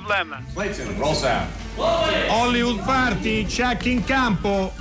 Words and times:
Problem. 0.00 0.44
Clayton, 0.54 0.98
roll 0.98 1.14
sound. 1.14 1.50
Hollywood 1.76 2.82
Party, 2.84 3.44
check 3.44 3.84
in 3.86 4.02
campo. 4.04 4.72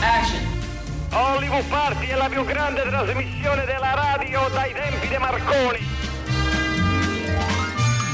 Action. 0.00 0.40
Hollywood 1.10 1.64
Party 1.68 2.06
è 2.06 2.14
la 2.14 2.28
più 2.28 2.44
grande 2.44 2.82
trasmissione 2.82 3.64
della 3.64 3.94
radio 3.94 4.48
dai 4.52 4.72
tempi 4.72 5.08
di 5.08 5.16
Marconi. 5.18 5.78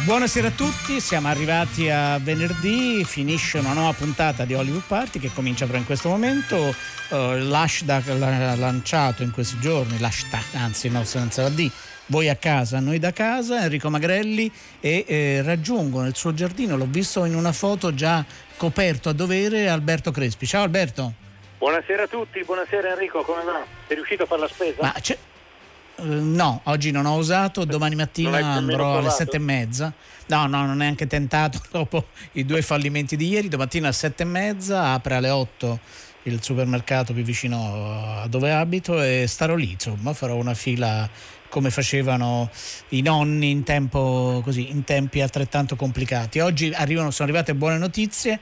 Buonasera 0.05 0.49
a 0.49 0.51
tutti, 0.51 1.01
siamo 1.01 1.29
arrivati 1.29 1.89
a 1.89 2.19
venerdì, 2.19 3.05
finisce 3.05 3.59
una 3.59 3.73
nuova 3.73 3.93
puntata 3.93 4.45
di 4.45 4.53
Hollywood 4.53 4.83
Party 4.85 5.21
che 5.21 5.31
comincia 5.33 5.61
proprio 5.61 5.81
in 5.81 5.87
questo 5.87 6.09
momento. 6.09 6.75
Uh, 7.09 7.37
l'hashtag 7.39 8.09
l'ha 8.19 8.57
lanciato 8.57 9.23
in 9.23 9.31
questi 9.31 9.61
giorni, 9.61 10.01
l'hashtag, 10.01 10.43
anzi 10.55 10.89
no, 10.89 11.05
senza 11.05 11.43
la 11.43 11.51
D, 11.51 11.71
voi 12.13 12.29
a 12.29 12.37
casa, 12.37 12.79
noi 12.79 12.99
da 12.99 13.11
casa, 13.11 13.63
Enrico 13.63 13.89
Magrelli 13.89 14.53
e 14.81 15.05
eh, 15.09 15.43
raggiungo 15.43 16.03
nel 16.03 16.15
suo 16.15 16.35
giardino, 16.35 16.77
l'ho 16.77 16.87
visto 16.87 17.25
in 17.25 17.35
una 17.35 17.53
foto 17.53 17.95
già 17.95 18.23
coperto 18.59 19.09
a 19.09 19.13
dovere, 19.15 19.71
Alberto 19.71 20.11
Crespi. 20.11 20.47
Ciao 20.47 20.63
Alberto. 20.63 21.15
Buonasera 21.57 22.03
a 22.03 22.07
tutti, 22.07 22.45
buonasera 22.45 22.91
Enrico, 22.91 23.23
come 23.23 23.43
va? 23.45 23.65
Sei 23.87 23.97
riuscito 23.97 24.25
a 24.25 24.27
fare 24.27 24.41
la 24.43 24.49
spesa? 24.49 24.93
Uh, 25.97 26.05
no, 26.05 26.61
oggi 26.65 26.91
non 26.91 27.07
ho 27.07 27.17
usato, 27.17 27.65
domani 27.65 27.95
mattina 27.95 28.37
andrò 28.37 28.99
alle 28.99 29.11
sette 29.11 29.37
e 29.37 29.41
mezza. 29.41 29.91
No, 30.27 30.47
no, 30.47 30.67
non 30.67 30.83
è 30.83 30.87
anche 30.87 31.07
tentato 31.07 31.61
dopo 31.73 32.09
i 32.33 32.45
due 32.45 32.61
fallimenti 32.61 33.17
di 33.17 33.29
ieri. 33.29 33.49
Domattina 33.49 33.87
alle 33.87 33.95
sette 33.95 34.25
e 34.25 34.27
mezza 34.27 34.93
apre 34.93 35.15
alle 35.15 35.31
otto 35.31 35.79
il 36.25 36.43
supermercato 36.43 37.15
più 37.15 37.23
vicino 37.23 38.21
a 38.21 38.27
dove 38.29 38.53
abito 38.53 39.03
e 39.03 39.25
starò 39.27 39.55
lì, 39.55 39.73
insomma, 39.73 40.13
farò 40.13 40.35
una 40.35 40.55
fila 40.55 41.09
come 41.53 41.69
facevano 41.69 42.49
i 42.89 43.03
nonni 43.03 43.51
in, 43.51 43.63
tempo, 43.63 44.41
così, 44.43 44.71
in 44.71 44.85
tempi 44.85 45.21
altrettanto 45.21 45.77
complicati. 45.77 46.41
Oggi 46.41 46.73
arrivano, 46.75 47.11
sono 47.11 47.29
arrivate 47.29 47.55
buone 47.55 47.77
notizie 47.77 48.41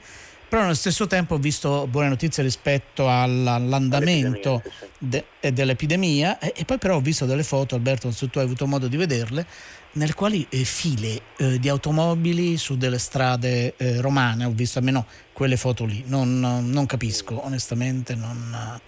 però 0.51 0.63
allo 0.63 0.73
stesso 0.73 1.07
tempo 1.07 1.35
ho 1.35 1.37
visto 1.37 1.87
buone 1.87 2.09
notizie 2.09 2.43
rispetto 2.43 3.09
all'andamento 3.09 4.61
de, 4.97 5.23
dell'epidemia. 5.39 6.39
E, 6.39 6.51
e, 6.57 6.65
poi 6.65 6.77
però 6.77 6.97
ho 6.97 6.99
visto 6.99 7.25
delle 7.25 7.43
foto, 7.43 7.75
Alberto, 7.75 8.07
non 8.07 8.13
so 8.13 8.25
se 8.25 8.31
tu 8.31 8.39
hai 8.39 8.43
avuto 8.43 8.67
modo 8.67 8.89
di 8.89 8.97
vederle, 8.97 9.45
nelle 9.93 10.13
quali 10.13 10.45
eh, 10.49 10.65
file 10.65 11.21
eh, 11.37 11.57
di 11.57 11.69
automobili 11.69 12.57
su 12.57 12.75
delle 12.75 12.99
strade 12.99 13.75
eh, 13.77 14.01
romane, 14.01 14.43
ho 14.43 14.51
visto 14.51 14.77
almeno 14.77 15.05
quelle 15.31 15.55
foto 15.55 15.85
lì, 15.85 16.03
non, 16.07 16.41
non 16.41 16.85
capisco 16.85 17.45
onestamente, 17.45 18.15
non, 18.15 18.81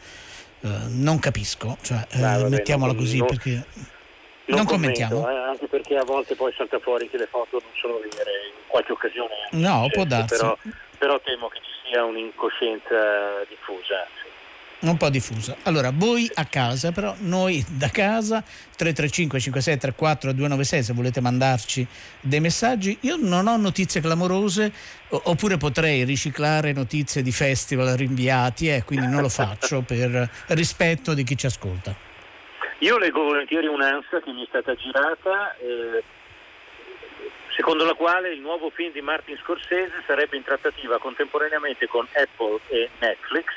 eh, 0.59 0.69
non 0.89 1.17
capisco, 1.19 1.77
cioè, 1.81 2.05
eh, 2.09 2.19
vabbè, 2.19 2.49
mettiamola 2.49 2.93
così 2.93 3.19
non, 3.19 3.27
perché... 3.27 3.65
Non, 4.45 4.57
non 4.57 4.65
commentiamo. 4.65 5.29
Eh, 5.29 5.35
anche 5.35 5.67
perché 5.67 5.95
a 5.95 6.03
volte 6.03 6.35
poi 6.35 6.53
salta 6.55 6.79
fuori 6.79 7.09
che 7.09 7.17
le 7.17 7.27
foto 7.27 7.61
non 7.61 7.71
sono 7.79 7.99
vere, 7.99 8.31
in 8.47 8.67
qualche 8.67 8.91
occasione. 8.91 9.33
No, 9.51 9.87
può 9.91 10.03
darsi. 10.03 10.35
Però, 10.35 10.57
però 10.97 11.19
temo 11.21 11.47
che 11.47 11.59
ci 11.59 11.89
sia 11.89 12.03
un'incoscienza 12.03 13.45
diffusa. 13.47 14.05
Un 14.83 14.97
po' 14.97 15.09
diffusa. 15.09 15.55
Allora, 15.63 15.91
voi 15.93 16.29
a 16.33 16.43
casa, 16.43 16.91
però 16.91 17.15
noi 17.19 17.63
da 17.69 17.87
casa 17.87 18.43
335 18.75 19.39
5634 19.39 20.33
296 20.33 20.83
se 20.83 20.93
volete 20.93 21.21
mandarci 21.21 21.87
dei 22.19 22.41
messaggi. 22.41 22.97
Io 23.01 23.15
non 23.15 23.47
ho 23.47 23.55
notizie 23.55 24.01
clamorose 24.01 24.73
oppure 25.07 25.55
potrei 25.55 26.03
riciclare 26.03 26.73
notizie 26.73 27.21
di 27.21 27.31
festival 27.31 27.95
rinviati 27.95 28.67
eh, 28.67 28.83
quindi 28.83 29.07
non 29.07 29.21
lo 29.21 29.29
faccio 29.31 29.83
per 29.83 30.29
rispetto 30.47 31.13
di 31.13 31.23
chi 31.23 31.37
ci 31.37 31.45
ascolta. 31.45 32.12
Io 32.83 32.97
leggo 32.97 33.23
volentieri 33.23 33.67
un'ansia 33.67 34.19
che 34.19 34.33
mi 34.33 34.43
è 34.43 34.45
stata 34.49 34.75
girata 34.75 35.55
eh, 35.55 36.03
secondo 37.55 37.85
la 37.85 37.93
quale 37.93 38.33
il 38.33 38.41
nuovo 38.41 38.69
film 38.71 38.91
di 38.91 38.99
Martin 38.99 39.37
Scorsese 39.37 40.03
sarebbe 40.05 40.35
in 40.35 40.43
trattativa 40.43 40.97
contemporaneamente 40.97 41.87
con 41.87 42.05
Apple 42.11 42.59
e 42.67 42.89
Netflix, 42.99 43.53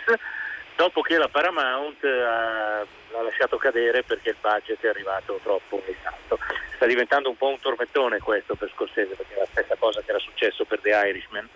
dopo 0.77 1.01
che 1.01 1.19
la 1.19 1.27
Paramount 1.27 2.05
ha, 2.05 2.87
l'ha 3.11 3.23
lasciato 3.23 3.57
cadere 3.57 4.05
perché 4.05 4.29
il 4.29 4.37
budget 4.41 4.81
è 4.85 4.89
arrivato 4.91 5.41
troppo 5.43 5.83
in 5.89 5.95
alto. 6.05 6.39
Sta 6.77 6.87
diventando 6.87 7.29
un 7.29 7.37
po' 7.37 7.49
un 7.49 7.59
tormentone 7.59 8.21
questo 8.21 8.55
per 8.55 8.71
Scorsese, 8.73 9.17
perché 9.17 9.35
è 9.35 9.39
la 9.39 9.49
stessa 9.51 9.75
cosa 9.75 10.03
che 10.03 10.11
era 10.11 10.21
successo 10.21 10.65
per 10.67 10.79
The 10.79 10.91
Irishman. 10.91 11.49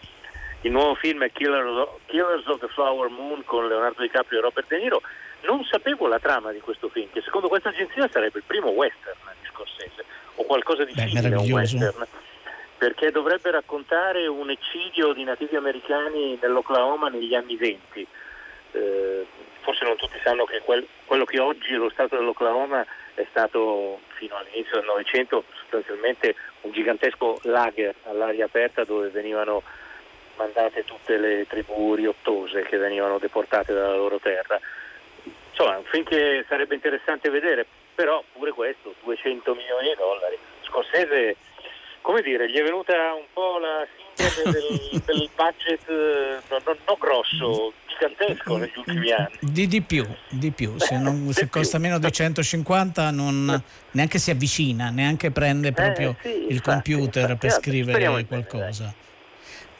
Il 0.62 0.72
nuovo 0.72 0.97
film 0.97 1.22
è 1.22 1.31
Killers 1.31 2.47
of 2.48 2.58
the 2.58 2.69
Flower 2.69 3.08
Moon 3.10 3.44
con 3.44 3.69
Leonardo 3.69 4.02
DiCaprio 4.02 4.41
e 4.41 4.42
Robert 4.42 4.66
De 4.66 4.78
Niro. 4.78 5.02
Non 5.43 5.65
sapevo 5.65 6.06
la 6.06 6.19
trama 6.19 6.53
di 6.53 6.61
questo 6.61 6.89
film, 6.89 7.09
che 7.12 7.23
secondo 7.23 7.49
questa 7.49 7.71
agenzia 7.71 8.09
sarebbe 8.11 8.39
il 8.39 8.45
primo 8.47 8.69
western 8.69 9.17
di 9.41 9.49
Scorsese, 9.49 10.05
o 10.37 10.45
qualcosa 10.45 10.84
di 10.84 10.93
simile 10.95 11.34
a 11.34 11.41
un 11.41 11.51
western 11.51 12.06
perché 12.81 13.11
dovrebbe 13.11 13.50
raccontare 13.50 14.27
un 14.27 14.49
eccidio 14.49 15.12
di 15.12 15.23
nativi 15.23 15.55
americani 15.55 16.39
nell'Oklahoma 16.41 17.11
negli 17.11 17.34
anni 17.34 17.55
20. 17.55 18.06
Eh, 18.73 19.27
forse 19.61 19.84
non 19.84 19.97
tutti 19.97 20.19
sanno 20.25 20.45
che 20.45 20.62
quel, 20.65 20.87
quello 21.05 21.27
che 21.27 21.39
oggi 21.41 21.75
è 21.75 21.77
lo 21.77 21.91
Stato 21.91 22.17
dell'Oklahoma 22.17 22.83
è 23.12 23.27
stato 23.29 24.00
fino 24.15 24.34
all'inizio 24.37 24.79
del 24.79 24.87
Novecento 24.87 25.45
sostanzialmente 25.53 26.34
un 26.62 26.73
gigantesco 26.73 27.41
lager 27.43 27.95
all'aria 28.05 28.47
aperta 28.47 28.84
dove 28.84 29.09
venivano 29.09 29.62
mandate 30.37 30.83
tutte 30.84 31.19
le 31.19 31.47
tribù 31.47 31.95
riottose 31.95 32.62
che 32.62 32.79
venivano 32.79 33.19
deportate 33.19 33.75
dalla 33.75 33.95
loro 33.95 34.19
terra. 34.19 34.59
Insomma, 35.60 35.76
un 35.76 35.84
film 35.91 36.04
che 36.04 36.44
sarebbe 36.48 36.75
interessante 36.75 37.28
vedere, 37.28 37.66
però 37.94 38.25
pure 38.32 38.50
questo, 38.53 38.94
200 39.04 39.54
milioni 39.54 39.88
di 39.88 39.94
dollari. 39.94 40.38
Scorsese 40.62 41.37
come 42.00 42.22
dire, 42.22 42.50
gli 42.50 42.56
è 42.56 42.62
venuta 42.62 42.94
un 43.12 43.26
po' 43.31 43.59
la 43.59 43.87
sintesi 43.94 44.43
del, 44.44 45.03
del 45.04 45.28
budget 45.37 45.87
eh, 45.87 46.41
non, 46.49 46.60
non, 46.65 46.76
non, 46.87 46.97
grosso, 46.99 47.75
gigantesco 47.88 48.56
negli 48.56 48.72
ultimi 48.75 49.10
anni. 49.10 49.37
Di, 49.38 49.66
di 49.66 49.82
più, 49.82 50.06
di 50.31 50.50
più. 50.50 50.78
Se, 50.78 50.97
non, 50.97 51.28
se 51.34 51.50
costa 51.50 51.76
meno 51.76 51.99
di 51.99 52.10
150 52.10 53.10
non, 53.10 53.62
neanche 53.91 54.19
si 54.19 54.31
avvicina, 54.31 54.88
neanche 54.88 55.31
prende 55.31 55.69
eh, 55.69 55.72
proprio 55.72 56.16
eh, 56.22 56.22
sì, 56.22 56.44
il 56.47 56.53
infatti, 56.53 56.93
computer 56.93 57.22
infatti, 57.25 57.38
per 57.38 57.50
scrivere 57.50 58.25
qualcosa. 58.25 58.94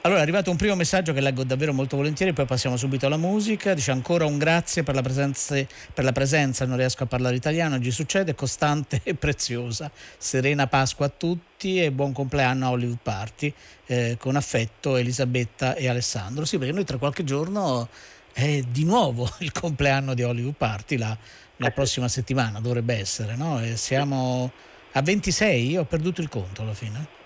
Allora 0.03 0.21
è 0.21 0.23
arrivato 0.23 0.51
un 0.51 0.57
primo 0.57 0.75
messaggio 0.77 1.13
che 1.13 1.21
leggo 1.21 1.45
davvero 1.45 1.75
molto 1.75 1.95
volentieri, 1.95 2.33
poi 2.33 2.47
passiamo 2.47 2.79
subito 2.79 3.05
alla 3.05 3.19
musica. 3.19 3.75
Dice 3.75 3.91
ancora 3.91 4.25
un 4.25 4.39
grazie 4.39 4.83
per 4.83 4.95
la, 4.95 5.03
presenza, 5.03 5.55
per 5.93 6.05
la 6.05 6.13
presenza, 6.13 6.65
non 6.65 6.79
riesco 6.79 7.03
a 7.03 7.07
parlare 7.07 7.37
italiano, 7.37 7.75
oggi 7.75 7.91
succede, 7.91 8.35
costante 8.35 9.03
e 9.05 9.15
preziosa. 9.15 9.91
Serena 10.17 10.67
Pasqua 10.69 11.05
a 11.05 11.09
tutti 11.11 11.83
e 11.83 11.93
buon 11.93 12.15
compleanno 12.15 12.65
a 12.65 12.71
Hollywood 12.71 13.01
Party. 13.03 13.53
Eh, 13.85 14.17
con 14.19 14.37
affetto 14.37 14.97
Elisabetta 14.97 15.75
e 15.75 15.87
Alessandro. 15.87 16.47
Sì, 16.47 16.57
perché 16.57 16.73
noi 16.73 16.85
tra 16.85 16.97
qualche 16.97 17.23
giorno 17.23 17.87
è 18.33 18.61
di 18.67 18.85
nuovo 18.85 19.29
il 19.41 19.53
compleanno 19.53 20.15
di 20.15 20.23
Hollywood 20.23 20.55
Party, 20.57 20.97
la, 20.97 21.15
la 21.57 21.67
eh 21.67 21.73
prossima 21.73 22.09
settimana 22.09 22.59
dovrebbe 22.59 22.95
essere, 22.95 23.37
no? 23.37 23.61
E 23.61 23.77
siamo 23.77 24.51
a 24.93 25.03
26, 25.03 25.73
io 25.73 25.83
ho 25.83 25.85
perduto 25.85 26.23
il 26.23 26.31
conto 26.31 26.63
alla 26.63 26.73
fine. 26.73 27.19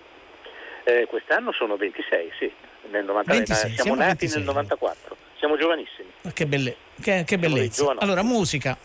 Eh, 0.83 1.07
quest'anno 1.07 1.53
sono 1.53 1.77
26, 1.77 2.31
sì 2.37 2.64
nel 2.91 3.05
99, 3.05 3.37
26, 3.37 3.57
siamo, 3.57 3.75
siamo 3.75 3.95
nati 3.95 4.25
26. 4.25 4.37
nel 4.37 4.47
94, 4.47 5.17
siamo 5.37 5.57
giovanissimi. 5.57 6.09
Che, 6.33 6.45
belle, 6.45 6.75
che, 7.01 7.23
che 7.25 7.37
bellezza. 7.37 7.93
Allora, 7.97 8.23
musica. 8.23 8.77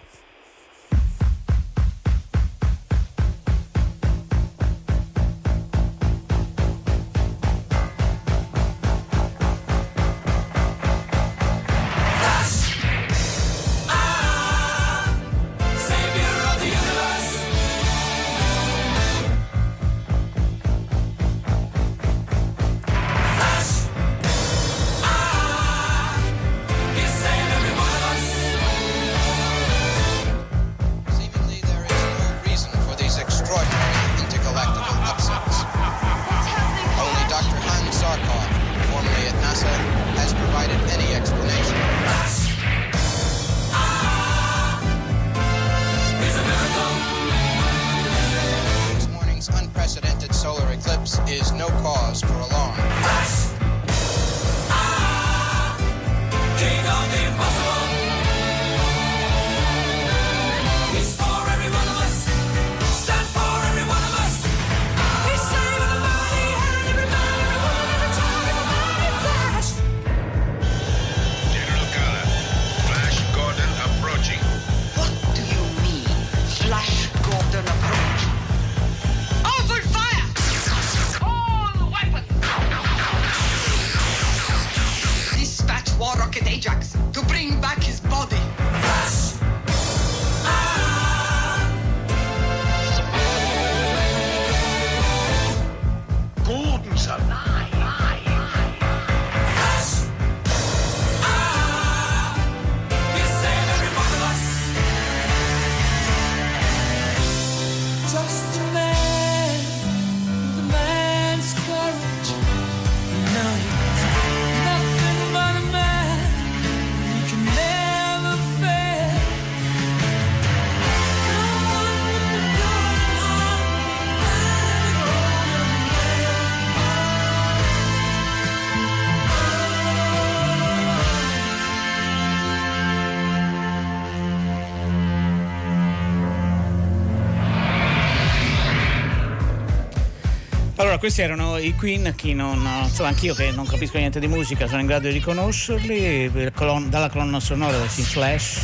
Questi 141.00 141.22
erano 141.22 141.56
i 141.56 141.74
Queen, 141.74 142.12
chi 142.14 142.34
non, 142.34 142.62
insomma, 142.84 143.08
anch'io 143.08 143.32
che 143.32 143.50
non 143.52 143.64
capisco 143.66 143.96
niente 143.96 144.20
di 144.20 144.28
musica 144.28 144.66
sono 144.66 144.80
in 144.80 144.86
grado 144.86 145.08
di 145.08 145.14
riconoscerli, 145.14 146.30
dalla 146.30 147.08
colonna 147.08 147.40
sonora 147.40 147.78
del 147.78 147.88
film 147.88 148.06
Flash, 148.06 148.58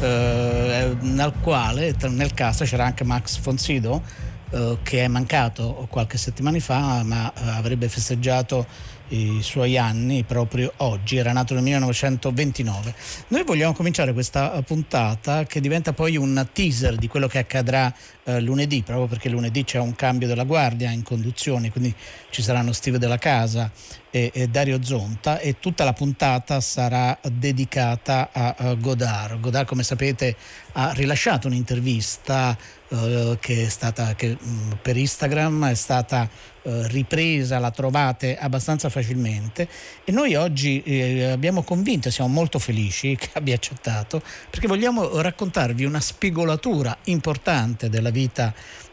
eh, 0.00 0.94
nel 1.00 1.32
quale 1.40 1.96
nel 2.02 2.34
cast 2.34 2.64
c'era 2.64 2.84
anche 2.84 3.02
Max 3.02 3.38
Fonsido, 3.38 4.02
eh, 4.50 4.76
che 4.82 5.04
è 5.04 5.08
mancato 5.08 5.86
qualche 5.88 6.18
settimana 6.18 6.60
fa, 6.60 7.02
ma 7.02 7.32
eh, 7.32 7.48
avrebbe 7.48 7.88
festeggiato 7.88 8.66
i 9.10 9.40
suoi 9.42 9.76
anni 9.78 10.22
proprio 10.24 10.72
oggi, 10.78 11.16
era 11.16 11.32
nato 11.32 11.54
nel 11.54 11.62
1929. 11.62 12.94
Noi 13.28 13.42
vogliamo 13.44 13.72
cominciare 13.72 14.12
questa 14.12 14.52
eh, 14.52 14.62
puntata 14.62 15.44
che 15.44 15.60
diventa 15.60 15.92
poi 15.92 16.16
un 16.16 16.46
teaser 16.52 16.96
di 16.96 17.08
quello 17.08 17.26
che 17.26 17.38
accadrà 17.38 17.92
eh, 18.36 18.40
lunedì, 18.40 18.82
proprio 18.82 19.06
perché 19.06 19.28
lunedì 19.28 19.64
c'è 19.64 19.78
un 19.78 19.94
cambio 19.94 20.26
della 20.26 20.44
guardia 20.44 20.90
in 20.90 21.02
conduzione, 21.02 21.70
quindi 21.70 21.94
ci 22.30 22.42
saranno 22.42 22.72
Steve 22.72 22.98
della 22.98 23.18
Casa 23.18 23.70
e, 24.10 24.30
e 24.32 24.48
Dario 24.48 24.82
Zonta 24.82 25.38
e 25.38 25.58
tutta 25.60 25.84
la 25.84 25.92
puntata 25.92 26.60
sarà 26.60 27.18
dedicata 27.30 28.30
a, 28.32 28.54
a 28.56 28.74
Godard. 28.74 29.40
Godard, 29.40 29.66
come 29.66 29.82
sapete, 29.82 30.36
ha 30.72 30.92
rilasciato 30.92 31.46
un'intervista 31.46 32.56
eh, 32.88 33.38
che 33.40 33.66
è 33.66 33.68
stata 33.68 34.14
che, 34.14 34.36
mh, 34.38 34.48
mm, 34.48 34.70
per 34.82 34.96
Instagram, 34.96 35.68
è 35.68 35.74
stata 35.74 36.28
eh, 36.62 36.88
ripresa, 36.88 37.58
la 37.58 37.70
trovate 37.70 38.36
abbastanza 38.36 38.90
facilmente 38.90 39.66
e 40.04 40.12
noi 40.12 40.34
oggi 40.34 40.82
eh, 40.82 41.30
abbiamo 41.30 41.62
convinto 41.62 42.10
siamo 42.10 42.28
molto 42.28 42.58
felici 42.58 43.16
che 43.18 43.30
abbia 43.32 43.54
accettato 43.54 44.20
perché 44.50 44.66
vogliamo 44.66 45.22
raccontarvi 45.22 45.84
una 45.84 46.00
spigolatura 46.00 46.94
importante 47.04 47.88
della 47.88 48.10
vita 48.10 48.19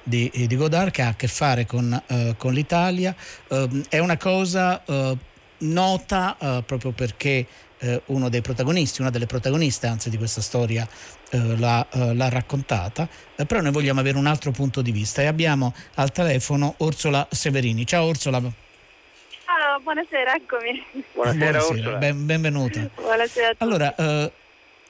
di, 0.03 0.31
di 0.31 0.55
Godard 0.55 0.91
che 0.91 1.01
ha 1.01 1.09
a 1.09 1.15
che 1.15 1.27
fare 1.27 1.65
con, 1.65 2.01
eh, 2.07 2.35
con 2.37 2.53
l'Italia. 2.53 3.15
Ehm, 3.49 3.83
è 3.89 3.99
una 3.99 4.17
cosa 4.17 4.83
eh, 4.85 5.17
nota 5.59 6.37
eh, 6.39 6.63
proprio 6.65 6.91
perché 6.91 7.45
eh, 7.79 8.01
uno 8.05 8.29
dei 8.29 8.41
protagonisti, 8.41 9.01
una 9.01 9.09
delle 9.09 9.25
protagoniste 9.25 9.87
anzi 9.87 10.09
di 10.09 10.17
questa 10.17 10.41
storia 10.41 10.87
eh, 11.29 11.57
l'ha, 11.57 11.85
eh, 11.91 12.13
l'ha, 12.15 12.29
raccontata, 12.29 13.07
eh, 13.35 13.45
però 13.45 13.61
noi 13.61 13.71
vogliamo 13.71 13.99
avere 13.99 14.17
un 14.17 14.25
altro 14.25 14.51
punto 14.51 14.81
di 14.81 14.91
vista 14.91 15.21
e 15.21 15.25
abbiamo 15.25 15.73
al 15.95 16.11
telefono 16.11 16.75
Orsola 16.77 17.27
Severini. 17.29 17.85
Ciao 17.85 18.05
Orsola. 18.05 18.39
Ciao, 18.39 19.79
buonasera, 19.81 20.35
eccomi. 20.35 20.85
Buonasera, 21.13 21.59
buonasera 21.59 21.97
ben, 21.97 22.25
benvenuta. 22.25 22.89
Buonasera 22.95 23.47
a 23.47 23.51
tutti. 23.51 23.63
Allora, 23.63 23.95
eh, 23.95 24.31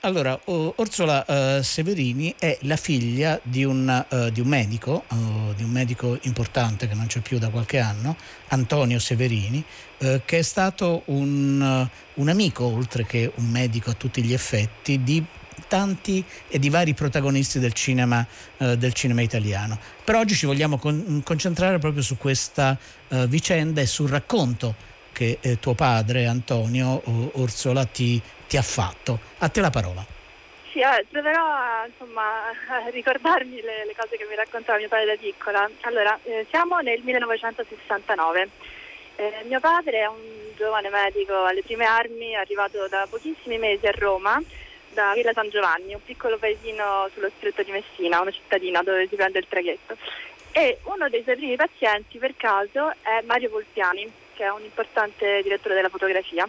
allora, 0.01 0.39
Orsola 0.45 1.25
uh, 1.27 1.61
Severini 1.61 2.33
è 2.38 2.57
la 2.61 2.75
figlia 2.75 3.39
di 3.44 3.63
un, 3.63 4.05
uh, 4.09 4.29
di 4.29 4.39
un 4.39 4.47
medico, 4.47 5.03
uh, 5.09 5.53
di 5.55 5.63
un 5.63 5.69
medico 5.69 6.17
importante 6.21 6.88
che 6.88 6.94
non 6.94 7.07
c'è 7.07 7.19
più 7.19 7.39
da 7.39 7.49
qualche 7.49 7.79
anno, 7.79 8.15
Antonio 8.49 8.99
Severini, 8.99 9.63
che 9.97 10.38
è 10.38 10.41
stato 10.44 11.01
un, 11.05 11.89
un, 12.13 12.29
amico, 12.29 12.65
oltre 12.65 13.03
che 13.03 13.31
un 13.33 13.49
medico 13.49 13.89
a 13.89 13.94
tutti 13.94 14.21
gli 14.21 14.33
effetti, 14.33 15.03
di 15.03 15.25
tanti 15.67 16.23
e 16.47 16.59
di 16.59 16.69
vari 16.69 16.94
protagonisti 16.94 17.57
del 17.57 17.73
cinema, 17.73 18.25
del 18.57 18.94
cinema 18.94 19.21
italiano. 19.21 19.79
Per 20.03 20.13
oggi 20.13 20.35
ci 20.35 20.45
vogliamo 20.45 20.77
con- 20.77 21.21
concentrare 21.23 21.79
proprio 21.79 22.03
su 22.03 22.15
questa 22.15 22.77
vicenda 23.27 23.81
e 23.81 23.88
sul 23.88 24.07
racconto 24.07 24.75
che 25.11 25.39
eh, 25.41 25.59
tuo 25.59 25.73
padre 25.73 26.27
Antonio 26.27 27.01
Orsola 27.39 27.85
ti 27.85 28.21
ti 28.47 28.57
ha 28.57 28.61
fatto. 28.61 29.19
A 29.39 29.49
te 29.49 29.61
la 29.61 29.69
parola. 29.69 30.05
Sì, 30.71 30.79
eh, 30.79 31.05
proverò 31.09 31.85
insomma, 31.85 32.49
a 32.69 32.89
ricordarmi 32.89 33.61
le, 33.61 33.85
le, 33.85 33.95
cose 33.95 34.17
che 34.17 34.25
mi 34.29 34.35
raccontava 34.35 34.77
mio 34.77 34.88
padre 34.88 35.05
da 35.05 35.15
piccola. 35.15 35.69
Allora, 35.81 36.17
eh, 36.23 36.45
siamo 36.49 36.79
nel 36.79 37.01
1969. 37.01 38.49
Eh, 39.16 39.44
mio 39.45 39.59
padre 39.59 40.01
è 40.01 40.06
un 40.06 40.54
giovane 40.56 40.89
medico 40.89 41.44
alle 41.44 41.63
prime 41.63 41.85
armi, 41.85 42.35
arrivato 42.35 42.87
da 42.87 43.07
pochissimi 43.09 43.57
mesi 43.57 43.87
a 43.87 43.92
Roma, 43.92 44.42
da 44.94 45.13
Villa 45.16 45.33
San 45.33 45.49
Giovanni, 45.49 45.94
un 45.94 46.04
piccolo 46.04 46.37
paesino 46.37 47.09
sullo 47.13 47.31
stretto 47.37 47.63
di 47.63 47.71
Messina, 47.71 48.21
una 48.21 48.31
cittadina 48.31 48.83
dove 48.83 49.07
si 49.07 49.16
prende 49.16 49.39
il 49.39 49.47
traghetto. 49.47 49.97
E 50.51 50.80
uno 50.83 51.09
dei 51.09 51.23
suoi 51.23 51.35
primi 51.35 51.56
pazienti, 51.56 52.18
per 52.18 52.35
caso, 52.35 52.92
è 53.01 53.21
Mario 53.23 53.49
Volpiani, 53.49 54.11
che 54.33 54.44
è 54.44 54.51
un 54.51 54.63
importante 54.63 55.42
direttore 55.42 55.75
della 55.75 55.89
fotografia 55.89 56.47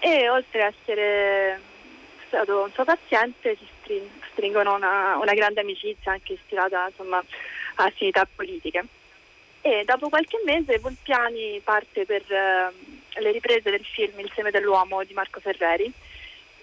e 0.00 0.28
oltre 0.28 0.62
a 0.62 0.66
essere 0.66 1.60
stato 2.26 2.62
un 2.62 2.72
suo 2.72 2.84
paziente 2.84 3.56
si 3.84 4.00
stringono 4.32 4.74
una, 4.74 5.16
una 5.16 5.34
grande 5.34 5.60
amicizia 5.60 6.12
anche 6.12 6.34
ispirata 6.34 6.88
insomma, 6.88 7.22
a 7.76 7.84
affinità 7.84 8.26
politiche. 8.32 8.84
E 9.60 9.84
dopo 9.84 10.08
qualche 10.08 10.38
mese 10.44 10.78
Volpiani 10.78 11.60
parte 11.64 12.04
per 12.04 12.22
uh, 12.28 13.20
le 13.20 13.30
riprese 13.32 13.70
del 13.70 13.84
film 13.84 14.20
Il 14.20 14.30
seme 14.34 14.50
dell'uomo 14.50 15.02
di 15.02 15.12
Marco 15.12 15.40
Ferreri 15.40 15.92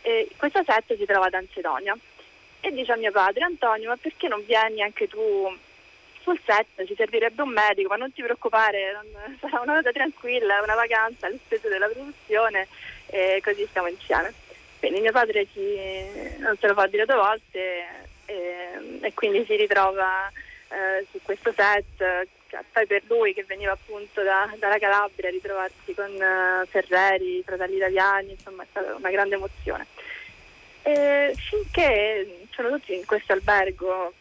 e 0.02 0.30
questo 0.38 0.64
set 0.66 0.96
si 0.96 1.06
trova 1.06 1.26
ad 1.26 1.34
Ancedonia 1.34 1.98
e 2.60 2.72
dice 2.72 2.94
a 2.94 2.98
mio 2.98 3.12
padre 3.12 3.44
Antonio 3.44 3.90
ma 3.90 3.98
perché 3.98 4.28
non 4.28 4.44
vieni 4.46 4.82
anche 4.82 5.08
tu 5.08 5.54
sul 6.24 6.40
set 6.46 6.86
ci 6.86 6.96
servirebbe 6.96 7.42
un 7.42 7.50
medico, 7.50 7.90
ma 7.90 7.98
non 7.98 8.12
ti 8.12 8.24
preoccupare, 8.24 8.94
non, 8.94 9.38
sarà 9.40 9.62
una 9.62 9.76
cosa 9.76 9.92
tranquilla, 9.92 10.62
una 10.62 10.76
vacanza 10.76 11.28
alle 11.28 11.40
spese 11.44 11.70
della 11.70 11.88
produzione 11.88 12.68
e 13.08 13.42
così 13.44 13.66
stiamo 13.68 13.88
insieme. 13.88 14.34
Quindi 14.80 15.02
mio 15.02 15.12
padre 15.12 15.46
si, 15.54 16.40
non 16.40 16.58
se 16.60 16.68
lo 16.68 16.74
fa 16.74 16.88
dire 16.88 17.06
due 17.06 17.16
volte 17.16 17.86
e, 18.26 19.00
e 19.02 19.14
quindi 19.14 19.46
si 19.46 19.56
ritrova 19.56 20.30
eh, 20.70 21.06
su 21.12 21.20
questo 21.22 21.54
set, 21.56 22.28
poi 22.72 22.86
per 22.86 23.04
lui 23.08 23.34
che 23.34 23.44
veniva 23.46 23.72
appunto 23.72 24.22
da, 24.24 24.52
dalla 24.58 24.78
Calabria 24.78 25.30
ritrovarsi 25.30 25.94
con 25.94 26.12
uh, 26.12 26.66
Ferreri, 26.68 27.44
fratelli 27.44 27.76
italiani, 27.78 28.32
insomma 28.32 28.64
è 28.64 28.68
stata 28.70 28.96
una 28.96 29.10
grande 29.10 29.36
emozione. 29.36 29.88
E 30.82 31.34
finché 31.38 32.48
sono 32.52 32.70
tutti 32.72 32.94
in 32.94 33.06
questo 33.06 33.32
albergo 33.32 34.14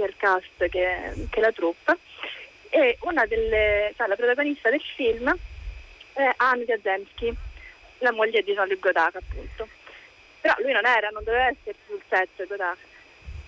sia 0.00 0.06
il 0.06 0.16
cast 0.16 0.68
che, 0.68 1.28
che 1.28 1.40
la 1.40 1.52
troupe 1.52 1.98
e 2.70 2.96
una 3.02 3.26
delle, 3.26 3.92
cioè, 3.96 4.06
la 4.06 4.16
protagonista 4.16 4.70
del 4.70 4.82
film 4.96 5.36
è 6.12 6.32
Anne 6.36 6.64
Gazemski, 6.64 7.34
la 7.98 8.12
moglie 8.12 8.42
di 8.42 8.52
Jean-Luc 8.52 8.78
Godard 8.78 9.16
appunto. 9.16 9.68
Però 10.40 10.54
lui 10.60 10.72
non 10.72 10.86
era, 10.86 11.08
non 11.10 11.22
doveva 11.22 11.48
essere 11.48 11.76
sul 11.86 12.00
set 12.08 12.46
Godard. 12.46 12.78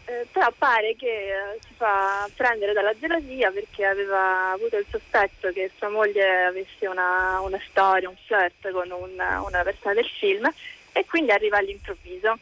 Eh, 0.04 0.26
però 0.32 0.52
pare 0.58 0.96
che 0.96 1.06
eh, 1.06 1.58
si 1.60 1.74
fa 1.76 2.28
prendere 2.34 2.72
dalla 2.72 2.92
gelosia 2.98 3.52
perché 3.52 3.84
aveva 3.84 4.50
avuto 4.50 4.76
il 4.76 4.86
sospetto 4.90 5.52
che 5.52 5.70
sua 5.76 5.90
moglie 5.90 6.46
avesse 6.46 6.88
una, 6.88 7.38
una 7.40 7.60
storia, 7.68 8.08
un 8.08 8.16
flirt 8.26 8.72
con 8.72 8.90
una, 8.90 9.40
una 9.42 9.62
persona 9.62 9.94
del 9.94 10.08
film 10.18 10.52
e 10.90 11.06
quindi 11.06 11.30
arriva 11.30 11.58
all'improvviso 11.58 12.36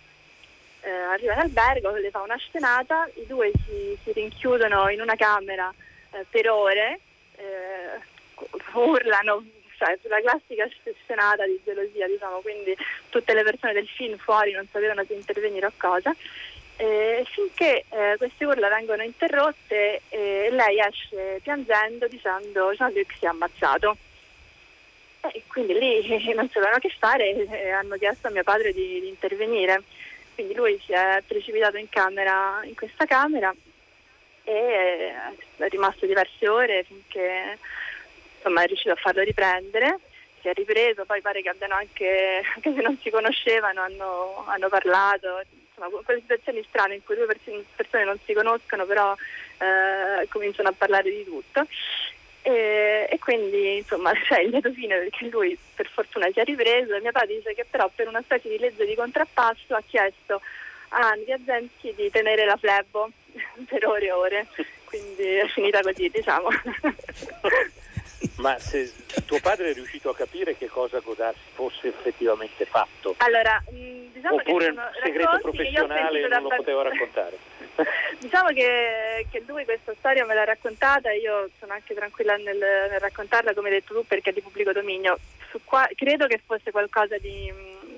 eh, 0.83 0.91
arriva 0.91 1.35
in 1.35 1.41
albergo, 1.41 1.91
le 1.91 2.11
fa 2.11 2.21
una 2.21 2.37
scenata, 2.37 3.09
i 3.15 3.27
due 3.27 3.51
si, 3.67 3.99
si 4.03 4.13
rinchiudono 4.13 4.89
in 4.89 5.01
una 5.01 5.15
camera 5.15 5.73
eh, 6.13 6.25
per 6.29 6.49
ore, 6.49 7.01
eh, 7.37 7.99
urlano, 8.75 9.45
cioè 9.77 9.99
sulla 10.03 10.21
classica 10.21 10.67
scenata 11.05 11.45
di 11.47 11.61
gelosia, 11.65 12.07
diciamo, 12.07 12.41
quindi 12.41 12.77
tutte 13.09 13.35
le 13.35 13.43
persone 13.43 13.73
del 13.73 13.89
film 13.89 14.17
fuori 14.19 14.53
non 14.53 14.67
sapevano 14.71 15.05
se 15.05 15.15
intervenire 15.15 15.67
o 15.67 15.73
cosa. 15.77 16.15
Eh, 16.77 17.27
finché 17.29 17.85
eh, 17.91 18.15
queste 18.17 18.47
urla 18.47 18.69
vengono 18.71 19.03
interrotte 19.03 20.01
e 20.09 20.49
lei 20.51 20.79
esce 20.81 21.39
piangendo 21.43 22.09
dicendo 22.09 22.73
Jean-Luc 22.73 23.17
si 23.19 23.27
è 23.27 23.29
ammazzato. 23.29 23.97
E 25.33 25.43
quindi 25.47 25.75
lì 25.75 26.09
non 26.33 26.49
sapevano 26.49 26.79
che 26.79 26.91
fare 26.99 27.47
e 27.47 27.69
hanno 27.69 27.97
chiesto 27.97 28.29
a 28.29 28.31
mio 28.31 28.43
padre 28.43 28.73
di, 28.73 28.99
di 29.01 29.09
intervenire 29.09 29.83
quindi 30.41 30.55
lui 30.55 30.81
si 30.87 30.93
è 30.93 31.23
precipitato 31.27 31.77
in 31.77 31.91
camera, 31.91 32.61
in 32.65 32.75
questa 32.75 33.05
camera 33.05 33.55
e 34.45 35.13
è 35.57 35.69
rimasto 35.69 36.07
diverse 36.07 36.49
ore 36.49 36.83
finché 36.85 37.59
insomma, 38.37 38.63
è 38.63 38.67
riuscito 38.67 38.93
a 38.93 38.97
farlo 38.97 39.23
riprendere, 39.23 39.99
si 40.41 40.49
è 40.49 40.55
ripreso, 40.55 41.05
poi 41.05 41.21
pare 41.21 41.43
che 41.43 41.51
abbiano 41.51 41.75
anche, 41.75 42.43
anche 42.57 42.75
se 42.75 42.81
non 42.81 42.99
si 43.03 43.11
conoscevano, 43.11 43.83
hanno, 43.83 44.45
hanno 44.47 44.69
parlato, 44.71 45.43
insomma, 45.69 46.03
quelle 46.03 46.21
situazioni 46.21 46.65
strane 46.67 46.95
in 46.95 47.05
cui 47.05 47.17
due 47.17 47.27
persone 47.77 48.05
non 48.05 48.19
si 48.25 48.33
conoscono 48.33 48.87
però 48.87 49.15
eh, 49.59 50.27
cominciano 50.29 50.71
a 50.71 50.75
parlare 50.77 51.11
di 51.11 51.23
tutto. 51.23 51.67
E, 52.43 53.07
e, 53.11 53.19
quindi 53.19 53.77
insomma 53.77 54.13
c'è 54.13 54.41
il 54.41 54.51
lieto 54.51 54.73
fine 54.73 54.97
perché 54.97 55.27
lui 55.27 55.59
per 55.75 55.89
fortuna 55.89 56.29
si 56.33 56.41
è 56.41 56.45
ripreso. 56.45 56.95
E 56.95 57.01
mio 57.01 57.13
padre 57.13 57.37
dice 57.37 57.55
che 57.55 57.67
però 57.69 57.91
per 57.95 58.09
una 58.09 58.23
specie 58.23 58.49
di 58.49 58.59
legge 58.59 58.87
di 58.87 58.95
contrappasso 58.95 59.75
ha 59.75 59.83
chiesto 59.87 60.41
a 60.91 61.11
Andrea 61.11 61.39
Zenschi 61.45 61.95
di 61.95 62.11
tenere 62.11 62.45
la 62.45 62.57
flebo 62.57 63.11
per 63.69 63.87
ore 63.87 64.07
e 64.07 64.13
ore. 64.13 64.47
Quindi 64.85 65.23
è 65.23 65.47
finita 65.47 65.81
così 65.83 66.09
diciamo 66.09 66.49
Ma 68.37 68.59
se 68.59 68.93
tuo 69.25 69.41
padre 69.41 69.71
è 69.71 69.75
riuscito 69.75 70.11
a 70.11 70.15
capire 70.15 70.57
che 70.57 70.69
cosa 70.69 70.99
Godard 71.01 71.37
fosse 71.55 71.89
effettivamente 71.89 72.67
fatto? 72.67 73.15
Allora, 73.19 73.63
mm, 73.73 74.13
diciamo 74.13 74.37
Oppure 74.37 74.67
che 74.67 74.71
un 74.71 74.91
segreto 75.03 75.39
professionale 75.41 76.29
non 76.29 76.43
lo 76.43 76.49
poteva 76.49 76.83
raccontare? 76.83 77.39
diciamo 78.19 78.49
che, 78.49 79.27
che, 79.31 79.43
lui 79.47 79.65
questa 79.65 79.95
storia 79.99 80.27
me 80.27 80.35
l'ha 80.35 80.45
raccontata, 80.45 81.11
io 81.13 81.49
sono 81.59 81.73
anche 81.73 81.95
tranquilla 81.95 82.37
nel, 82.37 82.59
nel 82.59 83.01
raccontarla 83.01 83.55
come 83.55 83.69
hai 83.69 83.75
detto 83.75 83.95
tu 83.95 84.07
perché 84.07 84.31
è 84.31 84.33
di 84.33 84.43
pubblico 84.43 84.73
dominio. 84.73 85.19
Qua, 85.65 85.89
credo 85.97 86.27
che 86.27 86.41
fosse 86.45 86.71
qualcosa 86.71 87.17
di, 87.19 87.53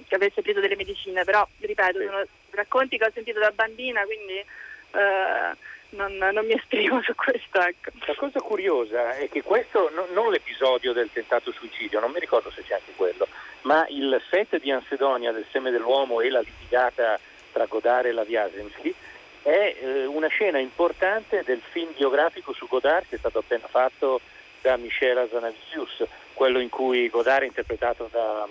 che 0.06 0.14
avesse 0.14 0.40
preso 0.40 0.60
delle 0.60 0.76
medicine, 0.76 1.24
però 1.24 1.46
ripeto, 1.58 1.98
sì. 1.98 2.04
sono 2.04 2.24
racconti 2.50 2.96
che 2.96 3.04
ho 3.04 3.10
sentito 3.12 3.40
da 3.40 3.50
bambina, 3.50 4.04
quindi 4.04 4.34
eh, 4.34 5.56
non, 5.92 6.16
non, 6.16 6.44
mi 6.46 6.54
esprimo 6.54 7.00
su 7.02 7.14
questo. 7.14 7.60
Ecco. 7.60 7.90
La 8.06 8.14
cosa 8.16 8.40
curiosa 8.40 9.16
è 9.16 9.28
che 9.28 9.42
questo, 9.42 9.90
no, 9.94 10.06
non 10.12 10.30
l'episodio 10.30 10.92
del 10.92 11.10
tentato 11.12 11.52
suicidio, 11.52 12.00
non 12.00 12.10
mi 12.10 12.20
ricordo 12.20 12.50
se 12.50 12.62
c'è 12.62 12.74
anche 12.74 12.92
quello, 12.96 13.26
ma 13.62 13.84
il 13.88 14.20
set 14.30 14.60
di 14.60 14.70
Ansedonia 14.70 15.32
del 15.32 15.46
seme 15.50 15.70
dell'uomo 15.70 16.20
e 16.20 16.30
la 16.30 16.40
litigata 16.40 17.18
tra 17.52 17.66
Godard 17.66 18.06
e 18.06 18.12
la 18.12 18.24
Viasemsky 18.24 18.94
è 19.42 19.76
eh, 19.80 20.06
una 20.06 20.28
scena 20.28 20.58
importante 20.58 21.42
del 21.44 21.60
film 21.70 21.92
biografico 21.96 22.52
su 22.52 22.66
Godard 22.66 23.06
che 23.08 23.16
è 23.16 23.18
stato 23.18 23.38
appena 23.38 23.66
fatto 23.68 24.20
da 24.60 24.76
Michel 24.76 25.18
Azanavicius, 25.18 26.04
quello 26.32 26.60
in 26.60 26.68
cui 26.68 27.08
Godard 27.08 27.42
è 27.42 27.46
interpretato 27.46 28.08
da, 28.10 28.46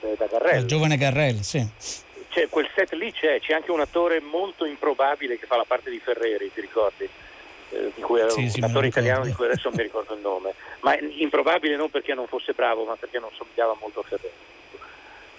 eh, 0.00 0.16
da 0.18 0.26
Garrel. 0.26 0.60
Il 0.60 0.66
giovane 0.66 0.96
Garrel, 0.96 1.42
sì. 1.42 2.08
C'è, 2.30 2.48
quel 2.48 2.68
set 2.74 2.92
lì 2.92 3.12
c'è, 3.12 3.40
c'è 3.40 3.54
anche 3.54 3.72
un 3.72 3.80
attore 3.80 4.20
molto 4.20 4.64
improbabile 4.64 5.38
che 5.38 5.46
fa 5.46 5.56
la 5.56 5.64
parte 5.66 5.90
di 5.90 5.98
Ferreri, 5.98 6.50
ti 6.52 6.60
ricordi? 6.60 7.08
Eh, 7.72 7.92
di 7.94 8.00
cui, 8.00 8.20
sì, 8.28 8.40
un 8.42 8.48
sì, 8.48 8.60
attore 8.60 8.86
italiano 8.86 9.24
di 9.24 9.32
cui 9.32 9.46
adesso 9.46 9.68
non 9.68 9.76
mi 9.76 9.82
ricordo 9.82 10.14
il 10.14 10.20
nome, 10.20 10.54
ma 10.80 10.96
improbabile 10.98 11.76
non 11.76 11.90
perché 11.90 12.14
non 12.14 12.26
fosse 12.26 12.52
bravo, 12.52 12.84
ma 12.84 12.96
perché 12.96 13.18
non 13.18 13.30
somigliava 13.36 13.76
molto 13.80 14.00
a 14.00 14.02
Ferreri. 14.04 14.48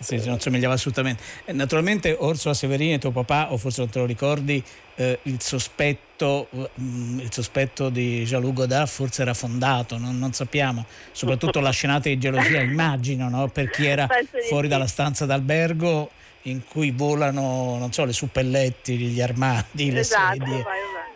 Sì, 0.01 0.19
non 0.25 0.39
somigliava 0.39 0.73
assolutamente. 0.73 1.23
Eh, 1.45 1.53
naturalmente 1.53 2.15
Orsola 2.17 2.53
Severini, 2.53 2.97
tuo 2.97 3.11
papà, 3.11 3.53
o 3.53 3.57
forse 3.57 3.81
non 3.81 3.89
te 3.89 3.99
lo 3.99 4.05
ricordi, 4.05 4.61
eh, 4.95 5.19
il, 5.23 5.39
sospetto, 5.41 6.49
mm, 6.51 7.19
il, 7.19 7.31
sospetto, 7.31 7.89
di 7.89 8.23
Jean-Luc 8.23 8.53
Godard 8.53 8.87
forse 8.87 9.21
era 9.21 9.33
fondato, 9.33 9.97
non, 9.97 10.17
non, 10.17 10.33
sappiamo. 10.33 10.85
Soprattutto 11.11 11.59
la 11.59 11.69
scenata 11.69 12.09
di 12.09 12.17
gelosia, 12.17 12.59
immagino, 12.61 13.29
no? 13.29 13.47
per 13.47 13.69
chi 13.69 13.85
era 13.85 14.07
fuori 14.49 14.67
dalla 14.67 14.87
stanza 14.87 15.25
d'albergo 15.25 16.09
in 16.43 16.65
cui 16.67 16.91
volano, 16.91 17.77
non 17.77 17.91
so, 17.91 18.05
le 18.05 18.13
suppelletti, 18.13 18.97
gli 18.97 19.21
armadi, 19.21 19.91
le 19.91 19.99
esatto, 19.99 20.37
sedie. 20.37 20.61
Vai, 20.63 20.63
vai. 20.63 21.11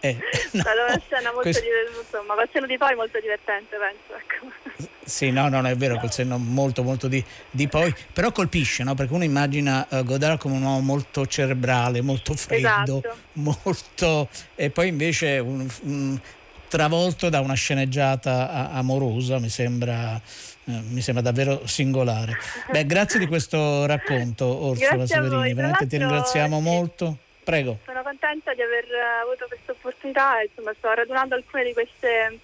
Eh, 0.00 0.16
no, 0.52 0.62
scena 1.06 1.32
molto 1.32 1.40
questo... 1.40 1.62
divertente, 1.62 2.00
insomma, 2.00 2.34
col 2.34 2.48
senno 2.52 2.66
di 2.66 2.78
poi 2.78 2.94
molto 2.94 3.18
divertente, 3.20 3.76
penso. 3.76 4.14
Ecco. 4.16 4.88
Sì, 5.04 5.30
no, 5.30 5.48
no, 5.48 5.66
è 5.66 5.74
vero, 5.74 5.98
col 5.98 6.12
senno 6.12 6.38
molto, 6.38 6.82
molto 6.82 7.08
di, 7.08 7.24
di 7.50 7.66
poi, 7.66 7.92
però 8.12 8.30
colpisce, 8.30 8.84
no? 8.84 8.94
Perché 8.94 9.12
uno 9.12 9.24
immagina 9.24 9.86
uh, 9.88 10.04
Godard 10.04 10.38
come 10.38 10.56
un 10.56 10.62
uomo 10.62 10.80
molto 10.80 11.26
cerebrale, 11.26 12.00
molto 12.00 12.34
freddo, 12.34 12.98
esatto. 12.98 13.16
molto... 13.32 14.28
e 14.54 14.70
poi 14.70 14.88
invece 14.88 15.38
un, 15.38 15.66
un, 15.82 16.20
travolto 16.68 17.30
da 17.30 17.40
una 17.40 17.54
sceneggiata 17.54 18.70
amorosa, 18.70 19.38
mi 19.38 19.48
sembra, 19.48 20.20
eh, 20.68 20.82
mi 20.90 21.00
sembra 21.00 21.22
davvero 21.22 21.66
singolare. 21.66 22.36
Beh, 22.70 22.84
grazie 22.84 23.18
di 23.18 23.26
questo 23.26 23.86
racconto, 23.86 24.44
Orsola 24.44 25.06
Severini, 25.06 25.54
veramente 25.54 25.86
ti 25.86 25.96
ringraziamo 25.96 26.60
molto. 26.60 27.16
Prego. 27.42 27.78
Sono 27.86 28.02
contenta 28.02 28.52
di 28.52 28.60
aver 28.60 28.84
avuto 29.22 29.46
questa 29.48 29.72
opportunità 29.72 30.42
insomma, 30.42 30.74
sto 30.76 30.92
radunando 30.92 31.34
alcuni 31.34 31.64
di, 31.64 31.72
queste, 31.72 32.40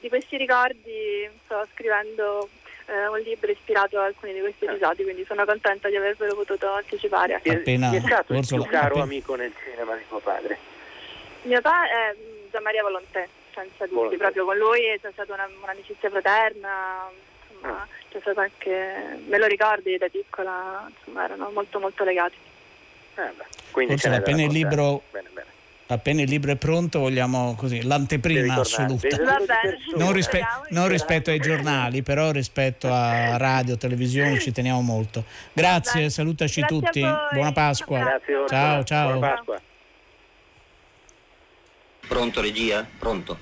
di 0.00 0.08
questi 0.08 0.36
ricordi, 0.36 1.30
sto 1.44 1.64
scrivendo 1.72 2.48
eh, 2.86 3.06
un 3.06 3.20
libro 3.20 3.52
ispirato 3.52 4.00
a 4.00 4.06
alcuni 4.06 4.32
di 4.32 4.40
questi 4.40 4.64
episodi, 4.64 5.04
quindi 5.04 5.24
sono 5.28 5.44
contenta 5.44 5.88
di 5.88 5.94
avervelo 5.94 6.34
potuto 6.34 6.72
anticipare. 6.72 7.34
Appena, 7.34 7.92
è 7.92 8.00
stato 8.00 8.34
il 8.34 8.44
più 8.44 8.64
caro 8.64 8.86
appena... 8.86 9.02
amico 9.04 9.36
nel 9.36 9.52
cinema 9.62 9.94
di 9.94 10.02
tuo 10.08 10.18
padre? 10.18 10.58
Mio 11.42 11.60
padre 11.60 11.90
è 11.90 12.16
mm, 12.16 12.50
Gian 12.50 12.62
Maria 12.64 12.82
Volontè, 12.82 13.28
senza 13.54 13.86
dubbi, 13.86 14.16
proprio 14.16 14.44
con 14.44 14.56
lui 14.56 14.98
c'è 15.00 15.10
stata 15.12 15.32
una, 15.32 15.48
un'amicizia 15.62 16.10
fraterna, 16.10 17.08
insomma, 17.58 17.86
c'è 18.10 18.18
stato 18.20 18.40
anche, 18.40 19.20
me 19.26 19.38
lo 19.38 19.46
ricordi 19.46 19.96
da 19.96 20.08
piccola, 20.08 20.88
insomma 20.96 21.24
erano 21.24 21.50
molto 21.52 21.78
molto 21.78 22.04
legati. 22.04 22.36
Eh 23.16 23.86
Forse 23.86 24.08
appena 24.08 24.42
il, 24.42 24.52
libro, 24.52 25.02
bene, 25.10 25.28
bene. 25.32 25.48
appena 25.86 26.22
il 26.22 26.28
libro 26.28 26.52
è 26.52 26.56
pronto 26.56 27.00
vogliamo 27.00 27.54
così 27.56 27.82
l'anteprima 27.82 28.54
assoluta. 28.54 29.08
Non, 29.96 30.12
rispe- 30.12 30.44
non, 30.70 30.88
rispetto 30.88 31.30
ai 31.30 31.38
giornali, 31.38 32.02
però 32.02 32.30
rispetto 32.30 32.88
a 32.90 33.36
radio, 33.36 33.76
televisione 33.76 34.38
ci 34.38 34.52
teniamo 34.52 34.80
molto. 34.80 35.24
Grazie, 35.52 36.10
salutaci 36.10 36.60
Grazie 36.60 36.80
tutti. 36.80 37.00
Buona 37.32 37.52
Pasqua. 37.52 37.98
Grazie, 37.98 38.44
ciao, 38.48 38.84
ciao. 38.84 39.10
Buona 39.12 39.34
Pasqua. 39.34 39.60
Pronto 42.08 42.40
regia? 42.40 42.86
Pronto. 42.98 43.38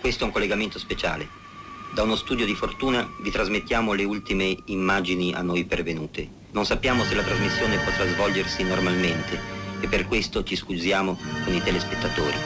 Questo 0.00 0.22
è 0.22 0.26
un 0.26 0.32
collegamento 0.32 0.78
speciale. 0.78 1.47
Da 1.90 2.02
uno 2.02 2.16
studio 2.16 2.46
di 2.46 2.54
fortuna 2.54 3.08
vi 3.20 3.30
trasmettiamo 3.30 3.92
le 3.92 4.04
ultime 4.04 4.56
immagini 4.66 5.34
a 5.34 5.42
noi 5.42 5.64
pervenute. 5.64 6.28
Non 6.52 6.64
sappiamo 6.64 7.02
se 7.04 7.14
la 7.14 7.22
trasmissione 7.22 7.78
potrà 7.78 8.06
svolgersi 8.06 8.62
normalmente 8.62 9.40
e 9.80 9.88
per 9.88 10.06
questo 10.06 10.44
ci 10.44 10.54
scusiamo 10.54 11.18
con 11.44 11.54
i 11.54 11.62
telespettatori. 11.62 12.36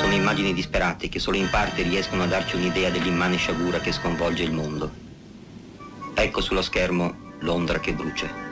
Sono 0.00 0.12
immagini 0.12 0.52
disperate 0.52 1.08
che 1.08 1.18
solo 1.18 1.36
in 1.36 1.48
parte 1.50 1.82
riescono 1.82 2.22
a 2.22 2.26
darci 2.26 2.56
un'idea 2.56 2.90
dell'immane 2.90 3.36
sciagura 3.36 3.78
che 3.78 3.92
sconvolge 3.92 4.42
il 4.42 4.52
mondo. 4.52 4.90
Ecco 6.14 6.40
sullo 6.40 6.62
schermo 6.62 7.34
Londra 7.40 7.78
che 7.78 7.92
brucia. 7.92 8.45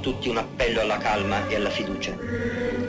Tutti 0.00 0.28
un 0.28 0.38
appello 0.38 0.80
alla 0.80 0.98
calma 0.98 1.46
e 1.48 1.56
alla 1.56 1.70
fiducia. 1.70 2.16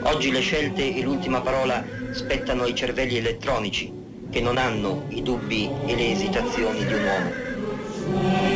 Oggi 0.02 0.30
le 0.30 0.40
scelte 0.40 0.94
e 0.94 1.02
l'ultima 1.02 1.40
parola 1.40 1.84
spettano 2.10 2.64
ai 2.64 2.74
cervelli 2.74 3.16
elettronici 3.16 3.92
che 4.30 4.40
non 4.40 4.56
hanno 4.56 5.04
i 5.08 5.22
dubbi 5.22 5.70
e 5.86 5.94
le 5.94 6.10
esitazioni 6.10 6.84
di 6.84 6.92
un 6.92 7.04
uomo. 7.04 8.51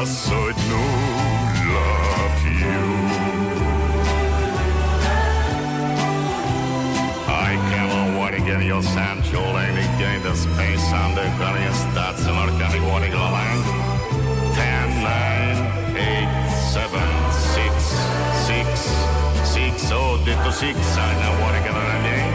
I 0.00 0.04
should 0.04 0.56
no 0.72 0.80
love 1.76 2.40
you. 2.56 2.80
I 7.28 7.52
cannot 7.68 8.16
warning 8.16 8.46
in 8.46 8.62
your 8.62 8.82
sand 8.82 9.22
and 9.76 9.98
gain 10.00 10.22
the 10.22 10.34
space 10.34 10.90
under 10.90 11.28
Korean 11.36 11.74
starts 11.74 12.24
an 12.24 12.34
organic 12.34 12.82
warning 12.88 13.12
line. 13.12 13.62
10, 14.56 15.02
9, 15.04 15.96
8, 15.96 16.48
7, 16.72 16.96
6, 17.52 17.84
6, 18.48 18.80
6, 19.52 19.82
0, 19.82 20.50
6, 20.50 20.96
I 20.96 21.12
know 21.20 21.40
warning 21.42 21.64
and 21.68 22.29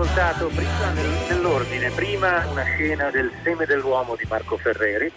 ascoltato 0.00 0.46
prima 0.46 0.90
nel- 0.92 1.26
nell'ordine, 1.28 1.90
prima 1.90 2.46
una 2.46 2.62
scena 2.62 3.10
del 3.10 3.32
seme 3.42 3.66
dell'uomo 3.66 4.14
di 4.14 4.24
Marco 4.28 4.56
Ferreri, 4.56 5.10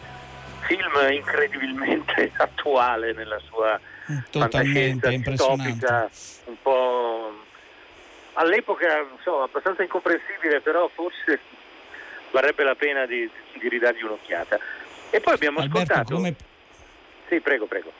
film 0.62 1.12
incredibilmente 1.12 2.32
attuale 2.38 3.14
nella 3.14 3.40
sua 3.46 3.80
Totalmente 4.32 4.40
fantascienza 4.40 5.12
impressionante. 5.12 6.10
un 6.46 6.56
po' 6.64 7.32
all'epoca 8.34 9.06
insomma, 9.16 9.44
abbastanza 9.44 9.84
incomprensibile, 9.84 10.62
però 10.62 10.90
forse 10.92 11.40
varrebbe 12.32 12.64
la 12.64 12.76
pena 12.76 13.06
di, 13.06 13.30
di 13.60 13.70
ridargli 13.70 14.02
un'occhiata. 14.02 14.58
E 15.12 15.20
poi 15.20 15.34
abbiamo 15.36 15.60
Alberto, 15.60 15.94
ascoltato... 15.94 16.16
come... 16.16 16.36
Sì, 17.30 17.40
prego, 17.40 17.68
prego. 17.68 17.92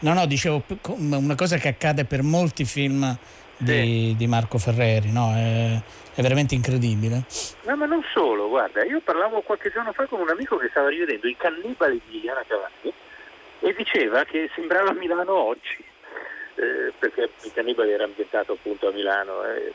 No, 0.00 0.14
no, 0.14 0.24
dicevo 0.24 0.62
una 0.94 1.34
cosa 1.34 1.58
che 1.58 1.68
accade 1.68 2.04
per 2.06 2.22
molti 2.22 2.64
film 2.64 3.16
di, 3.58 4.14
di 4.16 4.26
Marco 4.26 4.58
Ferreri, 4.58 5.12
no? 5.12 5.32
È, 5.34 5.80
è 6.14 6.22
veramente 6.22 6.54
incredibile. 6.54 7.24
No, 7.64 7.76
ma 7.76 7.86
non 7.86 8.02
solo, 8.12 8.48
guarda, 8.48 8.84
io 8.84 9.00
parlavo 9.00 9.42
qualche 9.42 9.70
giorno 9.70 9.92
fa 9.92 10.06
con 10.06 10.20
un 10.20 10.30
amico 10.30 10.56
che 10.56 10.68
stava 10.68 10.88
rivedendo 10.88 11.28
I 11.28 11.36
cannibali 11.36 12.00
di 12.06 12.12
Liliana 12.12 12.44
Cavalli 12.46 12.92
e 13.60 13.74
diceva 13.74 14.24
che 14.24 14.48
sembrava 14.54 14.92
Milano 14.92 15.34
oggi, 15.34 15.84
eh, 16.54 16.92
perché 16.98 17.30
I 17.42 17.52
cannibali 17.52 17.92
era 17.92 18.04
ambientato 18.04 18.52
appunto 18.52 18.88
a 18.88 18.92
Milano. 18.92 19.44
eh. 19.44 19.72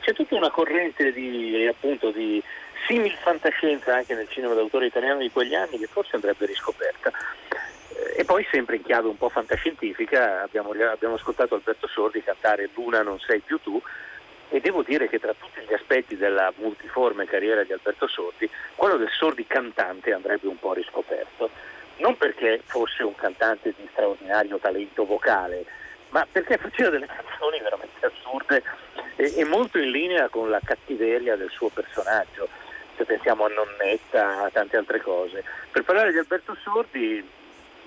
C'è 0.00 0.12
tutta 0.12 0.34
una 0.34 0.50
corrente 0.50 1.12
di, 1.12 1.66
appunto, 1.66 2.10
di 2.10 2.42
simil 2.86 3.12
fantascienza 3.22 3.94
anche 3.94 4.14
nel 4.14 4.28
cinema 4.28 4.52
d'autore 4.52 4.86
italiano 4.86 5.20
di 5.20 5.30
quegli 5.30 5.54
anni 5.54 5.78
che 5.78 5.86
forse 5.86 6.16
andrebbe 6.16 6.44
riscoperta. 6.44 7.10
E 8.18 8.24
poi 8.24 8.44
sempre 8.50 8.74
in 8.74 8.82
chiave 8.82 9.06
un 9.06 9.16
po' 9.16 9.28
fantascientifica 9.28 10.42
abbiamo, 10.42 10.70
abbiamo 10.70 11.14
ascoltato 11.14 11.54
Alberto 11.54 11.86
Sordi 11.86 12.20
cantare 12.20 12.68
Luna 12.74 13.00
non 13.02 13.20
sei 13.20 13.38
più 13.38 13.60
tu 13.60 13.80
e 14.48 14.58
devo 14.58 14.82
dire 14.82 15.08
che 15.08 15.20
tra 15.20 15.32
tutti 15.34 15.60
gli 15.60 15.72
aspetti 15.72 16.16
della 16.16 16.52
multiforme 16.56 17.26
carriera 17.26 17.62
di 17.62 17.72
Alberto 17.72 18.08
Sordi, 18.08 18.50
quello 18.74 18.96
del 18.96 19.08
Sordi 19.10 19.46
cantante 19.46 20.12
andrebbe 20.12 20.48
un 20.48 20.58
po' 20.58 20.72
riscoperto. 20.72 21.48
Non 21.98 22.16
perché 22.16 22.60
fosse 22.64 23.04
un 23.04 23.14
cantante 23.14 23.72
di 23.76 23.88
straordinario 23.92 24.58
talento 24.58 25.04
vocale, 25.04 25.64
ma 26.08 26.26
perché 26.28 26.58
faceva 26.58 26.90
delle 26.90 27.06
canzoni 27.06 27.60
veramente 27.60 28.04
assurde 28.04 28.64
e, 29.14 29.32
e 29.36 29.44
molto 29.44 29.78
in 29.78 29.92
linea 29.92 30.28
con 30.28 30.50
la 30.50 30.60
cattiveria 30.64 31.36
del 31.36 31.50
suo 31.50 31.68
personaggio. 31.68 32.48
Se 32.96 33.04
pensiamo 33.04 33.44
a 33.44 33.48
Nonnetta, 33.48 34.42
a 34.42 34.50
tante 34.50 34.76
altre 34.76 35.00
cose. 35.00 35.44
Per 35.70 35.84
parlare 35.84 36.10
di 36.10 36.18
Alberto 36.18 36.56
Sordi, 36.60 37.36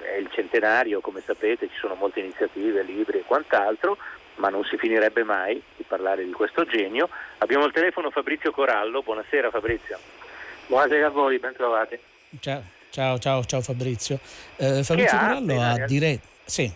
è 0.02 0.16
il 0.18 0.30
centenario, 0.32 1.00
come 1.02 1.22
sapete, 1.26 1.68
ci 1.70 1.78
sono 1.80 1.96
molte 1.96 2.20
iniziative, 2.20 2.84
libri 2.84 3.20
e 3.20 3.24
quant'altro, 3.24 3.98
ma 4.36 4.50
non 4.50 4.64
si 4.64 4.78
finirebbe 4.78 5.24
mai 5.24 5.62
di 5.76 5.84
parlare 5.88 6.24
di 6.26 6.32
questo 6.32 6.66
genio. 6.66 7.10
Abbiamo 7.40 7.66
al 7.66 7.72
telefono 7.72 8.10
Fabrizio 8.10 8.52
Corallo, 8.52 9.02
buonasera 9.02 9.50
Fabrizio. 9.50 9.98
Buonasera 10.68 11.08
a 11.08 11.10
voi, 11.10 11.38
ben 11.40 11.54
trovati. 11.54 12.00
Ciao, 12.40 12.64
ciao, 12.90 13.20
ciao, 13.20 13.44
ciao 13.46 13.62
Fabrizio. 13.62 14.20
Eh, 14.58 14.84
Fabrizio 14.84 14.96
Che 14.96 15.16
ha 15.16 15.20
Corallo 15.20 15.52
appena 15.52 15.70
ha 15.72 15.76
real- 15.76 15.88
diretto... 15.88 16.28
Sì, 16.46 16.72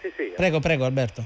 Sì, 0.00 0.12
sì, 0.16 0.32
prego, 0.36 0.60
prego 0.60 0.84
Alberto. 0.84 1.24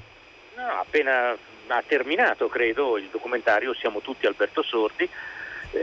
no, 0.57 0.67
appena 0.81 1.37
ha 1.69 1.83
terminato, 1.87 2.49
credo, 2.49 2.99
il 2.99 3.09
documentario 3.11 3.73
Siamo 3.75 4.01
tutti 4.01 4.27
Alberto 4.27 4.63
Sordi, 4.63 5.09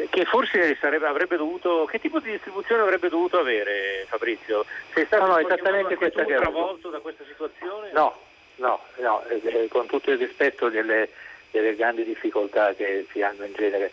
che 0.09 0.25
forse 0.25 0.77
sarebbe, 0.79 1.07
avrebbe 1.07 1.37
dovuto, 1.37 1.85
che 1.85 1.99
tipo 1.99 2.19
di 2.19 2.31
distribuzione 2.31 2.81
avrebbe 2.81 3.09
dovuto 3.09 3.39
avere 3.39 4.05
Fabrizio? 4.07 4.65
Sei 4.93 5.05
stato 5.05 5.25
No, 5.25 5.37
esattamente 5.39 5.95
questa 5.95 6.23
tu 6.23 6.35
travolto 6.35 6.89
da 6.89 6.99
questa 6.99 7.23
situazione? 7.27 7.91
No, 7.91 8.15
no, 8.57 8.79
no, 8.97 9.23
eh, 9.27 9.41
eh, 9.43 9.67
con 9.67 9.87
tutto 9.87 10.11
il 10.11 10.17
rispetto 10.17 10.69
delle, 10.69 11.09
delle 11.51 11.75
grandi 11.75 12.03
difficoltà 12.03 12.73
che 12.73 13.05
si 13.11 13.21
hanno 13.21 13.45
in 13.45 13.53
genere 13.53 13.91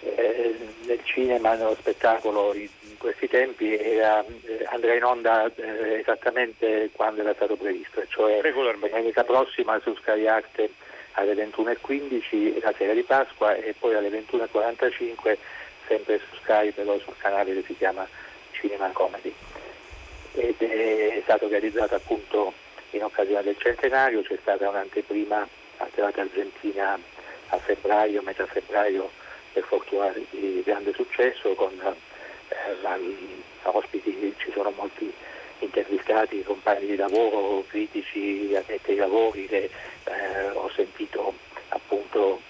eh, 0.00 0.56
nel 0.84 1.00
cinema, 1.04 1.54
nello 1.54 1.74
spettacolo 1.74 2.54
in 2.54 2.68
in 2.96 2.98
questi 2.98 3.28
tempi, 3.28 3.76
era, 3.76 4.24
eh, 4.24 4.66
andrà 4.70 4.94
in 4.94 5.04
onda 5.04 5.52
eh, 5.54 5.98
esattamente 6.00 6.90
quando 6.92 7.20
era 7.20 7.34
stato 7.34 7.56
previsto, 7.56 8.02
cioè 8.08 8.40
domenica 8.96 9.22
prossima 9.22 9.78
su 9.80 9.94
Sky 9.96 10.26
Arte 10.26 10.70
alle 11.16 11.34
21.15 11.34 12.60
la 12.62 12.74
sera 12.76 12.92
di 12.92 13.02
Pasqua 13.02 13.54
e 13.54 13.74
poi 13.78 13.94
alle 13.94 14.08
21.45 14.08 15.36
sempre 15.86 16.18
su 16.18 16.36
Sky 16.42 16.72
però 16.72 16.98
sul 16.98 17.16
canale 17.16 17.54
che 17.54 17.62
si 17.66 17.76
chiama 17.76 18.06
Cinema 18.52 18.90
Comedy. 18.92 19.34
Ed 20.34 20.60
è 20.60 21.20
stato 21.22 21.48
realizzato 21.48 21.94
appunto 21.94 22.52
in 22.90 23.02
occasione 23.02 23.42
del 23.42 23.56
centenario, 23.58 24.22
c'è 24.22 24.38
stata 24.40 24.68
un'anteprima 24.68 25.48
a 25.78 25.88
Teatro 25.92 26.22
Argentina 26.22 26.98
a 27.48 27.58
febbraio, 27.58 28.22
metà 28.22 28.44
febbraio 28.46 29.10
per 29.52 29.64
fortuna 29.64 30.12
di 30.30 30.62
grande 30.64 30.92
successo 30.92 31.54
con 31.54 31.72
eh, 31.80 32.56
vari 32.82 33.42
ospiti, 33.62 34.34
ci 34.36 34.50
sono 34.52 34.70
molti 34.76 35.12
intervistati, 35.60 36.42
compagni 36.42 36.86
di 36.86 36.96
lavoro, 36.96 37.64
critici 37.68 38.54
addetti 38.54 38.92
ai 38.92 38.96
lavori 38.96 39.46
che 39.46 39.70
eh, 40.04 40.50
ho 40.52 40.70
sentito 40.74 41.34
appunto 41.68 42.40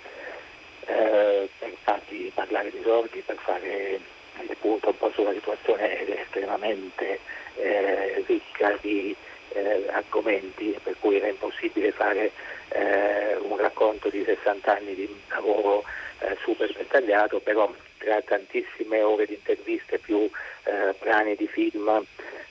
eh, 0.87 1.49
per 1.59 1.73
farli 1.83 2.31
parlare 2.35 2.71
di 2.71 2.81
sordi, 2.83 3.23
per 3.25 3.37
fare 3.37 4.01
il 4.40 4.57
punto 4.61 4.88
un 4.88 4.99
po' 4.99 5.11
sulla 5.12 5.33
situazione 5.33 6.21
estremamente 6.23 7.21
eh, 7.57 8.23
ricca 8.27 8.77
di 8.81 9.14
eh, 9.51 9.87
argomenti 9.90 10.77
per 10.83 10.97
cui 11.01 11.16
era 11.16 11.29
impossibile 11.29 11.92
fare 11.92 12.31
eh, 12.71 13.37
un 13.40 13.57
racconto 13.57 14.09
di 14.09 14.23
60 14.25 14.77
anni 14.77 14.95
di 14.95 15.23
lavoro 15.29 15.85
eh, 16.21 16.37
super 16.42 16.71
dettagliato, 16.73 17.40
però 17.40 17.73
tra 17.99 18.21
tantissime 18.23 19.03
ore 19.03 19.27
di 19.27 19.35
interviste 19.35 19.99
più 19.99 20.29
eh, 20.65 20.95
brani 20.99 21.35
di 21.37 21.47
film, 21.47 22.05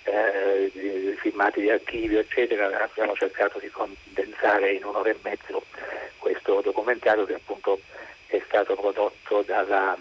eh, 0.04 0.72
di- 0.74 1.16
filmati 1.20 1.62
di 1.62 1.70
archivio, 1.70 2.20
eccetera, 2.20 2.84
abbiamo 2.84 3.16
cercato 3.16 3.60
di 3.60 3.70
condensare 3.70 4.74
in 4.74 4.86
un'ora 4.86 5.10
e 5.10 5.18
mezzo 5.22 5.64
questo 6.18 6.62
documentario 6.62 7.26
che 7.26 7.36
appunto 7.36 7.80
è 8.28 8.42
stato 8.46 8.76
prodotto 8.76 9.44
dalla 9.44 9.98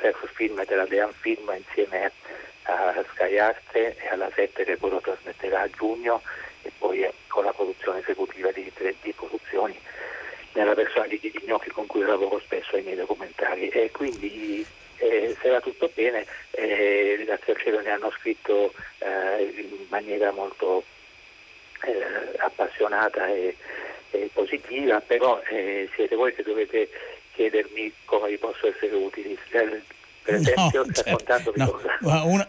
Surf 0.00 0.32
Film 0.32 0.58
e 0.60 0.64
della 0.64 0.86
Dean 0.86 1.12
Film 1.12 1.52
insieme 1.56 2.12
a 2.62 3.04
Sky 3.12 3.38
Arte 3.38 3.96
e 3.98 4.08
alla 4.08 4.30
7 4.34 4.64
che 4.64 4.76
poi 4.76 4.90
lo 4.90 5.00
trasmetterà 5.00 5.62
a 5.62 5.70
giugno 5.70 6.22
e 6.62 6.72
poi 6.78 7.06
con 7.28 7.44
la 7.44 7.52
produzione 7.52 8.00
esecutiva 8.00 8.50
di, 8.52 8.70
di 9.02 9.12
produzioni 9.12 9.78
nella 10.54 10.74
persona 10.74 11.06
di 11.06 11.20
Gnocchi 11.44 11.70
con 11.70 11.86
cui 11.86 12.02
lavoro 12.02 12.40
spesso 12.40 12.76
ai 12.76 12.82
miei 12.82 12.96
documentari. 12.96 13.68
E 13.68 13.90
quindi 13.90 14.66
eh, 14.98 15.36
se 15.40 15.48
va 15.48 15.60
tutto 15.60 15.90
bene 15.94 16.24
eh, 16.52 17.22
grazie 17.24 17.52
al 17.52 17.60
cielo 17.60 17.80
ne 17.80 17.90
hanno 17.90 18.10
scritto 18.10 18.72
eh, 18.98 19.52
in 19.56 19.86
maniera 19.88 20.30
molto 20.32 20.84
eh, 21.82 22.38
appassionata 22.38 23.26
e, 23.28 23.56
e, 24.10 24.30
positiva 24.32 25.00
però 25.00 25.40
eh, 25.48 25.88
siete 25.94 26.14
voi 26.14 26.34
che 26.34 26.42
dovete 26.42 26.88
chiedermi 27.32 27.92
come 28.04 28.30
vi 28.30 28.38
posso 28.38 28.68
essere 28.68 28.94
utili 28.94 29.36
per 30.24 30.34
esempio 30.34 30.84
no, 30.86 30.92
certo, 30.92 31.52
no, 31.56 31.80
ma 32.00 32.22
una, 32.22 32.48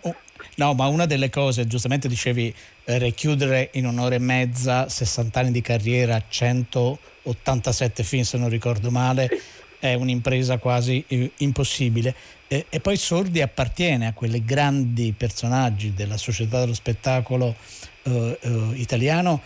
no, 0.56 0.74
ma 0.74 0.88
una 0.88 1.06
delle 1.06 1.30
cose, 1.30 1.68
giustamente 1.68 2.08
dicevi, 2.08 2.54
eh, 2.86 2.98
richiudere 2.98 3.70
in 3.74 3.86
un'ora 3.86 4.16
e 4.16 4.20
mezza 4.20 4.88
60 4.88 5.40
anni 5.40 5.52
di 5.52 5.62
carriera, 5.62 6.24
187 6.28 8.04
film 8.04 8.24
se 8.24 8.38
non 8.38 8.50
ricordo 8.50 8.90
male, 8.90 9.28
sì. 9.30 9.40
è 9.80 9.94
un'impresa 9.94 10.58
quasi 10.58 11.04
eh, 11.08 11.32
impossibile. 11.38 12.16
E, 12.48 12.68
e, 12.70 12.80
poi 12.80 12.96
Sordi 12.96 13.42
appartiene 13.42 14.08
a 14.08 14.14
quei 14.14 14.44
grandi 14.46 15.14
personaggi 15.18 15.94
della 15.94 16.18
società 16.18 16.60
dello 16.62 16.74
spettacolo 16.74 17.56
eh, 18.04 18.40
eh 18.40 18.70
italiano 18.76 19.42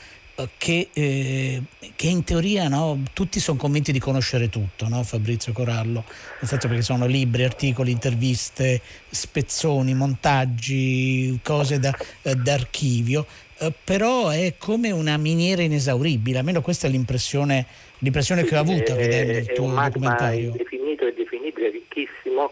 che, 0.58 0.90
eh, 0.94 1.62
che, 1.96 2.08
in 2.08 2.24
teoria 2.24 2.68
no, 2.68 3.04
tutti 3.14 3.40
sono 3.40 3.58
convinti 3.58 3.92
di 3.92 4.00
conoscere 4.00 4.50
tutto, 4.50 4.88
no, 4.88 5.04
Fabrizio 5.04 5.52
Corallo, 5.52 6.04
nel 6.40 6.50
senso 6.50 6.68
perché 6.68 6.84
sono 6.84 7.06
libri, 7.06 7.44
articoli, 7.44 7.92
interviste, 7.92 8.82
spezzoni, 9.10 9.94
montaggi, 9.94 11.40
cose 11.44 11.80
da, 11.80 11.96
eh, 12.22 12.36
d'archivio, 12.36 13.26
eh, 13.60 13.74
però 13.84 14.30
è 14.30 14.56
come 14.58 14.92
una 14.92 15.18
miniera 15.18 15.62
inesauribile, 15.62 16.40
almeno 16.40 16.62
questa 16.62 16.88
è 16.88 16.90
l'impressione, 16.90 17.66
l'impressione 18.00 18.44
sì, 18.44 18.48
che 18.48 18.56
ho 18.56 18.60
avuto 18.60 18.94
è, 18.94 18.96
vedendo 18.96 19.38
il 19.38 19.52
tuo 19.54 19.72
è 19.72 19.84
documentario. 19.84 20.54
È 20.54 20.58
definito 20.58 21.06
e 21.06 21.14
definibile, 21.14 21.70
ricchissimo, 21.70 22.52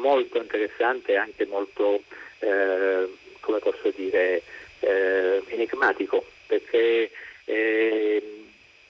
molto 0.00 0.38
interessante 0.38 1.12
e 1.12 1.16
anche 1.16 1.46
molto, 1.46 2.02
eh, 2.38 3.08
come 3.40 3.58
posso 3.58 3.92
dire, 3.96 4.42
eh, 4.80 5.42
enigmatico 5.48 6.24
perché 6.46 7.10
eh, 7.44 8.44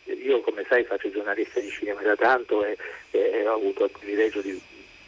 io 0.04 0.40
come 0.40 0.64
sai 0.68 0.84
faccio 0.84 1.10
giornalista 1.10 1.60
di 1.60 1.70
cinema 1.70 2.00
da 2.02 2.16
tanto 2.16 2.64
e, 2.64 2.76
e 3.10 3.46
ho 3.46 3.54
avuto 3.54 3.84
il 3.84 3.90
privilegio 3.90 4.40
di 4.40 4.60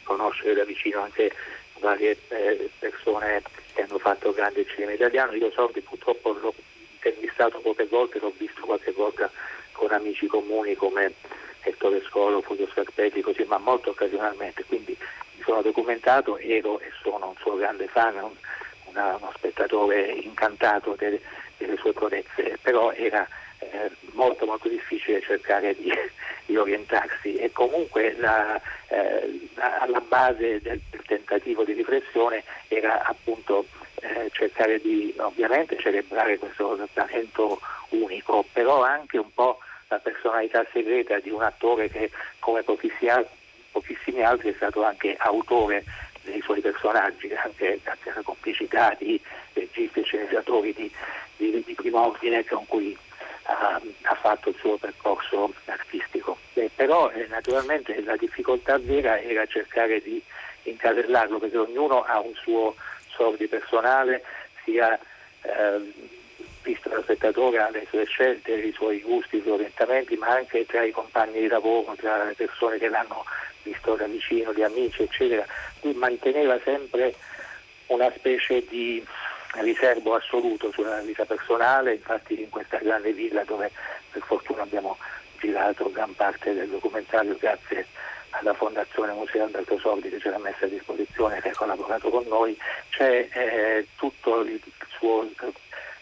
conoscere 0.03 0.53
da 0.53 0.63
vicino 0.63 1.01
anche 1.01 1.31
varie 1.79 2.17
eh, 2.29 2.69
persone 2.79 3.41
che 3.73 3.81
hanno 3.81 3.99
fatto 3.99 4.33
grande 4.33 4.65
cinema 4.65 4.91
italiano. 4.91 5.33
Io 5.33 5.51
so 5.51 5.67
che 5.67 5.81
purtroppo 5.81 6.31
l'ho 6.31 6.53
intervistato 6.93 7.59
poche 7.59 7.85
volte, 7.85 8.19
l'ho 8.19 8.33
visto 8.37 8.61
qualche 8.61 8.91
volta 8.91 9.31
con 9.71 9.91
amici 9.91 10.27
comuni 10.27 10.75
come 10.75 11.13
Ettore 11.61 12.01
Scolo, 12.03 12.41
Fulvio 12.41 12.67
Scarpetti, 12.67 13.21
così, 13.21 13.43
ma 13.43 13.57
molto 13.57 13.91
occasionalmente. 13.91 14.63
Quindi 14.65 14.97
mi 15.35 15.43
sono 15.43 15.61
documentato, 15.61 16.37
ero 16.37 16.79
e 16.79 16.91
sono 17.01 17.29
un 17.29 17.35
suo 17.37 17.55
grande 17.55 17.87
fan, 17.87 18.15
un, 18.15 18.31
una, 18.85 19.15
uno 19.15 19.31
spettatore 19.35 20.07
incantato 20.07 20.95
delle, 21.59 21.71
delle 21.71 21.77
sue 21.77 21.93
prodezze, 21.93 22.57
però 22.61 22.91
era 22.91 23.27
eh, 23.59 23.91
molto 24.13 24.45
molto 24.45 24.67
difficile 24.67 25.21
cercare 25.21 25.75
di, 25.75 25.91
di 26.45 26.55
orientarsi. 26.55 27.35
E 27.35 27.51
comunque 27.51 28.15
la, 28.17 28.59
eh, 28.87 29.49
alla 29.55 30.01
base 30.01 30.61
del, 30.61 30.79
del, 30.89 31.01
tentativo 31.05 31.63
di 31.63 31.73
riflessione 31.73 32.43
era 32.67 33.03
appunto 33.03 33.65
eh, 34.01 34.29
cercare 34.31 34.79
di 34.79 35.13
ovviamente 35.17 35.77
celebrare 35.77 36.37
questo 36.37 36.87
talento 36.93 37.59
unico, 37.89 38.45
però 38.51 38.83
anche 38.83 39.17
un 39.17 39.33
po' 39.33 39.59
la 39.87 39.97
personalità 39.97 40.65
segreta 40.71 41.19
di 41.19 41.31
un 41.31 41.41
attore 41.41 41.89
che 41.89 42.11
come 42.37 42.61
pochissimi 42.61 44.21
altri 44.21 44.51
è 44.51 44.55
stato 44.55 44.83
anche 44.83 45.15
autore 45.17 45.83
dei 46.29 46.41
suoi 46.41 46.61
personaggi, 46.61 47.31
anche 47.33 47.79
grazie 47.83 48.11
alla 48.11 48.21
complicità 48.23 48.95
di 48.97 49.19
registi 49.53 49.99
e 49.99 50.03
sceneggiatori 50.03 50.73
di, 50.73 50.91
di, 51.37 51.63
di 51.65 51.73
primo 51.73 52.07
ordine 52.07 52.45
con 52.45 52.65
cui 52.67 52.97
ha, 53.43 53.81
ha, 54.03 54.15
fatto 54.15 54.49
il 54.49 54.55
suo 54.57 54.77
percorso 54.77 55.53
artistico. 55.65 56.37
Eh, 56.53 56.69
però 56.73 57.09
eh, 57.09 57.27
naturalmente 57.27 58.01
la 58.03 58.15
difficoltà 58.15 58.77
vera 58.77 59.19
era 59.19 59.45
cercare 59.45 60.01
di 60.01 60.21
incasellarlo 60.63 61.39
perché 61.39 61.57
ognuno 61.57 62.03
ha 62.03 62.19
un 62.19 62.33
suo 62.35 62.75
sordi 63.07 63.47
personale, 63.47 64.23
sia 64.63 64.97
eh, 65.41 65.91
visto 66.63 66.93
lo 66.93 67.01
spettatore 67.01 67.59
ha 67.59 67.69
le 67.69 67.85
sue 67.89 68.05
scelte, 68.05 68.53
i 68.53 68.71
suoi 68.71 68.99
gusti, 69.01 69.37
i 69.37 69.41
suoi 69.41 69.53
orientamenti, 69.53 70.15
ma 70.15 70.27
anche 70.27 70.65
tra 70.65 70.83
i 70.83 70.91
compagni 70.91 71.39
di 71.39 71.47
lavoro, 71.47 71.95
tra 71.95 72.23
le 72.23 72.33
persone 72.33 72.77
che 72.77 72.89
l'hanno 72.89 73.25
visto 73.69 73.95
da 73.95 74.05
vicino, 74.05 74.53
gli 74.53 74.63
amici, 74.63 75.03
eccetera. 75.03 75.45
Lui 75.81 75.93
manteneva 75.93 76.59
sempre 76.63 77.13
una 77.87 78.11
specie 78.15 78.65
di 78.67 79.03
riservo 79.61 80.15
assoluto 80.15 80.71
sulla 80.71 80.99
vita 81.01 81.25
personale, 81.25 81.93
infatti 81.93 82.41
in 82.41 82.49
questa 82.49 82.77
grande 82.77 83.13
villa 83.13 83.43
dove 83.43 83.71
per 84.11 84.21
fortuna 84.23 84.63
abbiamo 84.63 84.97
girato 85.39 85.91
gran 85.91 86.13
parte 86.15 86.53
del 86.53 86.69
documentario 86.69 87.35
grazie 87.37 87.87
alla 88.31 88.53
Fondazione 88.53 89.13
Museo 89.13 89.45
Alberto 89.45 89.79
Sordi 89.79 90.09
che 90.09 90.19
ce 90.19 90.29
l'ha 90.29 90.37
messa 90.37 90.65
a 90.65 90.67
disposizione 90.67 91.37
e 91.37 91.41
che 91.41 91.49
ha 91.49 91.55
collaborato 91.55 92.09
con 92.09 92.25
noi, 92.27 92.57
c'è 92.89 93.27
eh, 93.31 93.87
tutto 93.95 94.41
il 94.41 94.61
suo 94.97 95.27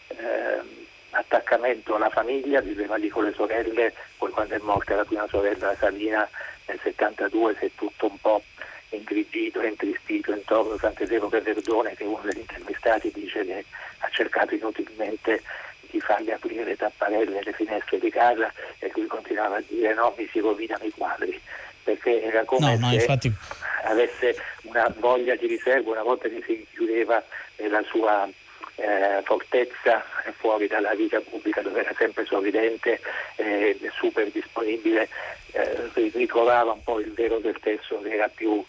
eh, 0.08 0.86
attaccamento 1.10 1.94
alla 1.94 2.10
famiglia, 2.10 2.60
viveva 2.60 2.96
lì 2.96 3.08
con 3.08 3.24
le 3.24 3.32
sorelle, 3.32 3.94
poi 4.16 4.30
quando 4.30 4.54
è 4.54 4.58
morta 4.60 4.94
la 4.94 5.04
prima 5.04 5.26
sorella 5.28 5.74
Salina 5.76 6.28
nel 6.66 6.78
72 6.82 7.56
si 7.58 7.64
è 7.66 7.70
tutto 7.74 8.06
un 8.06 8.18
po' 8.20 8.42
ingrigito 8.90 9.62
intristito 9.62 10.32
intorno, 10.32 10.76
tant'è 10.76 11.06
vero 11.06 11.28
che 11.28 11.40
Verdone, 11.40 11.94
che 11.94 12.04
uno 12.04 12.22
degli 12.22 12.38
intervistati, 12.38 13.10
dice 13.12 13.44
che 13.44 13.64
ha 13.98 14.08
cercato 14.10 14.54
inutilmente 14.54 15.42
di 15.90 16.00
fargli 16.00 16.30
aprire 16.30 16.64
le 16.64 16.76
tapparelle 16.76 17.38
e 17.38 17.44
le 17.44 17.52
finestre 17.52 17.98
di 17.98 18.10
casa 18.10 18.52
e 18.78 18.90
lui 18.94 19.06
continuava 19.06 19.56
a 19.56 19.62
dire 19.66 19.94
no, 19.94 20.14
mi 20.16 20.28
si 20.30 20.40
rovinano 20.40 20.84
i 20.84 20.90
quadri, 20.90 21.40
perché 21.82 22.22
era 22.22 22.44
come 22.44 22.76
no, 22.76 22.86
no, 22.86 22.88
se 22.88 22.94
infatti... 22.94 23.32
avesse 23.84 24.36
una 24.62 24.92
voglia 24.98 25.34
di 25.36 25.46
riserva 25.46 25.90
una 25.90 26.02
volta 26.02 26.28
che 26.28 26.42
si 26.46 26.66
chiudeva 26.70 27.22
nella 27.56 27.82
sua 27.84 28.28
eh, 28.78 29.22
fortezza 29.24 30.04
fuori 30.38 30.68
dalla 30.68 30.94
vita 30.94 31.20
pubblica 31.20 31.62
dove 31.62 31.80
era 31.80 31.92
sempre 31.96 32.24
sorridente 32.24 33.00
e 33.36 33.76
eh, 33.80 33.90
super 33.92 34.30
disponibile, 34.30 35.08
eh, 35.52 35.90
ritrovava 36.12 36.72
un 36.72 36.82
po' 36.82 37.00
il 37.00 37.12
vero 37.12 37.38
del 37.38 37.56
stesso 37.58 38.00
che 38.00 38.14
era 38.14 38.28
più 38.28 38.64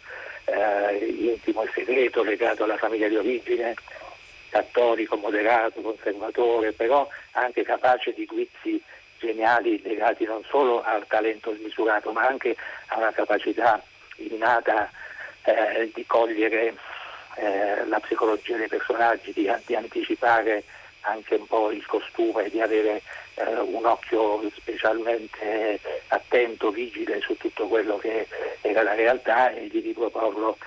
eh, 0.46 1.06
intimo 1.06 1.64
e 1.64 1.70
segreto, 1.74 2.24
legato 2.24 2.64
alla 2.64 2.78
famiglia 2.78 3.08
di 3.08 3.18
origine, 3.18 3.76
cattolico, 4.50 5.16
moderato, 5.16 5.82
conservatore, 5.82 6.72
però 6.72 7.08
anche 7.32 7.64
capace 7.64 8.14
di 8.14 8.26
guizzi 8.26 8.82
geniali 9.20 9.80
legati 9.84 10.26
non 10.26 10.44
solo 10.50 10.82
al 10.82 11.06
talento 11.06 11.54
smisurato 11.54 12.12
ma 12.14 12.26
anche 12.26 12.56
a 12.88 12.98
una 12.98 13.12
capacità 13.12 13.84
innata 14.16 14.90
eh, 15.44 15.92
di 15.94 16.06
cogliere 16.06 16.74
eh, 17.36 17.86
la 17.86 18.00
psicologia 18.00 18.58
dei 18.58 18.68
personaggi, 18.68 19.32
di, 19.34 19.52
di, 19.66 19.76
anticipare 19.76 20.64
anche 21.02 21.36
un 21.36 21.48
po' 21.48 21.72
il 21.72 21.86
costume, 21.86 22.50
di 22.50 22.60
avere 22.62 23.02
eh, 23.36 23.60
un 23.60 23.86
occhio 23.86 24.50
specialmente 24.56 25.80
attento, 26.08 26.72
vigile 26.72 27.22
su 27.22 27.38
tutto 27.38 27.68
quello 27.68 27.98
che 27.98 28.28
era 28.62 28.84
la 28.84 28.96
realtà 28.96 29.52
e 29.52 29.70
di 29.70 29.80
riproporlo, 29.80 30.58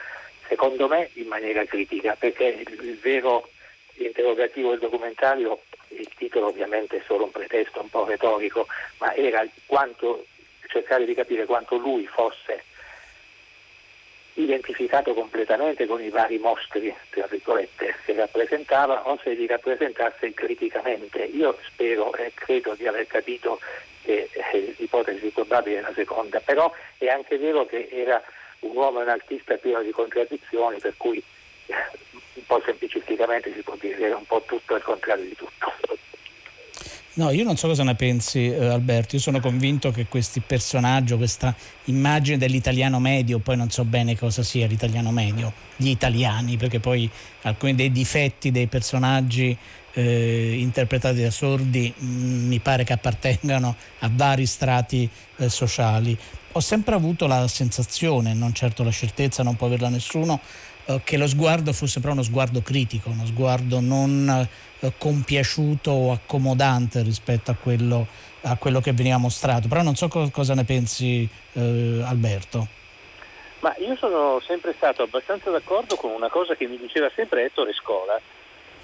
secondo 0.49 0.89
me, 0.89 1.11
in 1.15 1.27
maniera 1.27 1.65
critica, 1.65 2.17
perché 2.19 2.45
il, 2.45 2.85
il 2.85 2.99
vero 2.99 3.49
interrogativo 3.95 4.71
del 4.71 4.79
documentario, 4.79 5.63
il 5.89 6.09
titolo 6.17 6.49
ovviamente 6.49 6.99
è 6.99 7.03
solo 7.07 7.25
un 7.25 7.31
pretesto 7.31 7.81
un 7.81 7.91
po' 7.91 8.05
retorico, 8.05 8.67
ma 8.99 9.15
era 9.15 9.45
quanto, 9.67 10.27
cercare 10.69 11.05
di 11.05 11.15
capire 11.15 11.45
quanto 11.45 11.77
lui 11.77 12.07
fosse 12.07 12.65
identificato 14.35 15.13
completamente 15.15 15.87
con 15.87 16.03
i 16.03 16.09
vari 16.09 16.39
mostri, 16.39 16.95
tra 17.11 17.27
virgolette, 17.27 17.95
che 18.05 18.15
rappresentava 18.15 19.09
o 19.09 19.19
se 19.23 19.33
li 19.33 19.47
rappresentasse 19.47 20.33
criticamente. 20.33 21.23
Io 21.25 21.59
spero 21.67 22.15
e 22.15 22.33
credo 22.35 22.75
di 22.75 22.87
aver 22.87 23.07
capito 23.07 23.61
che 24.03 24.29
eh, 24.33 24.75
l'ipotesi 24.79 25.29
probabile 25.29 25.79
è 25.79 25.81
la 25.83 25.93
seconda, 25.95 26.41
però 26.41 26.73
è 26.99 27.09
anche 27.09 27.39
vero 27.39 27.67
che 27.67 27.89
era 27.91 28.23
un 28.61 28.77
uomo 28.77 29.01
e 29.01 29.03
un 29.05 29.09
artista 29.09 29.57
pieno 29.57 29.83
di 29.83 29.91
contraddizioni, 29.91 30.79
per 30.79 30.95
cui 30.97 31.23
eh, 31.67 31.75
un 32.35 32.47
po' 32.47 32.61
semplicisticamente 32.65 33.53
si 33.53 33.63
può 33.63 33.77
dire 33.79 33.97
che 33.97 34.07
era 34.07 34.17
un 34.17 34.27
po' 34.27 34.43
tutto 34.47 34.75
il 34.75 34.83
contrario 34.83 35.25
di 35.25 35.37
tutto. 35.37 35.73
No, 37.15 37.31
io 37.31 37.45
non 37.45 37.59
so 37.59 37.69
cosa 37.69 37.85
ne 37.85 37.95
pensi 37.95 38.47
eh, 38.47 38.69
Alberto, 38.69 39.17
io 39.17 39.21
sono 39.21 39.39
convinto 39.39 39.91
che 39.91 40.07
questi 40.07 40.41
personaggi, 40.41 41.15
questa 41.15 41.55
immagine 41.85 42.39
dell'italiano 42.39 42.99
medio, 43.01 43.39
poi 43.39 43.55
non 43.55 43.69
so 43.71 43.85
bene 43.85 44.17
cosa 44.17 44.43
sia 44.43 44.67
l'italiano 44.67 45.11
medio, 45.11 45.53
gli 45.77 45.91
italiani, 45.91 46.57
perché 46.57 46.81
poi 46.81 47.11
alcuni 47.43 47.75
dei 47.75 47.93
difetti 47.93 48.51
dei 48.51 48.67
personaggi 48.67 49.55
eh, 49.93 50.57
interpretati 50.59 51.21
da 51.21 51.31
sordi 51.31 51.93
mh, 51.95 52.07
mm, 52.07 52.47
mi 52.49 52.61
pare 52.61 52.85
che 52.85 52.95
appartengano 52.95 53.77
a 53.99 54.11
vari 54.11 54.47
strati 54.47 55.07
eh, 55.37 55.51
sociali. 55.51 56.17
Ho 56.53 56.61
sempre 56.61 56.95
avuto 56.95 57.27
la 57.27 57.47
sensazione, 57.47 58.33
non 58.33 58.55
certo 58.55 58.83
la 58.83 58.91
certezza, 58.91 59.43
non 59.43 59.57
può 59.57 59.67
averla 59.67 59.91
nessuno, 59.91 60.41
che 61.05 61.17
lo 61.17 61.27
sguardo 61.27 61.73
fosse 61.73 62.01
però 62.01 62.13
uno 62.13 62.23
sguardo 62.23 62.61
critico, 62.63 63.11
uno 63.11 63.27
sguardo 63.27 63.81
non 63.81 64.49
eh, 64.81 64.93
compiaciuto 64.99 65.91
o 65.91 66.13
accomodante 66.13 67.03
rispetto 67.03 67.51
a 67.51 67.57
quello, 67.61 68.07
a 68.43 68.57
quello, 68.57 68.81
che 68.81 68.93
veniva 68.93 69.17
mostrato. 69.17 69.69
Però 69.69 69.83
non 69.83 69.95
so 69.95 70.09
co- 70.09 70.31
cosa 70.31 70.55
ne 70.55 70.65
pensi 70.65 71.29
eh, 71.53 72.03
Alberto. 72.05 72.67
Ma 73.61 73.75
io 73.79 73.95
sono 73.97 74.41
sempre 74.45 74.75
stato 74.77 75.03
abbastanza 75.03 75.51
d'accordo 75.51 75.95
con 75.95 76.11
una 76.11 76.29
cosa 76.29 76.57
che 76.57 76.67
mi 76.67 76.77
diceva 76.79 77.11
sempre 77.15 77.45
Ettore 77.45 77.73
Scola, 77.73 78.21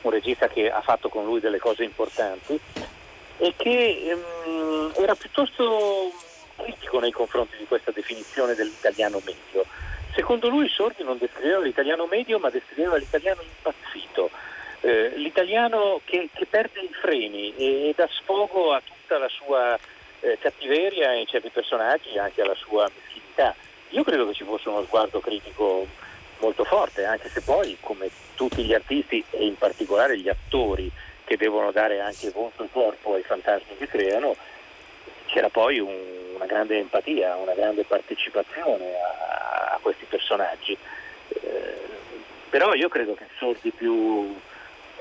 un 0.03 0.11
regista 0.13 0.47
che 0.47 0.71
ha 0.71 0.81
fatto 0.83 1.09
con 1.09 1.25
lui 1.25 1.41
delle 1.41 1.59
cose 1.59 1.83
importanti, 1.83 2.59
e 3.39 3.55
che 3.57 4.15
ehm, 4.47 4.93
era 4.97 5.17
piuttosto 5.17 6.13
critico 6.57 7.01
nei 7.01 7.11
confronti 7.11 7.57
di 7.57 7.67
questa 7.67 7.91
definizione 7.91 8.55
dell'italiano 8.55 9.21
medio. 9.25 9.65
Secondo 10.19 10.49
lui 10.49 10.69
Sordi 10.69 11.05
non 11.05 11.17
descriveva 11.17 11.61
l'italiano 11.61 12.07
medio, 12.07 12.41
ma 12.41 12.51
descriveva 12.51 12.97
l'italiano 12.97 13.41
impazzito, 13.41 14.31
eh, 14.81 15.13
l'italiano 15.15 16.01
che, 16.05 16.29
che, 16.35 16.45
perde 16.45 16.81
i 16.81 16.91
freni 16.93 17.55
e, 17.55 17.89
e, 17.89 17.95
dà 17.95 18.09
sfogo 18.11 18.73
a 18.73 18.83
tutta 18.85 19.17
la 19.17 19.29
sua 19.29 19.79
eh, 20.19 20.37
cattiveria 20.41 21.13
in 21.13 21.25
certi 21.29 21.51
personaggi 21.51 22.15
e 22.15 22.19
anche 22.19 22.43
alla 22.43 22.57
sua 22.57 22.91
meschinità. 22.93 23.55
Io 23.91 24.03
credo 24.03 24.27
che 24.27 24.35
ci 24.35 24.43
fosse 24.43 24.69
uno 24.69 24.83
sguardo 24.83 25.21
critico 25.21 25.87
molto 26.41 26.65
forte, 26.65 27.05
anche 27.05 27.29
se 27.29 27.41
poi, 27.41 27.77
come 27.79 28.11
tutti 28.35 28.65
gli 28.65 28.75
artisti 28.75 29.23
e 29.31 29.47
in 29.47 29.57
particolare 29.57 30.19
gli 30.19 30.29
attori 30.29 30.91
che 31.23 31.37
devono 31.37 31.71
dare 31.71 32.01
anche 32.01 32.31
volto 32.31 32.65
e 32.65 32.69
corpo 32.73 33.15
ai 33.15 33.23
fantasmi 33.23 33.77
che 33.77 33.87
creano, 33.87 34.35
c'era 35.29 35.49
poi 35.49 35.79
un, 35.79 35.95
una 36.35 36.47
grande 36.47 36.79
empatia, 36.79 37.37
una 37.37 37.55
grande 37.55 37.85
partecipazione 37.85 38.95
a, 38.95 39.75
a 39.75 39.79
questi 39.81 40.05
personaggi. 40.09 40.77
Eh, 41.29 41.87
però 42.51 42.75
io 42.75 42.89
credo 42.89 43.15
che 43.15 43.27
sordi 43.39 43.71
più 43.71 44.35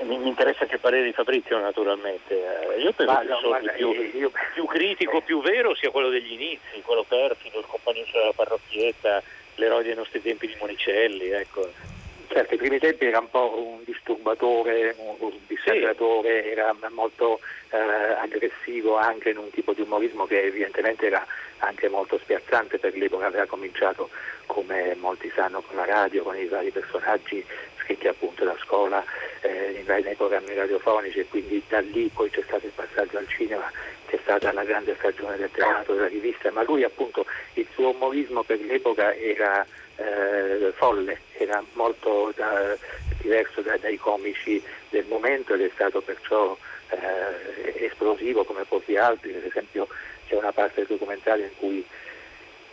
mi, 0.04 0.26
interessa 0.28 0.66
che 0.66 0.78
parere 0.78 1.04
di 1.04 1.12
Fabrizio 1.12 1.58
naturalmente. 1.58 2.34
Eh, 2.34 2.80
io 2.80 2.92
penso 2.92 3.18
che 3.18 3.24
il 3.24 3.38
sordi 3.40 3.70
più, 3.76 3.90
io... 4.20 4.30
più, 4.54 4.64
critico, 4.66 5.20
più 5.20 5.40
vero 5.40 5.74
sia 5.74 5.90
quello 5.90 6.08
degli 6.08 6.32
inizi, 6.32 6.82
quello 6.82 7.04
perfido, 7.04 7.58
il 7.58 7.66
compagno 7.66 8.04
della 8.12 8.32
parrocchietta, 8.34 9.22
l'eroe 9.56 9.82
dei 9.82 9.94
nostri 9.94 10.22
tempi 10.22 10.46
di 10.46 10.56
Monicelli. 10.58 11.30
Ecco. 11.30 11.96
Certo, 12.28 12.52
ai 12.52 12.58
primi 12.58 12.78
tempi 12.78 13.06
era 13.06 13.20
un 13.20 13.30
po' 13.30 13.54
un 13.56 13.84
disturbatore, 13.84 14.94
un 14.98 15.32
dissacratore, 15.46 16.42
sì. 16.42 16.48
era 16.50 16.76
molto 16.90 17.40
eh, 17.70 17.78
aggressivo 17.78 18.96
anche 18.96 19.30
in 19.30 19.38
un 19.38 19.50
tipo 19.50 19.72
di 19.72 19.80
umorismo 19.80 20.26
che 20.26 20.42
evidentemente 20.42 21.06
era 21.06 21.26
anche 21.58 21.88
molto 21.88 22.18
spiazzante 22.18 22.78
per 22.78 22.94
l'epoca, 22.96 23.26
aveva 23.26 23.46
cominciato 23.46 24.10
come 24.44 24.94
molti 24.96 25.32
sanno 25.34 25.62
con 25.62 25.76
la 25.76 25.86
radio, 25.86 26.22
con 26.22 26.36
i 26.36 26.46
vari 26.46 26.70
personaggi 26.70 27.44
scritti 27.80 28.06
appunto 28.08 28.44
da 28.44 28.56
scuola 28.60 29.02
eh, 29.40 29.82
nei 29.86 30.14
programmi 30.14 30.52
radiofonici 30.54 31.20
e 31.20 31.26
quindi 31.26 31.62
da 31.66 31.80
lì 31.80 32.10
poi 32.12 32.28
c'è 32.28 32.42
stato 32.46 32.66
il 32.66 32.72
passaggio 32.74 33.16
al 33.16 33.26
cinema, 33.28 33.72
c'è 34.06 34.18
stata 34.22 34.52
la 34.52 34.64
grande 34.64 34.94
stagione 34.98 35.38
del 35.38 35.50
teatro, 35.50 35.94
della 35.94 36.08
rivista, 36.08 36.50
ma 36.52 36.62
lui 36.62 36.84
appunto 36.84 37.24
il 37.54 37.66
suo 37.72 37.90
umorismo 37.90 38.42
per 38.42 38.60
l'epoca 38.60 39.14
era 39.14 39.66
eh, 39.98 40.72
folle, 40.76 41.20
era 41.32 41.62
molto 41.74 42.32
da, 42.36 42.76
diverso 43.20 43.60
da, 43.60 43.76
dai 43.76 43.96
comici 43.96 44.62
del 44.90 45.04
momento 45.06 45.54
ed 45.54 45.62
è 45.62 45.70
stato 45.74 46.00
perciò 46.00 46.56
eh, 46.90 47.84
esplosivo 47.84 48.44
come 48.44 48.64
pochi 48.64 48.96
altri, 48.96 49.32
per 49.32 49.46
esempio 49.46 49.88
c'è 50.26 50.36
una 50.36 50.52
parte 50.52 50.80
del 50.80 50.86
documentario 50.86 51.44
in 51.44 51.56
cui 51.58 51.86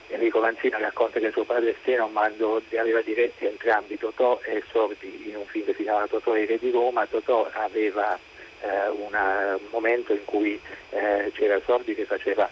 Enrico 0.08 0.40
Lanzina 0.40 0.78
racconta 0.78 1.20
che 1.20 1.32
suo 1.32 1.46
padre 1.46 1.76
Steno 1.82 2.10
quando 2.10 2.62
aveva 2.78 3.02
diretti 3.02 3.46
entrambi 3.46 3.98
Totò 3.98 4.40
e 4.44 4.64
Sordi 4.72 5.28
in 5.28 5.36
un 5.36 5.46
film 5.46 5.66
che 5.66 5.74
si 5.74 5.84
chiama 5.84 6.08
Totò 6.08 6.36
e 6.36 6.46
Re 6.46 6.60
di 6.60 6.70
Roma, 6.70 7.08
Totò 7.08 7.50
aveva 7.52 8.18
eh, 8.62 8.88
una, 8.90 9.56
un 9.56 9.68
momento 9.72 10.14
in 10.14 10.24
cui 10.26 10.60
eh, 10.92 11.32
c'era 11.34 11.60
Sordi 11.66 11.96
che 11.96 12.06
faceva 12.06 12.48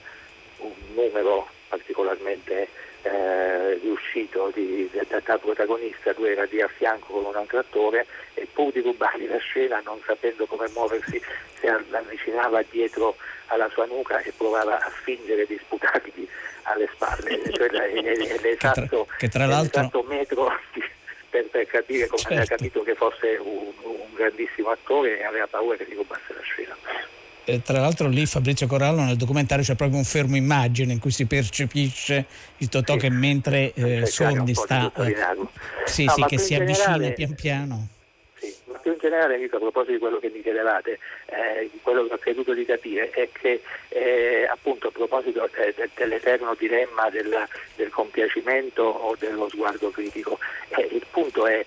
un 0.57 0.71
numero 0.93 1.47
particolarmente 1.67 2.67
eh, 3.03 3.79
riuscito 3.81 4.51
di, 4.53 4.89
da, 5.07 5.37
protagonista, 5.37 6.13
lui 6.15 6.31
era 6.31 6.43
lì 6.45 6.61
a 6.61 6.67
fianco 6.67 7.13
con 7.13 7.25
un 7.25 7.35
altro 7.35 7.59
attore 7.59 8.05
e 8.33 8.47
pur 8.51 8.71
di 8.71 8.81
rubargli 8.81 9.27
la 9.27 9.37
scena, 9.37 9.81
non 9.83 9.99
sapendo 10.05 10.45
come 10.45 10.67
muoversi, 10.73 11.21
si 11.59 11.67
avvicinava 11.67 12.63
dietro 12.69 13.15
alla 13.47 13.69
sua 13.69 13.85
nuca 13.85 14.19
e 14.19 14.33
provava 14.35 14.79
a 14.79 14.89
fingere 14.89 15.45
di 15.45 15.57
sputargli 15.61 16.27
alle 16.63 16.89
spalle. 16.93 17.41
Cioè, 17.53 17.69
l'esatto, 18.41 19.07
che 19.17 19.29
tra, 19.29 19.45
che 19.45 19.45
tra 19.45 19.45
l'esatto 19.45 20.03
metro 20.03 20.51
per, 21.29 21.45
per, 21.45 21.65
capire 21.65 22.07
come 22.07 22.21
certo. 22.21 22.33
aveva 22.33 22.55
capito 22.55 22.83
che 22.83 22.95
fosse 22.95 23.37
un, 23.39 23.71
un 23.81 24.13
grandissimo 24.13 24.69
attore 24.69 25.19
e 25.19 25.23
aveva 25.23 25.47
paura 25.47 25.75
che 25.75 25.85
gli 25.85 25.95
rubasse 25.95 26.33
la 26.33 26.41
scena. 26.41 26.75
Eh, 27.45 27.61
tra 27.61 27.79
l'altro 27.79 28.07
lì 28.07 28.25
Fabrizio 28.25 28.67
Corallo 28.67 29.01
nel 29.01 29.17
documentario 29.17 29.65
c'è 29.65 29.75
proprio 29.75 29.97
un 29.97 30.05
fermo 30.05 30.37
immagine 30.37 30.93
in 30.93 30.99
cui 30.99 31.11
si 31.11 31.25
percepisce 31.25 32.25
il 32.57 32.69
Totò 32.69 32.93
sì, 32.93 32.99
che 32.99 33.09
mentre 33.09 33.73
eh, 33.73 34.05
Sordi 34.05 34.53
sta 34.53 34.89
eh, 34.95 35.15
sì, 35.83 36.05
no, 36.05 36.13
sì, 36.13 36.23
che 36.23 36.37
si 36.37 36.55
avvicina 36.55 37.11
pian 37.11 37.35
piano. 37.35 37.87
Sì, 38.39 38.55
ma 38.65 38.77
più 38.77 38.93
in 38.93 38.97
generale 38.97 39.33
Enrico, 39.33 39.57
a 39.57 39.59
proposito 39.59 39.91
di 39.91 39.99
quello 39.99 40.19
che 40.19 40.31
mi 40.33 40.41
chiedevate 40.41 40.99
eh, 41.25 41.69
quello 41.81 42.07
che 42.07 42.13
ho 42.13 42.17
creduto 42.17 42.53
di 42.53 42.63
capire 42.63 43.09
è 43.09 43.27
che 43.29 43.61
eh, 43.89 44.47
appunto 44.49 44.87
a 44.87 44.91
proposito 44.91 45.49
eh, 45.53 45.75
dell'eterno 45.95 46.55
dilemma 46.57 47.09
del, 47.09 47.45
del, 47.75 47.89
compiacimento 47.89 48.83
o 48.83 49.15
dello 49.19 49.49
sguardo 49.49 49.89
critico 49.89 50.39
eh, 50.69 50.87
il 50.91 51.05
punto 51.11 51.45
è 51.45 51.65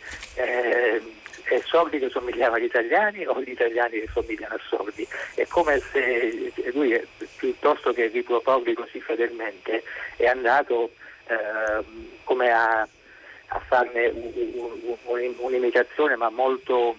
è 1.49 1.61
Sordi 1.65 1.99
che 1.99 2.11
somigliava 2.11 2.57
agli 2.57 2.65
italiani 2.65 3.25
o 3.27 3.41
gli 3.41 3.51
italiani 3.51 4.01
che 4.01 4.09
somigliano 4.13 4.55
a 4.55 4.61
Sordi. 4.69 5.07
È 5.35 5.47
come 5.47 5.81
se 5.93 6.53
lui, 6.73 7.01
piuttosto 7.37 7.93
che 7.93 8.09
riproporli 8.09 8.75
così 8.75 9.01
fedelmente, 9.01 9.83
è 10.17 10.27
andato 10.27 10.91
eh, 11.29 11.85
come 12.25 12.51
a, 12.51 12.81
a 12.81 13.61
farne 13.67 14.09
un, 14.09 14.97
un, 15.05 15.35
un'imitazione, 15.39 16.17
ma 16.17 16.31
molto, 16.31 16.99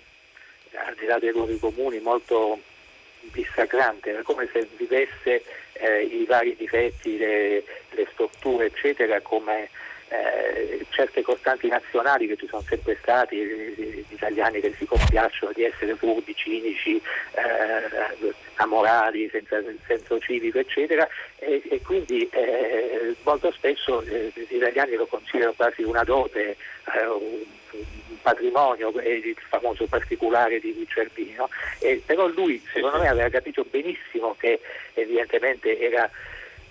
al 0.73 0.95
di 0.97 1.05
là 1.05 1.19
dei 1.19 1.31
luoghi 1.31 1.59
comuni, 1.59 1.99
molto 1.99 2.59
dissacrante, 3.19 4.17
è 4.17 4.21
come 4.21 4.47
se 4.53 4.67
vivesse 4.77 5.43
eh, 5.73 6.01
i 6.03 6.25
vari 6.25 6.55
difetti, 6.55 7.17
le, 7.17 7.63
le 7.89 8.07
strutture, 8.13 8.67
eccetera, 8.67 9.19
come 9.21 9.69
eh, 10.09 10.85
certe 10.89 11.21
costanti 11.21 11.67
nazionali 11.67 12.27
che 12.27 12.37
ci 12.37 12.47
sono 12.47 12.63
sempre 12.67 12.97
stati, 13.01 13.35
gli 13.37 14.05
italiani 14.09 14.59
che 14.59 14.73
si 14.77 14.85
compiacciono 14.85 15.51
di 15.53 15.63
essere 15.63 15.95
furbi, 15.95 16.33
cinici, 16.35 16.95
eh, 16.95 18.33
amorali, 18.55 19.29
senza 19.29 19.61
senso 19.85 20.19
civico, 20.19 20.59
eccetera, 20.59 21.07
e, 21.37 21.61
e 21.69 21.81
quindi 21.81 22.27
eh, 22.31 23.15
molto 23.23 23.51
spesso 23.51 24.01
eh, 24.03 24.31
gli 24.33 24.55
italiani 24.55 24.95
lo 24.95 25.05
considerano 25.05 25.53
quasi 25.55 25.83
una 25.83 26.03
dote, 26.03 26.55
eh, 26.95 27.05
un, 27.05 27.43
un 27.71 28.21
patrimonio, 28.21 28.89
il 28.89 29.35
famoso 29.49 29.85
particolare 29.87 30.59
di 30.59 30.85
Cervino, 30.89 31.49
però 32.05 32.27
lui 32.27 32.61
secondo 32.73 32.97
me 32.99 33.07
aveva 33.07 33.29
capito 33.29 33.65
benissimo 33.69 34.35
che 34.39 34.59
evidentemente 34.93 35.79
era 35.79 36.09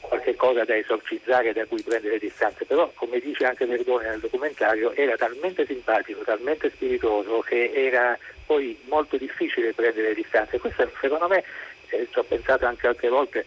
qualche 0.09 0.35
cosa 0.37 0.65
da 0.65 0.77
esorcizzare 0.77 1.53
da 1.53 1.65
cui 1.67 1.83
prendere 1.83 2.19
distanze, 2.19 2.65
però 2.65 2.91
come 2.95 3.19
dice 3.19 3.45
anche 3.45 3.67
Verdone 3.67 4.09
nel 4.09 4.21
documentario 4.21 4.93
era 4.93 5.17
talmente 5.17 5.67
simpatico, 5.67 6.23
talmente 6.23 6.71
spiritoso 6.71 7.41
che 7.41 7.71
era 7.75 8.19
poi 8.47 8.79
molto 8.85 9.17
difficile 9.17 9.73
prendere 9.75 10.15
distanze. 10.15 10.59
Questo 10.59 10.91
secondo 11.01 11.29
me, 11.29 11.43
eh, 11.89 12.07
ci 12.11 12.19
ho 12.19 12.23
pensato 12.23 12.67
anche 12.67 12.87
altre 12.87 13.09
volte, 13.09 13.45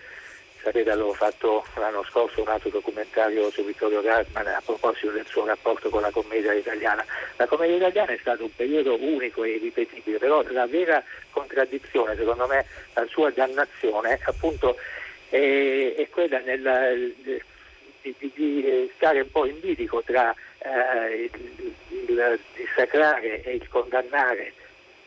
sapete 0.61 0.91
avevo 0.91 1.13
fatto 1.13 1.65
l'anno 1.75 2.03
scorso 2.03 2.41
un 2.41 2.49
altro 2.49 2.69
documentario 2.69 3.49
su 3.49 3.63
Vittorio 3.63 4.01
Gassman 4.01 4.47
a 4.47 4.61
proposito 4.63 5.11
del 5.11 5.25
suo 5.25 5.45
rapporto 5.45 5.89
con 5.89 6.01
la 6.01 6.11
commedia 6.11 6.53
italiana. 6.53 7.05
La 7.37 7.47
commedia 7.47 7.77
italiana 7.77 8.11
è 8.11 8.17
stato 8.19 8.43
un 8.43 8.53
periodo 8.53 9.01
unico 9.01 9.43
e 9.43 9.51
irripetibile, 9.51 10.17
però 10.17 10.43
la 10.49 10.67
vera 10.67 11.01
contraddizione, 11.31 12.15
secondo 12.17 12.45
me, 12.47 12.65
la 12.93 13.05
sua 13.07 13.31
dannazione 13.31 14.19
appunto 14.25 14.75
è, 15.29 15.95
è 15.95 16.09
quella 16.09 16.39
nella, 16.39 16.91
di, 18.01 18.15
di, 18.19 18.91
stare 18.95 19.21
un 19.21 19.31
po' 19.31 19.45
in 19.45 19.59
bilico 19.59 20.01
tra 20.03 20.33
eh, 20.59 21.29
il, 21.31 21.73
il 22.07 22.39
dissacrare 22.55 23.43
e 23.43 23.55
il 23.55 23.67
condannare 23.67 24.53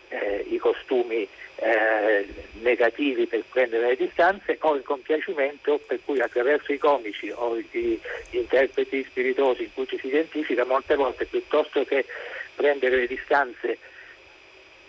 eh, 0.09 0.45
i 0.49 0.59
costumi 0.59 1.27
eh, 1.57 2.27
negativi 2.61 3.27
per 3.27 3.45
prendere 3.51 3.89
le 3.89 3.97
distanze 3.97 4.57
o 4.61 4.75
il 4.75 4.83
compiacimento 4.83 5.79
per 5.87 6.01
cui 6.05 6.21
attraverso 6.21 6.73
i 6.73 6.79
comici 6.79 7.31
o 7.31 7.57
gli 7.57 7.99
interpreti 8.31 9.05
spiritosi 9.05 9.65
in 9.65 9.75
cui 9.75 9.87
ci 9.87 9.99
si 9.99 10.09
identifica 10.09 10.65
molte 10.65 10.97
volte 10.97 11.25
piuttosto 11.25 11.85
che 11.85 12.05
prendere 12.55 12.97
le 12.97 13.07
distanze 13.07 13.79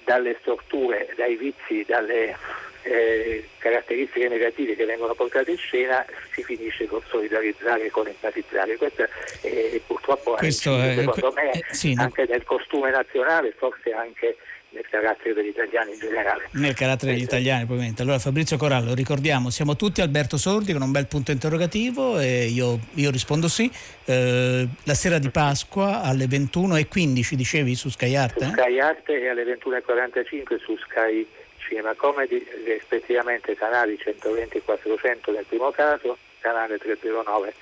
dalle 0.03 0.35
storture, 0.41 1.13
dai 1.15 1.35
vizi, 1.35 1.83
dalle 1.87 2.35
eh, 2.83 3.47
caratteristiche 3.57 4.27
negative 4.27 4.75
che 4.75 4.85
vengono 4.85 5.13
portate 5.13 5.51
in 5.51 5.57
scena 5.57 6.05
si 6.33 6.43
finisce 6.43 6.85
con 6.85 7.01
solidarizzare, 7.09 7.89
con 7.89 8.07
empatizzare. 8.07 8.75
Questo 8.77 9.03
è, 9.03 9.81
purtroppo 9.85 10.33
Questo 10.33 10.79
è, 10.79 10.95
secondo 10.97 11.31
que- 11.31 11.41
me 11.43 11.51
eh, 11.51 11.63
sì, 11.71 11.95
anche 11.97 12.25
nel 12.29 12.43
costume 12.43 12.91
nazionale, 12.91 13.53
forse 13.57 13.91
anche 13.91 14.37
nel 14.73 14.85
carattere 14.89 15.35
degli 15.35 15.49
italiani 15.49 15.91
in 15.93 15.99
generale. 15.99 16.49
Nel 16.53 16.73
carattere 16.73 17.13
degli 17.13 17.21
italiani, 17.21 17.59
probabilmente. 17.65 18.01
Allora 18.01 18.17
Fabrizio 18.17 18.57
Corallo, 18.57 18.95
ricordiamo, 18.95 19.51
siamo 19.51 19.75
tutti 19.75 20.01
Alberto 20.01 20.35
Sordi 20.35 20.73
con 20.73 20.81
un 20.81 20.91
bel 20.91 21.05
punto 21.05 21.29
interrogativo 21.31 22.17
e 22.19 22.45
io, 22.45 22.79
io 22.95 23.11
rispondo 23.11 23.47
sì. 23.47 23.71
Eh, 24.05 24.67
la 24.83 24.93
sera 24.95 25.19
di 25.19 25.29
Pasqua 25.29 26.01
alle 26.01 26.25
21.15 26.25 27.33
dicevi 27.35 27.75
su 27.75 27.89
Sky 27.89 28.15
Art? 28.15 28.39
Su 28.41 28.47
Eh? 28.49 28.51
Sky 28.51 28.79
Art 28.79 29.07
e 29.09 29.27
alle 29.29 29.43
21.45 29.43 30.59
su 30.59 30.75
Sky 30.77 31.27
Cinema 31.67 31.93
Comedy, 31.95 32.45
rispettivamente 32.65 33.55
canali 33.55 33.97
120 33.97 34.57
e 34.57 34.61
400 34.61 35.31
nel 35.31 35.45
primo 35.45 35.71
caso, 35.71 36.17
canale 36.39 36.77
309 36.77 37.53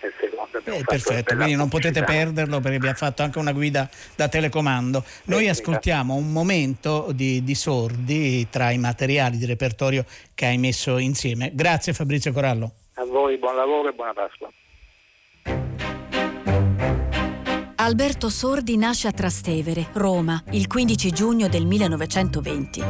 nel 0.00 0.12
secondo. 0.20 0.58
Eh, 0.64 0.84
perfetto, 0.84 1.34
quindi 1.34 1.54
non 1.54 1.68
potete 1.68 2.02
perderlo 2.02 2.60
perché 2.60 2.78
vi 2.78 2.88
ha 2.88 2.94
fatto 2.94 3.22
anche 3.22 3.38
una 3.38 3.52
guida 3.52 3.88
da 4.14 4.28
telecomando. 4.28 4.98
Noi 5.24 5.44
Tecnica. 5.44 5.50
ascoltiamo 5.50 6.14
un 6.14 6.32
momento 6.32 7.08
di, 7.12 7.42
di 7.42 7.54
sordi 7.54 8.48
tra 8.50 8.70
i 8.70 8.78
materiali 8.78 9.36
di 9.38 9.46
repertorio 9.46 10.04
che 10.34 10.46
hai 10.46 10.58
messo 10.58 10.98
insieme. 10.98 11.50
Grazie 11.54 11.92
Fabrizio 11.92 12.32
Corallo. 12.32 12.72
A 12.94 13.04
voi 13.04 13.36
buon 13.36 13.56
lavoro 13.56 13.88
e 13.88 13.92
buona 13.92 14.12
Pasqua. 14.12 14.50
Alberto 17.86 18.30
Sordi 18.30 18.76
nasce 18.76 19.06
a 19.06 19.12
Trastevere, 19.12 19.90
Roma, 19.92 20.42
il 20.50 20.66
15 20.66 21.12
giugno 21.12 21.46
del 21.46 21.66
1920. 21.66 22.82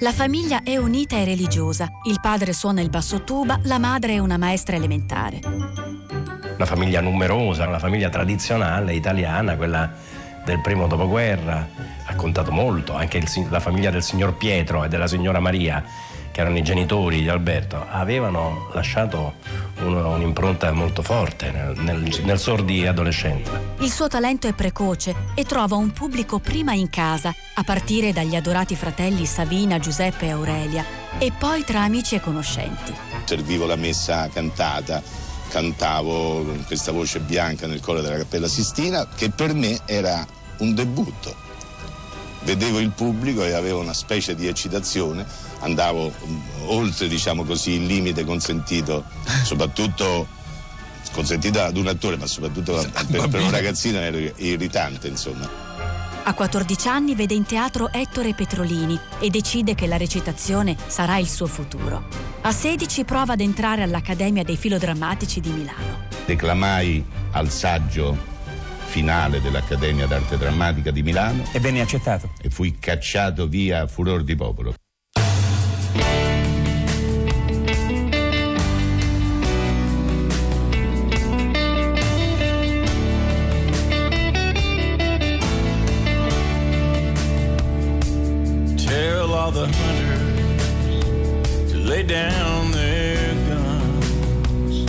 La 0.00 0.10
famiglia 0.10 0.64
è 0.64 0.76
unita 0.76 1.14
e 1.14 1.24
religiosa. 1.24 1.88
Il 2.08 2.18
padre 2.20 2.52
suona 2.52 2.80
il 2.80 2.90
basso 2.90 3.22
tuba, 3.22 3.60
la 3.62 3.78
madre 3.78 4.14
è 4.14 4.18
una 4.18 4.38
maestra 4.38 4.74
elementare. 4.74 5.38
Una 6.56 6.66
famiglia 6.66 7.00
numerosa, 7.00 7.68
una 7.68 7.78
famiglia 7.78 8.08
tradizionale 8.08 8.92
italiana, 8.92 9.54
quella 9.54 9.88
del 10.44 10.60
primo 10.60 10.88
dopoguerra. 10.88 11.68
Ha 12.06 12.14
contato 12.16 12.50
molto, 12.50 12.96
anche 12.96 13.18
il 13.18 13.28
la 13.50 13.60
famiglia 13.60 13.90
del 13.90 14.02
signor 14.02 14.36
Pietro 14.36 14.82
e 14.82 14.88
della 14.88 15.06
signora 15.06 15.38
Maria, 15.38 15.80
che 16.40 16.46
erano 16.46 16.56
i 16.56 16.62
genitori 16.62 17.20
di 17.20 17.28
Alberto, 17.28 17.84
avevano 17.90 18.70
lasciato 18.72 19.34
un'impronta 19.80 20.72
molto 20.72 21.02
forte 21.02 21.50
nel, 21.50 21.78
nel, 21.78 22.20
nel 22.24 22.38
Sordi 22.38 22.86
adolescente. 22.86 23.50
Il 23.80 23.90
suo 23.90 24.08
talento 24.08 24.48
è 24.48 24.54
precoce 24.54 25.14
e 25.34 25.44
trova 25.44 25.76
un 25.76 25.90
pubblico 25.90 26.38
prima 26.38 26.72
in 26.72 26.88
casa, 26.88 27.34
a 27.54 27.62
partire 27.62 28.12
dagli 28.12 28.34
adorati 28.34 28.74
fratelli 28.74 29.26
Savina, 29.26 29.78
Giuseppe 29.78 30.26
e 30.26 30.30
Aurelia, 30.30 30.84
e 31.18 31.30
poi 31.36 31.62
tra 31.62 31.82
amici 31.82 32.14
e 32.14 32.20
conoscenti. 32.20 32.94
servivo 33.24 33.66
la 33.66 33.76
messa 33.76 34.28
cantata, 34.28 35.02
cantavo 35.50 36.44
con 36.44 36.64
questa 36.66 36.90
voce 36.92 37.20
bianca 37.20 37.66
nel 37.66 37.80
coro 37.80 38.00
della 38.00 38.16
Cappella 38.16 38.48
Sistina, 38.48 39.06
che 39.14 39.30
per 39.30 39.52
me 39.52 39.80
era 39.84 40.26
un 40.58 40.74
debutto. 40.74 41.48
Vedevo 42.42 42.78
il 42.78 42.90
pubblico 42.90 43.44
e 43.44 43.52
avevo 43.52 43.80
una 43.80 43.92
specie 43.92 44.34
di 44.34 44.46
eccitazione, 44.46 45.26
andavo 45.60 46.12
mm, 46.26 46.38
oltre, 46.66 47.08
diciamo 47.08 47.44
così, 47.44 47.72
il 47.72 47.86
limite 47.86 48.24
consentito, 48.24 49.04
soprattutto 49.44 50.26
consentito 51.12 51.60
ad 51.60 51.76
un 51.76 51.88
attore, 51.88 52.16
ma 52.16 52.26
soprattutto 52.26 52.74
per, 53.10 53.28
per 53.28 53.40
un 53.40 53.50
ragazzino 53.50 53.98
era 53.98 54.18
irritante, 54.36 55.08
insomma. 55.08 55.68
A 56.22 56.34
14 56.34 56.88
anni 56.88 57.14
vede 57.14 57.34
in 57.34 57.44
teatro 57.44 57.90
Ettore 57.90 58.34
Petrolini 58.34 58.98
e 59.18 59.30
decide 59.30 59.74
che 59.74 59.86
la 59.86 59.96
recitazione 59.96 60.76
sarà 60.86 61.16
il 61.16 61.28
suo 61.28 61.46
futuro. 61.46 62.04
A 62.42 62.52
16 62.52 63.04
prova 63.04 63.32
ad 63.32 63.40
entrare 63.40 63.82
all'Accademia 63.82 64.44
dei 64.44 64.56
Filodrammatici 64.56 65.40
di 65.40 65.48
Milano. 65.48 66.08
Declamai 66.26 67.04
al 67.32 67.50
saggio 67.50 68.16
finale 68.84 69.40
dell'Accademia 69.40 70.06
d'Arte 70.06 70.36
Drammatica 70.36 70.90
di 70.90 71.02
Milano 71.02 71.44
E 71.52 71.60
venne 71.60 71.80
accettato. 71.80 72.32
e 72.40 72.50
fui 72.50 72.76
cacciato 72.78 73.46
via 73.46 73.82
a 73.82 73.86
furor 73.86 74.22
di 74.22 74.36
popolo. 74.36 74.74
Down 92.10 92.72
their 92.72 93.34
guns. 93.46 94.84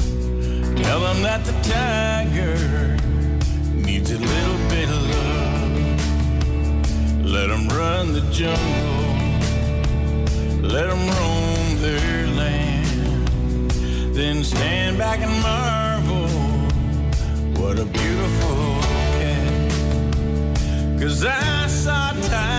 Tell 0.81 0.99
them 1.01 1.21
that 1.21 1.45
the 1.45 1.53
tiger 1.61 2.57
needs 3.75 4.09
a 4.09 4.17
little 4.17 4.57
bit 4.69 4.89
of 4.89 5.01
love. 5.15 5.75
Let 7.23 7.49
them 7.49 7.67
run 7.67 8.13
the 8.13 8.21
jungle. 8.31 9.05
Let 10.67 10.87
them 10.89 11.07
roam 11.15 11.81
their 11.85 12.25
land. 12.41 13.69
Then 14.15 14.43
stand 14.43 14.97
back 14.97 15.19
and 15.19 15.41
marvel. 15.43 16.27
What 17.61 17.77
a 17.77 17.85
beautiful 17.85 18.81
cat. 19.19 19.71
Cause 20.99 21.23
I 21.23 21.67
saw 21.67 22.13
tiger. 22.13 22.50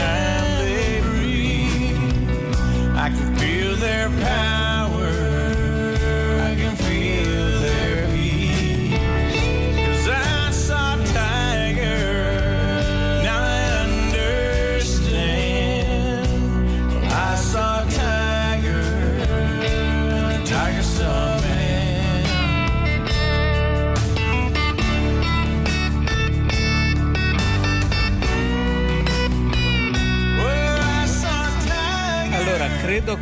shine. 0.00 0.29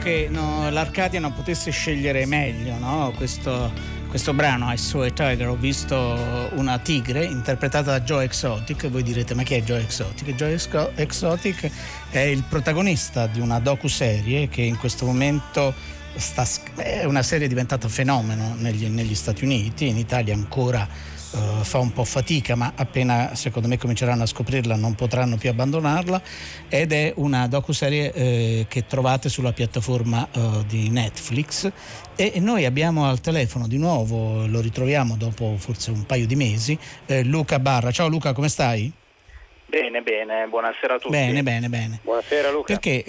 Che 0.09 0.29
no, 0.31 0.71
l'Arcadia 0.71 1.21
non 1.21 1.35
potesse 1.35 1.71
scegliere 1.71 2.25
meglio 2.25 2.79
no? 2.79 3.13
questo, 3.15 3.71
questo 4.09 4.33
brano, 4.33 4.73
I 4.73 4.79
Saw 4.79 5.03
a 5.03 5.11
Tiger. 5.11 5.49
Ho 5.49 5.57
visto 5.57 6.49
una 6.55 6.79
tigre 6.79 7.25
interpretata 7.27 7.91
da 7.91 8.01
Joe 8.01 8.25
Exotic. 8.25 8.89
Voi 8.89 9.03
direte, 9.03 9.35
ma 9.35 9.43
chi 9.43 9.55
è 9.55 9.63
Joe 9.63 9.81
Exotic? 9.81 10.35
Joe 10.35 10.55
Exo- 10.55 10.93
Exotic 10.95 11.71
è 12.09 12.21
il 12.21 12.43
protagonista 12.49 13.27
di 13.27 13.41
una 13.41 13.61
docu-serie 13.61 14.49
che 14.49 14.63
in 14.63 14.79
questo 14.79 15.05
momento 15.05 15.75
sta, 16.17 16.47
è 16.77 17.05
una 17.05 17.23
serie 17.23 17.47
diventata 17.47 17.87
fenomeno 17.89 18.55
negli, 18.57 18.87
negli 18.87 19.15
Stati 19.15 19.45
Uniti, 19.45 19.89
in 19.89 19.99
Italia 19.99 20.33
ancora 20.33 20.89
Uh, 21.31 21.63
fa 21.63 21.79
un 21.79 21.93
po' 21.93 22.05
fatica, 22.05 22.55
ma 22.55 22.73
appena 22.75 23.35
secondo 23.35 23.69
me 23.69 23.77
cominceranno 23.77 24.23
a 24.23 24.27
scoprirla 24.27 24.77
non 24.77 24.95
potranno 24.95 25.37
più 25.37 25.51
abbandonarla 25.51 26.23
ed 26.71 26.93
è 26.93 27.13
una 27.17 27.47
docuserie 27.47 28.13
eh, 28.15 28.67
che 28.67 28.87
trovate 28.87 29.29
sulla 29.29 29.53
piattaforma 29.53 30.27
uh, 30.33 30.65
di 30.65 30.89
Netflix 30.89 31.71
e, 32.17 32.33
e 32.35 32.41
noi 32.41 32.65
abbiamo 32.65 33.07
al 33.07 33.21
telefono 33.21 33.69
di 33.69 33.77
nuovo, 33.77 34.47
lo 34.47 34.61
ritroviamo 34.61 35.17
dopo 35.17 35.57
forse 35.59 35.91
un 35.91 36.07
paio 36.07 36.27
di 36.27 36.35
mesi, 36.35 36.79
eh, 37.05 37.23
Luca 37.25 37.59
Barra. 37.59 37.91
Ciao 37.91 38.09
Luca, 38.09 38.33
come 38.33 38.49
stai? 38.49 38.91
Bene, 39.67 40.01
bene, 40.01 40.47
buonasera 40.49 40.95
a 40.95 40.99
tutti. 40.99 41.11
Bene, 41.11 41.43
bene, 41.43 41.69
bene. 41.69 42.01
Buonasera 42.03 42.51
Luca. 42.51 42.73
Perché, 42.73 43.05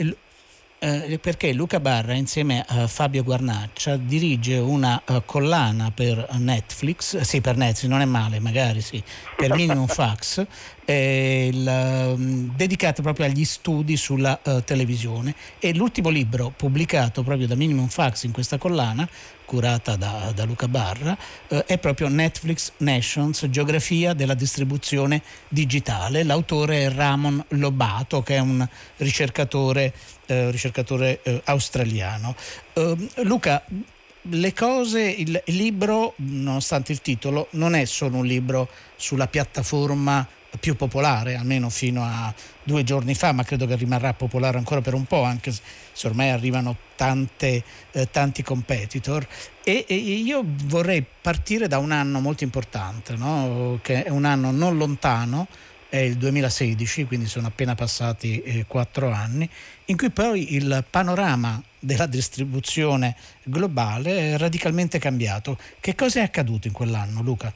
eh, 0.79 1.19
perché 1.21 1.51
Luca 1.53 1.79
Barra 1.79 2.13
insieme 2.13 2.63
a 2.67 2.87
Fabio 2.87 3.23
Guarnaccia 3.23 3.97
dirige 3.97 4.57
una 4.57 5.01
uh, 5.05 5.21
collana 5.25 5.91
per 5.91 6.27
Netflix, 6.37 7.19
sì 7.19 7.41
per 7.41 7.57
Netflix, 7.57 7.89
non 7.89 8.01
è 8.01 8.05
male, 8.05 8.39
magari 8.39 8.81
sì, 8.81 9.03
per 9.35 9.53
Minimum 9.53 9.87
Fax, 9.87 10.45
eh, 10.89 11.49
il, 11.53 12.13
um, 12.17 12.51
dedicato 12.55 13.03
proprio 13.03 13.27
agli 13.27 13.45
studi 13.45 13.95
sulla 13.95 14.39
uh, 14.43 14.63
televisione 14.63 15.35
e 15.59 15.75
l'ultimo 15.75 16.09
libro 16.09 16.51
pubblicato 16.55 17.21
proprio 17.21 17.45
da 17.45 17.53
Minimum 17.53 17.89
Fax 17.89 18.23
in 18.23 18.31
questa 18.31 18.57
collana 18.57 19.07
curata 19.45 19.95
da, 19.95 20.31
da 20.33 20.45
Luca 20.45 20.67
Barra, 20.67 21.15
eh, 21.47 21.65
è 21.65 21.77
proprio 21.79 22.07
Netflix 22.07 22.71
Nations, 22.77 23.47
geografia 23.49 24.13
della 24.13 24.35
distribuzione 24.35 25.23
digitale. 25.47 26.23
L'autore 26.23 26.85
è 26.85 26.91
Ramon 26.91 27.43
Lobato, 27.49 28.21
che 28.21 28.35
è 28.35 28.39
un 28.39 28.67
ricercatore, 28.97 29.93
eh, 30.27 30.51
ricercatore 30.51 31.21
eh, 31.23 31.41
australiano. 31.45 32.35
Ehm, 32.73 33.09
Luca, 33.23 33.63
le 34.21 34.53
cose, 34.53 35.01
il 35.01 35.41
libro, 35.47 36.13
nonostante 36.17 36.91
il 36.91 37.01
titolo, 37.01 37.47
non 37.51 37.73
è 37.73 37.85
solo 37.85 38.17
un 38.17 38.25
libro 38.27 38.69
sulla 38.97 39.27
piattaforma 39.27 40.27
più 40.59 40.75
popolare, 40.75 41.35
almeno 41.35 41.69
fino 41.69 42.03
a 42.03 42.33
due 42.63 42.83
giorni 42.83 43.13
fa, 43.13 43.31
ma 43.31 43.43
credo 43.43 43.65
che 43.65 43.75
rimarrà 43.75 44.13
popolare 44.13 44.57
ancora 44.57 44.81
per 44.81 44.93
un 44.93 45.05
po', 45.05 45.23
anche 45.23 45.51
se 45.51 46.07
ormai 46.07 46.29
arrivano 46.29 46.75
tante, 46.95 47.63
eh, 47.91 48.09
tanti 48.09 48.41
competitor. 48.41 49.27
E, 49.63 49.85
e, 49.87 49.95
io 49.95 50.43
vorrei 50.65 51.05
partire 51.21 51.67
da 51.67 51.77
un 51.77 51.91
anno 51.91 52.19
molto 52.19 52.43
importante, 52.43 53.15
no? 53.15 53.79
che 53.81 54.03
è 54.03 54.09
un 54.09 54.25
anno 54.25 54.51
non 54.51 54.77
lontano, 54.77 55.47
è 55.89 55.97
il 55.97 56.17
2016, 56.17 57.05
quindi 57.05 57.27
sono 57.27 57.47
appena 57.47 57.75
passati 57.75 58.41
eh, 58.41 58.65
quattro 58.67 59.11
anni, 59.11 59.49
in 59.85 59.97
cui 59.97 60.11
poi 60.11 60.55
il 60.55 60.85
panorama 60.89 61.61
della 61.79 62.05
distribuzione 62.05 63.15
globale 63.43 64.33
è 64.33 64.37
radicalmente 64.37 64.99
cambiato. 64.99 65.57
Che 65.79 65.95
cosa 65.95 66.19
è 66.19 66.23
accaduto 66.23 66.67
in 66.67 66.73
quell'anno, 66.73 67.21
Luca? 67.21 67.51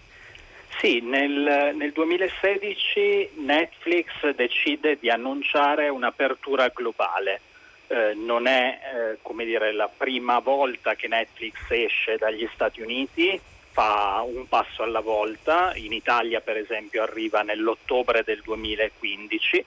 Sì, 0.83 0.99
nel, 0.99 1.71
nel 1.75 1.93
2016 1.93 3.29
Netflix 3.35 4.31
decide 4.35 4.97
di 4.99 5.09
annunciare 5.09 5.87
un'apertura 5.87 6.67
globale. 6.75 7.39
Eh, 7.87 8.13
non 8.15 8.47
è 8.47 8.79
eh, 9.15 9.45
dire, 9.45 9.71
la 9.71 9.87
prima 9.87 10.39
volta 10.39 10.95
che 10.95 11.07
Netflix 11.07 11.55
esce 11.69 12.17
dagli 12.17 12.45
Stati 12.53 12.81
Uniti, 12.81 13.39
fa 13.71 14.25
un 14.27 14.45
passo 14.49 14.83
alla 14.83 14.99
volta, 14.99 15.71
in 15.75 15.93
Italia 15.93 16.41
per 16.41 16.57
esempio 16.57 17.01
arriva 17.01 17.43
nell'ottobre 17.43 18.23
del 18.25 18.41
2015 18.43 19.65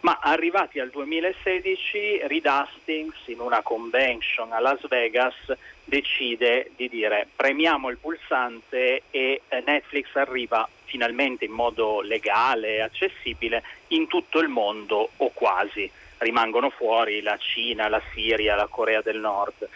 ma 0.00 0.18
arrivati 0.20 0.78
al 0.78 0.90
2016 0.90 2.22
Reed 2.26 2.46
Hastings 2.46 3.16
in 3.26 3.40
una 3.40 3.62
convention 3.62 4.52
a 4.52 4.60
Las 4.60 4.86
Vegas 4.88 5.34
decide 5.84 6.70
di 6.76 6.88
dire 6.88 7.28
premiamo 7.34 7.88
il 7.88 7.98
pulsante 7.98 9.02
e 9.10 9.42
eh, 9.48 9.62
Netflix 9.64 10.14
arriva 10.14 10.68
finalmente 10.84 11.44
in 11.44 11.52
modo 11.52 12.00
legale 12.00 12.76
e 12.76 12.80
accessibile 12.80 13.62
in 13.88 14.06
tutto 14.08 14.38
il 14.38 14.48
mondo 14.48 15.10
o 15.16 15.30
quasi. 15.30 15.90
Rimangono 16.18 16.70
fuori 16.70 17.20
la 17.20 17.36
Cina, 17.36 17.88
la 17.88 18.00
Siria, 18.14 18.54
la 18.54 18.68
Corea 18.68 19.02
del 19.02 19.18
Nord. 19.18 19.68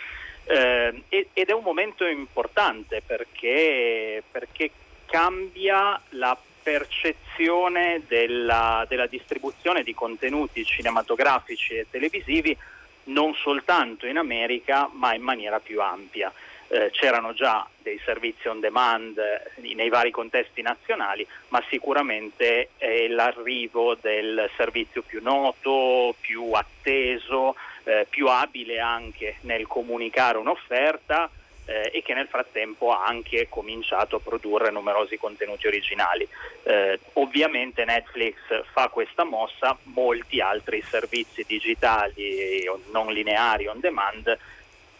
Eh, 0.44 1.02
ed 1.08 1.48
è 1.48 1.52
un 1.52 1.62
momento 1.62 2.06
importante 2.06 3.02
perché, 3.04 4.22
perché 4.30 4.70
cambia 5.04 6.00
la 6.10 6.36
percezione 6.62 8.02
della, 8.06 8.84
della 8.88 9.06
distribuzione 9.06 9.82
di 9.82 9.94
contenuti 9.94 10.64
cinematografici 10.64 11.74
e 11.74 11.86
televisivi 11.90 12.56
non 13.04 13.34
soltanto 13.34 14.06
in 14.06 14.18
America 14.18 14.88
ma 14.92 15.14
in 15.14 15.22
maniera 15.22 15.60
più 15.60 15.80
ampia. 15.80 16.32
Eh, 16.72 16.90
c'erano 16.92 17.32
già 17.32 17.66
dei 17.82 18.00
servizi 18.04 18.46
on 18.46 18.60
demand 18.60 19.18
eh, 19.18 19.74
nei 19.74 19.88
vari 19.88 20.12
contesti 20.12 20.62
nazionali, 20.62 21.26
ma 21.48 21.60
sicuramente 21.68 22.68
è 22.76 23.08
l'arrivo 23.08 23.96
del 24.00 24.48
servizio 24.56 25.02
più 25.02 25.20
noto, 25.20 26.14
più 26.20 26.52
atteso, 26.52 27.56
eh, 27.82 28.06
più 28.08 28.28
abile 28.28 28.78
anche 28.78 29.38
nel 29.40 29.66
comunicare 29.66 30.38
un'offerta, 30.38 31.28
eh, 31.70 31.90
e 31.94 32.02
che 32.02 32.14
nel 32.14 32.26
frattempo 32.26 32.90
ha 32.90 33.04
anche 33.04 33.46
cominciato 33.48 34.16
a 34.16 34.20
produrre 34.20 34.72
numerosi 34.72 35.16
contenuti 35.16 35.68
originali. 35.68 36.26
Eh, 36.64 36.98
ovviamente 37.14 37.84
Netflix 37.84 38.34
fa 38.72 38.88
questa 38.88 39.22
mossa, 39.22 39.78
molti 39.84 40.40
altri 40.40 40.82
servizi 40.82 41.44
digitali 41.46 42.64
non 42.90 43.12
lineari 43.12 43.68
on 43.68 43.78
demand 43.78 44.36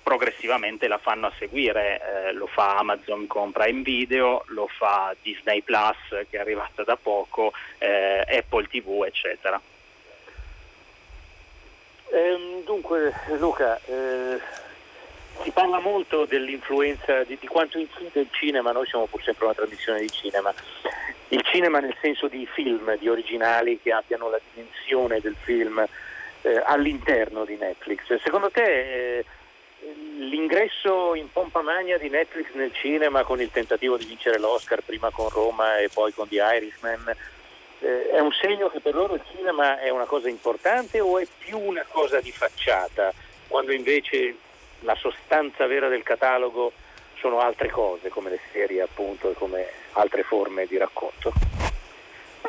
progressivamente 0.03 0.89
la 0.89 0.99
fanno 0.99 1.27
a 1.27 1.33
seguire, 1.39 2.01
eh, 2.01 2.33
lo 2.33 2.47
fa 2.47 2.79
Amazon 2.79 3.27
con 3.27 3.53
Prime 3.53 3.83
Video, 3.83 4.45
lo 4.49 4.67
fa 4.67 5.15
Disney 5.21 5.63
Plus 5.63 5.97
che 6.29 6.37
è 6.37 6.39
arrivata 6.39 6.85
da 6.85 6.97
poco, 6.97 7.53
eh, 7.79 8.25
Apple 8.27 8.67
TV 8.69 9.05
eccetera. 9.07 9.61
Ehm, 12.13 12.65
dunque 12.65 13.13
Luca, 13.39 13.81
eh, 13.85 14.41
si 15.43 15.51
parla 15.51 15.79
molto 15.81 16.25
dell'influenza, 16.25 17.25
di, 17.25 17.37
di, 17.41 17.47
quanto 17.47 17.79
incide 17.79 18.21
il 18.21 18.29
cinema, 18.31 18.73
noi 18.73 18.87
siamo 18.87 19.07
pur 19.07 19.23
sempre 19.23 19.47
una 19.47 19.55
trasmissione 19.55 20.01
di 20.01 20.11
cinema, 20.11 20.53
il 21.29 21.43
cinema 21.45 21.79
nel 21.79 21.97
senso 22.01 22.29
di 22.29 22.47
film, 22.47 22.97
di 22.99 23.09
originali 23.09 23.81
che 23.81 23.93
abbiano 23.93 24.29
la 24.29 24.41
dimensione 24.53 25.21
del 25.21 25.37
film 25.43 25.85
eh, 26.43 26.63
all'interno 26.65 27.45
di 27.45 27.57
Netflix. 27.57 28.21
Secondo 28.23 28.51
te 28.51 29.19
eh, 29.19 29.25
l'ingresso 30.19 31.15
in 31.15 31.31
pompa 31.33 31.63
magna 31.63 31.97
di 31.97 32.09
Netflix 32.09 32.53
nel 32.53 32.73
cinema 32.75 33.23
con 33.25 33.41
il 33.41 33.51
tentativo 33.51 33.97
di 33.97 34.05
vincere 34.05 34.39
l'Oscar 34.39 34.83
prima 34.83 35.11
con 35.11 35.29
Roma 35.29 35.79
e 35.79 35.89
poi 35.89 36.13
con 36.13 36.29
The 36.29 36.37
Irishman 36.37 37.17
eh, 37.81 38.11
è 38.11 38.19
un 38.21 38.33
segno 38.33 38.69
che 38.69 38.81
per 38.81 38.95
loro 38.95 39.15
il 39.15 39.23
cinema 39.35 39.81
è 39.81 39.89
una 39.89 40.05
cosa 40.05 40.29
importante 40.29 41.01
o 41.01 41.19
è 41.19 41.27
più 41.39 41.59
una 41.59 41.85
cosa 41.89 42.21
di 42.21 42.31
facciata, 42.31 43.13
quando 43.49 43.73
invece 43.73 44.37
la 44.81 44.95
sostanza 44.95 45.67
vera 45.67 45.89
del 45.89 46.03
catalogo 46.03 46.73
sono 47.17 47.41
altre 47.41 47.69
cose 47.71 48.09
come 48.09 48.31
le 48.31 48.41
serie 48.53 48.83
appunto 48.83 49.31
e 49.31 49.35
come 49.35 49.67
altre 49.93 50.23
forme 50.23 50.67
di 50.67 50.77
racconto. 50.79 51.33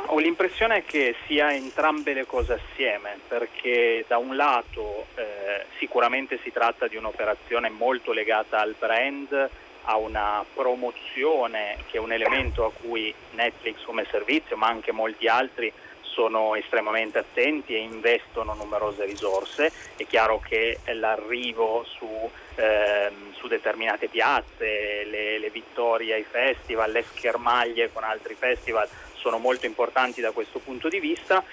Ho 0.07 0.17
l'impressione 0.17 0.83
che 0.83 1.15
sia 1.25 1.53
entrambe 1.53 2.13
le 2.13 2.25
cose 2.25 2.53
assieme, 2.53 3.19
perché 3.27 4.03
da 4.07 4.17
un 4.17 4.35
lato 4.35 5.05
eh, 5.15 5.65
sicuramente 5.77 6.39
si 6.43 6.51
tratta 6.51 6.87
di 6.87 6.95
un'operazione 6.95 7.69
molto 7.69 8.11
legata 8.11 8.59
al 8.59 8.75
brand, 8.77 9.49
a 9.83 9.97
una 9.97 10.45
promozione 10.53 11.77
che 11.89 11.97
è 11.97 11.99
un 11.99 12.11
elemento 12.11 12.65
a 12.65 12.71
cui 12.71 13.13
Netflix 13.31 13.83
come 13.83 14.05
servizio, 14.09 14.57
ma 14.57 14.67
anche 14.67 14.91
molti 14.91 15.27
altri 15.27 15.71
sono 16.11 16.55
estremamente 16.55 17.19
attenti 17.19 17.73
e 17.73 17.79
investono 17.79 18.53
numerose 18.53 19.05
risorse. 19.05 19.71
È 19.95 20.05
chiaro 20.05 20.39
che 20.39 20.79
l'arrivo 20.93 21.85
su, 21.85 22.29
ehm, 22.55 23.33
su 23.33 23.47
determinate 23.47 24.07
piazze, 24.07 25.03
le, 25.05 25.39
le, 25.39 25.49
vittorie 25.49 26.13
ai 26.13 26.25
festival, 26.29 26.91
le 26.91 27.03
schermaglie 27.03 27.91
con 27.91 28.03
altri 28.03 28.35
festival 28.35 28.87
sono 29.13 29.37
molto 29.37 29.65
importanti 29.65 30.21
da 30.21 30.31
questo 30.31 30.59
punto 30.59 30.89
di 30.89 30.99
vista. 30.99 31.43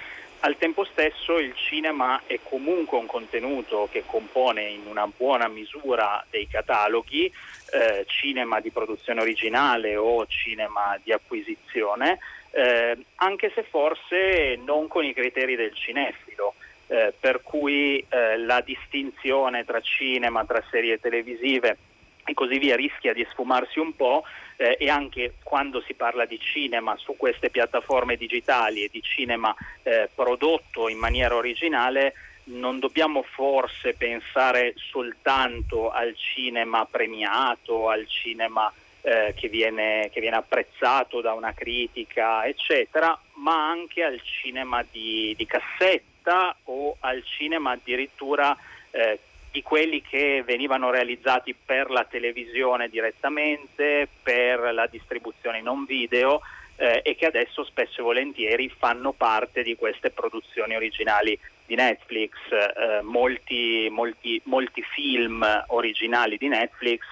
Al 0.41 0.57
tempo 0.57 0.85
stesso 0.85 1.39
il 1.39 1.53
cinema 1.57 2.23
è 2.25 2.39
comunque 2.45 2.97
un 2.97 3.07
contenuto 3.07 3.89
che 3.91 4.05
compone 4.07 4.63
in 4.63 4.87
una 4.87 5.09
buona 5.09 5.49
misura 5.49 6.25
dei 6.31 6.47
cataloghi, 6.47 7.33
eh, 7.73 8.05
cinema 8.07 8.61
di 8.61 8.71
produzione 8.71 9.21
originale 9.21 9.97
o 9.97 10.25
cinema 10.29 10.97
di 11.03 11.13
acquisizione, 11.13 12.21
eh, 12.59 12.99
anche 13.17 13.53
se 13.55 13.63
forse 13.63 14.59
non 14.65 14.89
con 14.89 15.05
i 15.05 15.15
criteri 15.15 15.55
del 15.55 15.73
cinefilo. 15.75 16.55
Eh, 16.91 17.13
per 17.21 17.43
cui 17.43 18.03
eh, 18.09 18.39
la 18.39 18.63
distinzione 18.63 19.63
tra 19.67 19.79
cinema, 19.81 20.47
tra 20.47 20.63
serie 20.71 20.99
televisive 20.99 21.77
e 22.25 22.33
così 22.33 22.59
via 22.59 22.77
rischia 22.77 23.13
di 23.13 23.27
sfumarsi 23.31 23.79
un 23.79 23.95
po' 23.95 24.25
eh, 24.57 24.77
e 24.81 24.89
anche 24.89 25.35
quando 25.43 25.83
si 25.83 25.93
parla 25.93 26.25
di 26.25 26.41
cinema 26.41 26.97
su 26.97 27.15
queste 27.15 27.51
piattaforme 27.51 28.17
digitali 28.17 28.85
e 28.85 28.89
di 28.91 29.03
cinema 29.03 29.55
eh, 29.83 30.09
prodotto 30.15 30.89
in 30.89 30.97
maniera 30.97 31.35
originale 31.35 32.15
non 32.45 32.79
dobbiamo 32.79 33.23
forse 33.23 33.93
pensare 33.93 34.73
soltanto 34.77 35.91
al 35.91 36.17
cinema 36.17 36.87
premiato, 36.87 37.91
al 37.91 38.07
cinema 38.09 38.73
eh, 39.03 39.35
che, 39.37 39.49
viene, 39.49 40.11
che, 40.13 40.21
viene, 40.21 40.37
apprezzato 40.37 41.21
da 41.21 41.33
una 41.33 41.53
critica, 41.53 42.47
eccetera, 42.47 43.19
ma 43.35 43.69
anche 43.71 44.03
al 44.03 44.21
cinema 44.23 44.85
di, 44.91 45.35
di 45.37 45.47
cassetta 45.47 46.57
o 46.65 46.97
al 47.01 47.23
cinema 47.25 47.73
addirittura 47.73 48.57
eh, 48.91 49.19
di 49.51 49.63
quelli 49.63 50.03
che 50.03 50.43
venivano 50.45 50.91
realizzati 50.91 51.55
per 51.55 51.91
la 51.91 52.05
televisione 52.05 52.89
direttamente, 52.89 54.09
per 54.23 54.73
la 54.73 54.87
distribuzione 54.87 55.63
non 55.63 55.85
video, 55.85 56.41
eh, 56.77 57.01
e 57.03 57.17
che 57.17 57.27
adesso 57.27 57.65
spesso 57.65 58.01
e 58.01 58.05
volentieri 58.05 58.69
fanno 58.69 59.13
parte 59.13 59.63
di 59.63 59.75
queste 59.75 60.11
produzioni 60.11 60.77
originali 60.77 61.39
di 61.67 61.75
Netflix. 61.75 62.35
Eh, 62.51 63.03
molti, 63.03 63.89
molti, 63.91 64.41
molti 64.45 64.83
film 64.83 65.45
originali 65.69 66.37
di 66.37 66.49
Netflix 66.49 67.03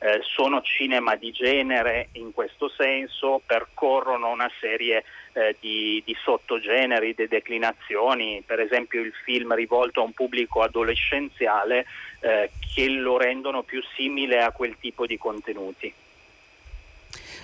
eh, 0.00 0.20
sono 0.22 0.60
cinema 0.62 1.16
di 1.16 1.32
genere 1.32 2.08
in 2.12 2.32
questo 2.32 2.68
senso, 2.68 3.40
percorrono 3.44 4.30
una 4.30 4.50
serie 4.60 5.04
eh, 5.32 5.56
di, 5.58 6.02
di, 6.04 6.16
sottogeneri, 6.22 7.14
di 7.14 7.26
declinazioni, 7.26 8.42
per 8.46 8.60
esempio 8.60 9.00
il 9.00 9.12
film 9.24 9.54
rivolto 9.54 10.00
a 10.00 10.04
un 10.04 10.12
pubblico 10.12 10.62
adolescenziale 10.62 11.86
eh, 12.20 12.50
che 12.74 12.88
lo 12.88 13.18
rendono 13.18 13.62
più 13.62 13.82
simile 13.96 14.42
a 14.42 14.52
quel 14.52 14.76
tipo 14.78 15.06
di 15.06 15.18
contenuti. 15.18 15.92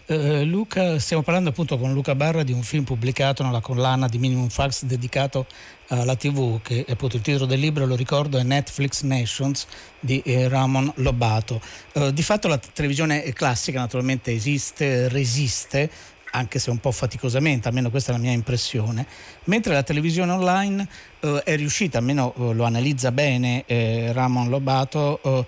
Uh, 0.07 0.45
Luca, 0.45 0.99
stiamo 0.99 1.23
parlando 1.23 1.49
appunto 1.49 1.79
con 1.79 1.95
Luca 1.95 2.15
Barra 2.15 2.43
di 2.43 2.53
un 2.53 2.63
film 2.63 2.85
pubblicato 2.85 3.43
nella 3.43 3.61
collana 3.61 4.07
di 4.07 4.19
Minimum 4.19 4.51
Fax 4.51 4.85
dedicato 4.85 5.47
alla 5.89 6.15
TV, 6.15 6.61
che 6.61 6.85
appunto 6.87 7.17
il 7.17 7.23
titolo 7.23 7.47
del 7.47 7.59
libro, 7.59 7.87
lo 7.87 7.97
ricordo, 7.97 8.37
è 8.37 8.43
Netflix 8.43 9.01
Nations 9.01 9.67
di 9.99 10.21
eh, 10.21 10.47
Ramon 10.49 10.93
Lobato. 10.97 11.59
Uh, 11.95 12.11
di 12.11 12.23
fatto 12.23 12.49
la 12.49 12.59
televisione 12.59 13.33
classica 13.33 13.79
naturalmente 13.81 14.31
esiste, 14.31 15.09
resiste, 15.09 15.91
anche 16.33 16.59
se 16.59 16.69
un 16.69 16.79
po' 16.79 16.93
faticosamente, 16.93 17.69
almeno 17.69 17.89
questa 17.89 18.13
è 18.13 18.15
la 18.15 18.21
mia 18.21 18.33
impressione, 18.33 19.07
mentre 19.45 19.73
la 19.73 19.85
televisione 19.85 20.33
online 20.33 20.87
uh, 21.21 21.37
è 21.37 21.57
riuscita, 21.57 21.97
almeno 21.97 22.35
lo 22.37 22.65
analizza 22.65 23.11
bene 23.11 23.65
eh, 23.65 24.13
Ramon 24.13 24.51
Lobato, 24.51 25.47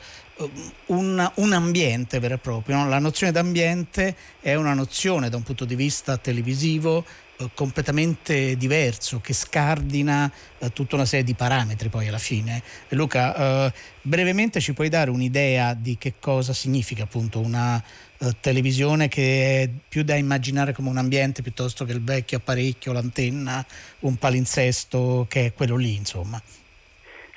un, 0.86 1.30
un, 1.34 1.52
ambiente 1.52 2.18
vero 2.18 2.34
e 2.34 2.38
proprio. 2.38 2.76
No? 2.76 2.88
La 2.88 2.98
nozione 2.98 3.32
d'ambiente 3.32 4.14
è 4.40 4.54
una 4.54 4.74
nozione 4.74 5.30
da 5.30 5.36
un 5.36 5.42
punto 5.42 5.64
di 5.64 5.74
vista 5.74 6.16
televisivo 6.16 7.04
eh, 7.38 7.50
completamente 7.54 8.56
diverso 8.56 9.20
che 9.20 9.32
scardina 9.32 10.30
eh, 10.58 10.72
tutta 10.72 10.94
una 10.94 11.04
serie 11.04 11.24
di 11.24 11.34
parametri 11.34 11.88
poi 11.88 12.08
alla 12.08 12.18
fine. 12.18 12.62
Luca, 12.90 13.66
eh, 13.66 13.72
brevemente 14.02 14.60
ci 14.60 14.72
puoi 14.72 14.88
dare 14.88 15.10
un'idea 15.10 15.74
di 15.74 15.96
che 15.98 16.14
cosa 16.18 16.52
significa 16.52 17.04
appunto 17.04 17.40
una 17.40 17.82
eh, 18.18 18.36
televisione 18.40 19.08
che 19.08 19.62
è 19.62 19.70
più 19.88 20.02
da 20.02 20.16
immaginare 20.16 20.72
come 20.72 20.88
un 20.88 20.98
ambiente 20.98 21.42
piuttosto 21.42 21.84
che 21.84 21.92
il 21.92 22.02
vecchio 22.02 22.38
apparecchio, 22.38 22.92
l'antenna, 22.92 23.64
un 24.00 24.16
palinsesto 24.16 25.26
che 25.28 25.46
è 25.46 25.52
quello 25.52 25.76
lì 25.76 25.94
insomma. 25.94 26.40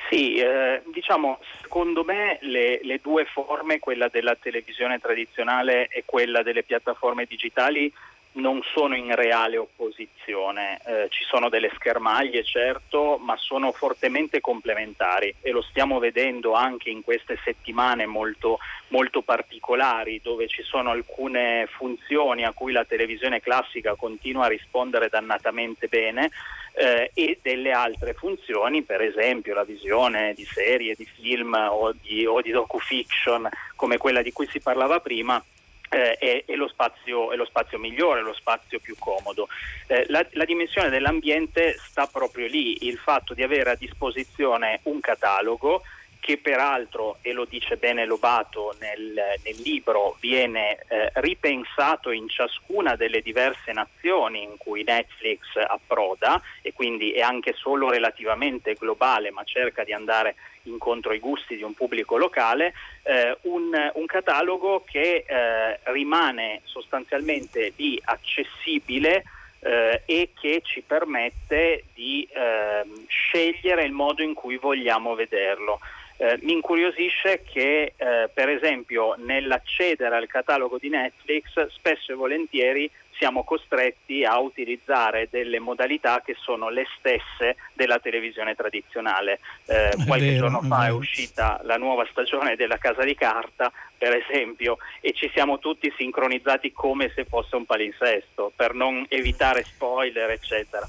Sì, 0.09 0.37
eh, 0.37 0.81
diciamo, 0.91 1.37
secondo 1.61 2.03
me 2.03 2.39
le, 2.41 2.79
le, 2.81 2.99
due 2.99 3.25
forme, 3.25 3.77
quella 3.77 4.07
della 4.07 4.35
televisione 4.35 4.97
tradizionale 4.97 5.87
e 5.87 6.01
quella 6.03 6.41
delle 6.41 6.63
piattaforme 6.63 7.25
digitali, 7.25 7.93
non 8.31 8.61
sono 8.73 8.95
in 8.95 9.13
reale 9.13 9.57
opposizione, 9.57 10.79
eh, 10.85 11.07
ci 11.09 11.23
sono 11.25 11.49
delle 11.49 11.71
schermaglie 11.75 12.43
certo, 12.43 13.17
ma 13.17 13.35
sono 13.37 13.71
fortemente 13.71 14.41
complementari 14.41 15.33
e 15.41 15.51
lo 15.51 15.61
stiamo 15.61 15.99
vedendo 15.99 16.53
anche 16.53 16.89
in 16.89 17.03
queste 17.03 17.39
settimane 17.43 18.07
molto, 18.07 18.57
molto 18.89 19.21
particolari 19.21 20.21
dove 20.23 20.47
ci 20.47 20.63
sono 20.63 20.89
alcune 20.89 21.67
funzioni 21.69 22.45
a 22.45 22.53
cui 22.53 22.71
la 22.71 22.85
televisione 22.85 23.41
classica 23.41 23.95
continua 23.95 24.45
a 24.45 24.49
rispondere 24.49 25.07
dannatamente 25.09 25.87
bene 25.87 26.31
eh, 26.73 27.11
e 27.13 27.39
delle 27.41 27.71
altre 27.71 28.13
funzioni, 28.13 28.83
per 28.83 29.01
esempio 29.01 29.53
la 29.53 29.63
visione 29.63 30.33
di 30.33 30.45
serie, 30.45 30.95
di 30.95 31.05
film 31.05 31.53
o 31.53 31.93
di, 31.99 32.25
o 32.25 32.41
di 32.41 32.51
docufiction 32.51 33.47
come 33.75 33.97
quella 33.97 34.21
di 34.21 34.31
cui 34.31 34.47
si 34.47 34.59
parlava 34.59 34.99
prima 34.99 35.43
eh, 35.89 36.13
è, 36.13 36.43
è, 36.45 36.55
lo 36.55 36.67
spazio, 36.67 37.31
è, 37.31 37.35
lo 37.35 37.45
spazio, 37.45 37.79
migliore, 37.79 38.21
lo 38.21 38.33
spazio 38.33 38.79
più 38.79 38.95
comodo. 38.97 39.47
Eh, 39.87 40.05
la, 40.09 40.25
la, 40.31 40.45
dimensione 40.45 40.89
dell'ambiente 40.89 41.77
sta 41.79 42.07
proprio 42.07 42.47
lì, 42.47 42.85
il 42.87 42.97
fatto 42.97 43.33
di 43.33 43.43
avere 43.43 43.71
a 43.71 43.75
disposizione 43.75 44.79
un 44.83 44.99
catalogo 44.99 45.81
che 46.29 46.37
peraltro, 46.37 47.17
e 47.23 47.31
lo 47.33 47.45
dice 47.45 47.77
bene 47.77 48.05
Lobato 48.05 48.75
nel, 48.79 49.19
nel 49.43 49.55
libro, 49.63 50.15
viene 50.19 50.77
eh, 50.87 51.09
ripensato 51.15 52.11
in 52.11 52.29
ciascuna 52.29 52.95
delle 52.95 53.23
diverse 53.23 53.71
nazioni 53.71 54.43
in 54.43 54.55
cui 54.57 54.83
Netflix 54.83 55.55
approda 55.55 56.39
e 56.61 56.71
quindi 56.71 57.13
è 57.13 57.21
anche 57.21 57.53
solo 57.53 57.89
relativamente 57.89 58.75
globale 58.75 59.31
ma 59.31 59.43
cerca 59.43 59.83
di 59.83 59.91
andare 59.91 60.35
incontro 60.63 61.13
ai 61.13 61.19
gusti 61.19 61.55
di 61.55 61.63
un 61.63 61.73
pubblico 61.73 62.15
locale, 62.15 62.73
eh, 63.01 63.35
un, 63.43 63.91
un, 63.95 64.05
catalogo 64.05 64.83
che 64.85 65.25
eh, 65.25 65.79
rimane 65.85 66.61
sostanzialmente 66.65 67.73
lì 67.75 67.99
accessibile 68.03 69.23
eh, 69.61 70.03
e 70.05 70.29
che 70.39 70.61
ci 70.63 70.81
permette 70.85 71.85
di 71.95 72.27
ehm, 72.31 73.05
scegliere 73.07 73.83
il 73.83 73.93
modo 73.93 74.21
in 74.21 74.35
cui 74.35 74.57
vogliamo 74.57 75.15
vederlo. 75.15 75.79
Eh, 76.21 76.37
mi 76.41 76.51
incuriosisce 76.51 77.43
che 77.49 77.93
eh, 77.95 78.29
per 78.33 78.49
esempio 78.49 79.15
nell'accedere 79.19 80.17
al 80.17 80.27
catalogo 80.27 80.77
di 80.77 80.89
Netflix 80.89 81.67
spesso 81.67 82.11
e 82.11 82.15
volentieri 82.15 82.91
siamo 83.17 83.45
costretti 83.45 84.25
a 84.25 84.37
utilizzare 84.39 85.29
delle 85.31 85.59
modalità 85.59 86.21
che 86.21 86.35
sono 86.37 86.67
le 86.69 86.85
stesse 86.97 87.55
della 87.73 87.99
televisione 87.99 88.53
tradizionale. 88.53 89.39
Eh, 89.65 89.91
qualche 90.05 90.31
vero, 90.31 90.49
giorno 90.49 90.61
fa 90.61 90.87
è 90.87 90.91
uscita 90.91 91.61
la 91.63 91.77
nuova 91.77 92.05
stagione 92.11 92.57
della 92.57 92.77
Casa 92.77 93.03
di 93.03 93.15
Carta, 93.15 93.71
per 93.97 94.13
esempio, 94.13 94.77
e 94.99 95.13
ci 95.13 95.29
siamo 95.33 95.57
tutti 95.59 95.93
sincronizzati 95.97 96.73
come 96.73 97.11
se 97.15 97.23
fosse 97.23 97.55
un 97.55 97.65
palinsesto 97.65 98.51
per 98.53 98.73
non 98.73 99.05
evitare 99.07 99.63
spoiler, 99.63 100.31
eccetera. 100.31 100.85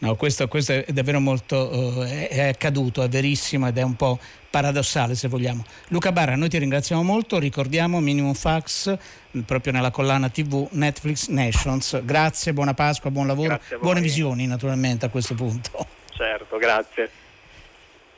No, 0.00 0.14
questo, 0.16 0.48
questo, 0.48 0.72
è 0.72 0.92
davvero 0.92 1.20
molto 1.20 1.56
uh, 1.56 2.02
è 2.04 2.48
accaduto, 2.48 3.02
è 3.02 3.08
verissimo 3.08 3.68
ed 3.68 3.76
è 3.76 3.82
un 3.82 3.96
po' 3.96 4.18
paradossale 4.48 5.14
se 5.14 5.28
vogliamo. 5.28 5.62
Luca 5.88 6.10
Barra, 6.10 6.36
noi 6.36 6.48
ti 6.48 6.56
ringraziamo 6.56 7.02
molto, 7.02 7.38
ricordiamo 7.38 8.00
Minimum 8.00 8.32
Fax 8.32 8.96
proprio 9.44 9.74
nella 9.74 9.90
collana 9.90 10.30
TV 10.30 10.66
Netflix 10.70 11.28
Nations. 11.28 12.02
Grazie, 12.02 12.54
buona 12.54 12.72
Pasqua, 12.72 13.10
buon 13.10 13.26
lavoro, 13.26 13.60
buone 13.78 14.00
visioni 14.00 14.46
naturalmente 14.46 15.04
a 15.04 15.10
questo 15.10 15.34
punto. 15.34 15.86
Certo, 16.16 16.56
grazie. 16.56 17.10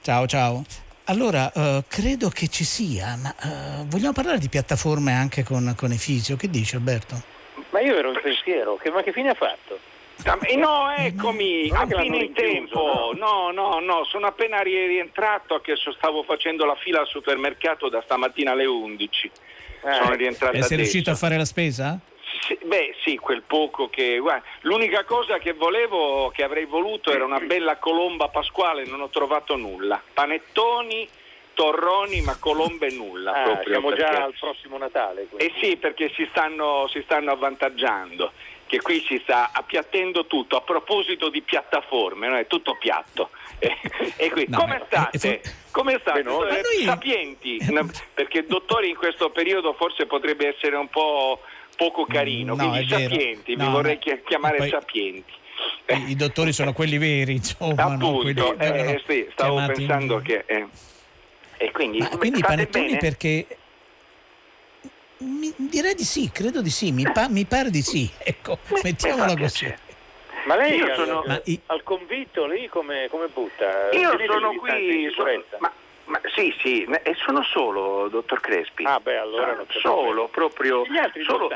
Ciao, 0.03 0.26
ciao. 0.28 0.64
Allora, 1.07 1.51
uh, 1.53 1.83
credo 1.89 2.28
che 2.28 2.47
ci 2.47 2.62
sia, 2.62 3.16
ma 3.16 3.35
uh, 3.43 3.87
vogliamo 3.87 4.12
parlare 4.12 4.39
di 4.39 4.49
piattaforme 4.49 5.12
anche 5.12 5.43
con, 5.43 5.74
con 5.76 5.91
Efisio, 5.91 6.37
che 6.37 6.49
dici 6.49 6.76
Alberto? 6.76 7.20
Ma 7.70 7.80
io 7.80 7.97
ero 7.97 8.12
in 8.12 8.20
pensiero, 8.22 8.76
che, 8.76 8.89
ma 8.91 9.03
che 9.03 9.11
fine 9.12 9.30
ha 9.30 9.35
fatto? 9.35 9.91
Eh, 10.24 10.56
no, 10.56 10.92
eccomi, 10.96 11.70
a 11.72 11.86
fine 11.86 12.16
in 12.18 12.32
tempo. 12.32 13.12
No, 13.16 13.50
no, 13.50 13.80
no, 13.80 14.04
sono 14.04 14.26
appena 14.26 14.60
rientrato 14.60 15.60
che 15.60 15.74
stavo 15.76 16.22
facendo 16.22 16.64
la 16.64 16.76
fila 16.76 17.00
al 17.00 17.06
supermercato 17.08 17.88
da 17.88 18.00
stamattina 18.02 18.52
alle 18.52 18.66
11. 18.66 19.30
Eh, 19.84 19.92
sono 19.94 20.14
rientrato 20.14 20.56
E 20.56 20.62
sei 20.62 20.76
riuscito 20.76 21.10
a 21.10 21.16
fare 21.16 21.36
la 21.36 21.44
spesa? 21.44 21.98
Sì, 22.46 22.56
beh 22.64 22.94
sì, 23.02 23.16
quel 23.16 23.42
poco 23.42 23.88
che... 23.88 24.18
Guarda, 24.18 24.44
l'unica 24.60 25.04
cosa 25.04 25.38
che 25.38 25.52
volevo, 25.52 26.30
che 26.34 26.44
avrei 26.44 26.66
voluto 26.66 27.12
era 27.12 27.24
una 27.24 27.40
bella 27.40 27.76
colomba 27.76 28.28
pasquale, 28.28 28.84
non 28.84 29.00
ho 29.00 29.08
trovato 29.08 29.56
nulla. 29.56 30.00
Panettoni, 30.12 31.08
torroni, 31.54 32.20
ma 32.20 32.36
colombe 32.38 32.90
nulla. 32.90 33.32
Ah, 33.32 33.42
proprio 33.42 33.72
siamo 33.72 33.88
perché... 33.88 34.02
già 34.02 34.22
al 34.22 34.34
prossimo 34.38 34.78
Natale. 34.78 35.26
Quindi. 35.28 35.46
Eh 35.46 35.52
sì, 35.60 35.76
perché 35.76 36.10
si 36.14 36.26
stanno, 36.30 36.88
si 36.88 37.02
stanno 37.02 37.32
avvantaggiando 37.32 38.32
che 38.72 38.80
qui 38.80 39.04
si 39.06 39.20
sta 39.22 39.50
appiattendo 39.52 40.26
tutto. 40.26 40.56
A 40.56 40.62
proposito 40.62 41.28
di 41.28 41.42
piattaforme, 41.42 42.28
no? 42.28 42.38
è 42.38 42.46
tutto 42.46 42.74
piatto. 42.78 43.28
e 44.16 44.30
qui, 44.30 44.46
no, 44.48 44.60
come 44.60 44.82
state? 44.86 45.42
Come 45.70 45.98
state? 46.00 46.22
Noi... 46.22 46.48
Sapienti, 46.82 47.58
perché 48.14 48.46
dottore 48.46 48.86
in 48.86 48.96
questo 48.96 49.28
periodo 49.28 49.74
forse 49.74 50.06
potrebbe 50.06 50.54
essere 50.56 50.76
un 50.76 50.88
po' 50.88 51.40
poco 51.76 52.06
carino, 52.06 52.54
no, 52.54 52.68
quindi 52.68 52.88
sapienti, 52.88 53.56
mi 53.56 53.68
vorrei 53.68 53.98
chiamare 53.98 54.56
poi... 54.56 54.68
sapienti. 54.70 55.32
I, 56.08 56.16
dottori 56.16 56.52
sono 56.52 56.72
quelli 56.72 56.96
veri, 56.96 57.32
insomma. 57.32 57.84
Appunto, 57.84 58.58
eh, 58.58 59.02
sì, 59.06 59.28
stavo 59.32 59.66
pensando 59.66 60.14
in... 60.16 60.22
che... 60.22 60.44
Eh. 60.46 60.66
E 61.58 61.70
quindi, 61.72 61.98
Ma 61.98 62.08
quindi 62.16 62.38
i 62.38 62.42
panettoni 62.42 62.86
bene? 62.86 62.98
perché 62.98 63.46
mi, 65.22 65.52
direi 65.56 65.94
di 65.94 66.04
sì, 66.04 66.30
credo 66.32 66.60
di 66.60 66.70
sì, 66.70 66.92
mi, 66.92 67.10
pa- 67.10 67.28
mi 67.28 67.44
pare 67.44 67.70
di 67.70 67.82
sì. 67.82 68.10
Ecco, 68.22 68.58
mettiamola 68.82 69.36
così. 69.36 69.74
Ma 70.44 70.56
lei 70.56 70.76
io 70.76 70.94
sono, 70.94 71.22
ma 71.24 71.40
i... 71.44 71.60
al 71.66 71.82
convitto 71.84 72.46
lì 72.46 72.68
come, 72.68 73.06
come 73.08 73.28
butta? 73.28 73.90
Io 73.92 74.10
Tenete 74.10 74.32
sono 74.32 74.52
qui, 74.54 75.10
sono, 75.14 75.42
ma, 75.58 75.72
ma, 76.06 76.20
sì, 76.34 76.54
sì, 76.58 76.82
e 76.84 77.14
sono 77.14 77.42
solo, 77.44 78.08
dottor 78.08 78.40
Crespi. 78.40 78.84
Ah 78.84 78.98
beh, 78.98 79.18
allora 79.18 79.54
non 79.54 79.66
Solo, 79.68 80.26
proprio... 80.28 80.84
Gli 80.84 80.98
altri 80.98 81.22
solo? 81.22 81.50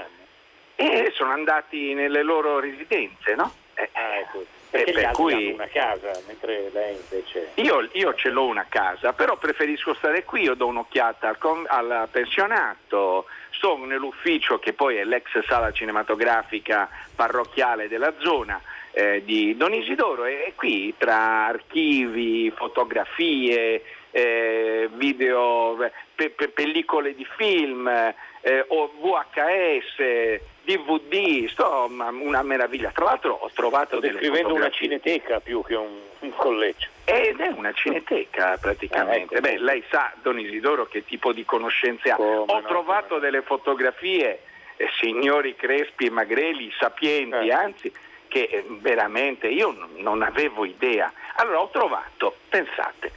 E 0.76 1.10
sono 1.14 1.30
andati 1.30 1.94
nelle 1.94 2.22
loro 2.22 2.60
residenze, 2.60 3.34
no? 3.34 3.52
Eh, 3.74 3.88
ah, 3.92 4.16
ecco. 4.18 4.44
Perché 4.70 4.92
gli 4.92 5.04
altri 5.04 5.22
cui... 5.22 5.32
hanno 5.32 5.54
una 5.54 5.68
casa, 5.68 6.10
mentre 6.26 6.70
lei 6.72 6.96
invece... 6.96 7.50
Io, 7.54 7.88
io, 7.92 8.14
ce 8.14 8.30
l'ho 8.30 8.44
una 8.44 8.66
casa, 8.68 9.12
però 9.12 9.36
preferisco 9.36 9.94
stare 9.94 10.24
qui, 10.24 10.42
io 10.42 10.54
do 10.54 10.66
un'occhiata 10.66 11.28
al, 11.28 11.38
con... 11.38 11.64
al 11.66 12.08
pensionato, 12.10 13.26
sto 13.56 13.76
nell'ufficio 13.84 14.58
che 14.58 14.72
poi 14.72 14.96
è 14.96 15.04
l'ex 15.04 15.44
sala 15.46 15.72
cinematografica 15.72 16.88
parrocchiale 17.14 17.88
della 17.88 18.14
zona, 18.18 18.60
eh, 18.92 19.22
di 19.24 19.56
Don 19.56 19.74
Isidoro 19.74 20.24
e, 20.24 20.52
qui 20.54 20.94
tra 20.96 21.46
archivi, 21.46 22.52
fotografie, 22.54 23.82
eh, 24.10 24.88
video, 24.94 25.76
pe- 26.14 26.30
pe- 26.30 26.48
pellicole 26.48 27.14
di 27.14 27.26
film, 27.36 27.86
eh, 27.88 28.64
o 28.68 28.92
VHS, 29.00 30.40
DVD, 30.64 31.48
sto, 31.48 31.90
una 31.90 32.42
meraviglia. 32.42 32.90
Tra 32.90 33.04
l'altro 33.04 33.34
ho 33.34 33.50
trovato 33.52 33.96
Sto 33.96 34.00
descrivendo 34.00 34.54
una 34.54 34.70
cineteca 34.70 35.40
più 35.40 35.62
che 35.62 35.74
un, 35.74 35.98
un 36.20 36.30
collegio. 36.34 36.94
Ed 37.08 37.38
è 37.38 37.46
una 37.54 37.72
cineteca 37.72 38.56
praticamente. 38.60 39.36
Ah, 39.36 39.38
ecco. 39.38 39.48
Beh, 39.48 39.58
lei 39.58 39.84
sa, 39.88 40.12
Don 40.22 40.40
Isidoro, 40.40 40.86
che 40.86 41.04
tipo 41.04 41.32
di 41.32 41.44
conoscenze 41.44 42.10
ha. 42.10 42.16
Come 42.16 42.34
ho 42.34 42.60
no, 42.60 42.62
trovato 42.66 43.14
come... 43.14 43.20
delle 43.20 43.42
fotografie, 43.42 44.42
eh, 44.76 44.88
signori 44.98 45.54
Crespi 45.54 46.06
e 46.06 46.10
Magreli, 46.10 46.72
sapienti, 46.76 47.46
eh. 47.46 47.52
anzi, 47.52 47.92
che 48.26 48.48
eh, 48.50 48.64
veramente 48.80 49.46
io 49.46 49.88
non 49.98 50.22
avevo 50.22 50.64
idea. 50.64 51.12
Allora 51.36 51.60
ho 51.60 51.70
trovato, 51.70 52.38
pensate, 52.48 53.12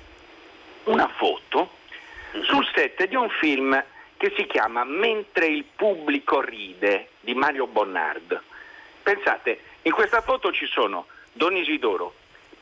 una 0.83 1.07
foto 1.07 1.71
sul 2.43 2.67
set 2.71 3.07
di 3.07 3.15
un 3.15 3.29
film 3.29 3.83
che 4.17 4.31
si 4.35 4.45
chiama 4.45 4.83
Mentre 4.83 5.47
il 5.47 5.63
pubblico 5.63 6.41
ride 6.41 7.09
di 7.21 7.33
Mario 7.33 7.65
Bonnard. 7.65 8.39
Pensate, 9.01 9.61
in 9.81 9.93
questa 9.93 10.21
foto 10.21 10.51
ci 10.51 10.67
sono 10.67 11.07
Don 11.31 11.55
Isidoro, 11.55 12.13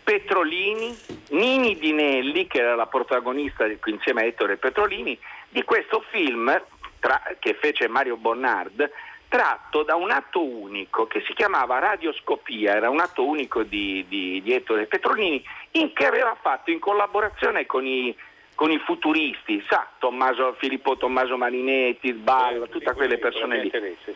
Petrolini, 0.07 0.97
Nini 1.31 1.77
Dinelli, 1.77 2.47
che 2.47 2.59
era 2.59 2.75
la 2.75 2.85
protagonista 2.85 3.65
insieme 3.87 4.21
a 4.21 4.23
Ettore 4.23 4.55
Petrolini, 4.55 5.19
di 5.49 5.63
questo 5.63 6.01
film 6.11 6.63
tra, 7.01 7.21
che 7.39 7.55
fece 7.55 7.89
Mario 7.89 8.15
Bonnard, 8.15 8.89
tratto 9.27 9.83
da 9.83 9.95
un 9.95 10.09
atto 10.09 10.41
unico 10.41 11.07
che 11.07 11.21
si 11.27 11.33
chiamava 11.33 11.79
Radioscopia, 11.79 12.75
era 12.75 12.89
un 12.89 13.01
atto 13.01 13.25
unico 13.25 13.63
di, 13.63 14.05
di, 14.07 14.41
di 14.41 14.53
Ettore 14.53 14.85
Petrolini, 14.85 15.43
in 15.71 15.91
che 15.91 16.05
aveva 16.05 16.37
fatto 16.41 16.71
in 16.71 16.79
collaborazione 16.79 17.65
con 17.65 17.85
i 17.85 18.15
con 18.55 18.71
i 18.71 18.79
futuristi, 18.79 19.63
sa, 19.69 19.87
Tommaso, 19.99 20.55
Filippo 20.57 20.97
Tommaso 20.97 21.37
Marinetti, 21.37 22.11
Sballa, 22.11 22.65
eh, 22.65 22.69
tutte 22.69 22.91
quelle 22.93 23.19
persone 23.19 23.61
lì. 23.61 23.69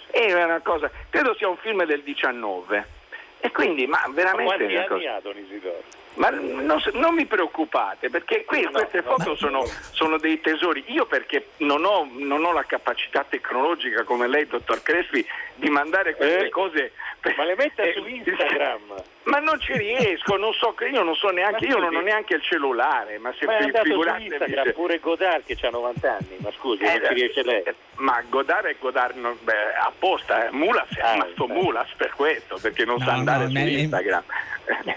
È 0.09 0.33
una 0.43 0.61
cosa, 0.61 0.89
credo 1.09 1.35
sia 1.35 1.47
un 1.47 1.57
film 1.57 1.83
del 1.83 2.01
19. 2.01 3.00
E 3.41 3.51
quindi, 3.51 3.87
ma 3.87 3.99
veramente... 4.13 4.55
Ma 4.67 4.85
quanti 4.85 4.93
anni 4.93 5.07
ha 5.07 5.19
Don 5.21 5.37
Isidoro? 5.37 5.83
Ma 6.15 6.29
non, 6.29 6.81
non, 6.93 7.13
mi 7.13 7.25
preoccupate 7.25 8.09
perché 8.09 8.43
qui, 8.43 8.61
no, 8.63 8.71
queste 8.71 9.01
no, 9.01 9.11
foto 9.11 9.29
no. 9.29 9.35
Sono, 9.35 9.63
sono, 9.91 10.17
dei 10.17 10.41
tesori. 10.41 10.83
Io 10.87 11.05
perché 11.05 11.51
non 11.57 11.85
ho, 11.85 12.07
non 12.11 12.43
ho, 12.43 12.51
la 12.51 12.65
capacità 12.65 13.25
tecnologica 13.27 14.03
come 14.03 14.27
lei, 14.27 14.45
dottor 14.45 14.81
Crespi, 14.83 15.25
di 15.55 15.69
mandare 15.69 16.15
queste 16.15 16.47
eh, 16.47 16.49
cose. 16.49 16.91
Ma 17.37 17.45
le 17.45 17.55
metta 17.55 17.83
eh, 17.83 17.93
su 17.93 18.05
Instagram. 18.05 19.03
Ma 19.23 19.37
non 19.37 19.59
ci 19.59 19.73
riesco, 19.73 20.35
non 20.35 20.51
so, 20.53 20.75
io 20.91 21.03
non 21.03 21.15
so 21.15 21.29
neanche, 21.29 21.65
io 21.65 21.77
non 21.77 21.95
ho 21.95 22.01
neanche 22.01 22.35
il 22.35 22.41
cellulare, 22.41 23.19
ma 23.19 23.31
se 23.37 23.45
ma 23.45 23.57
è 23.57 23.69
figurate 23.83 24.19
su 24.19 24.25
Instagram 24.25 24.65
se... 24.65 24.73
pure 24.73 24.99
Godard 24.99 25.43
che 25.45 25.57
ha 25.61 25.69
90 25.69 26.11
anni, 26.11 26.37
ma 26.37 26.51
scusi, 26.57 26.81
eh, 26.81 26.97
non 26.97 27.07
ci 27.07 27.13
riesce 27.13 27.43
lei. 27.43 27.61
Eh, 27.61 27.75
ma 27.97 28.21
Godard 28.27 28.65
è 28.65 28.75
Godard 28.79 29.15
non, 29.17 29.37
beh, 29.39 29.75
apposta, 29.79 30.47
eh. 30.47 30.51
Mulas 30.51 30.87
è 30.95 31.01
ah, 31.01 31.13
rimasto 31.13 31.47
eh. 31.47 31.53
Mulas 31.53 31.89
per 31.95 32.13
questo, 32.15 32.57
perché 32.59 32.83
non 32.83 32.97
no, 32.97 33.05
sa 33.05 33.13
andare 33.13 33.43
no, 33.43 33.51
su 33.51 33.57
Instagram. 33.57 34.23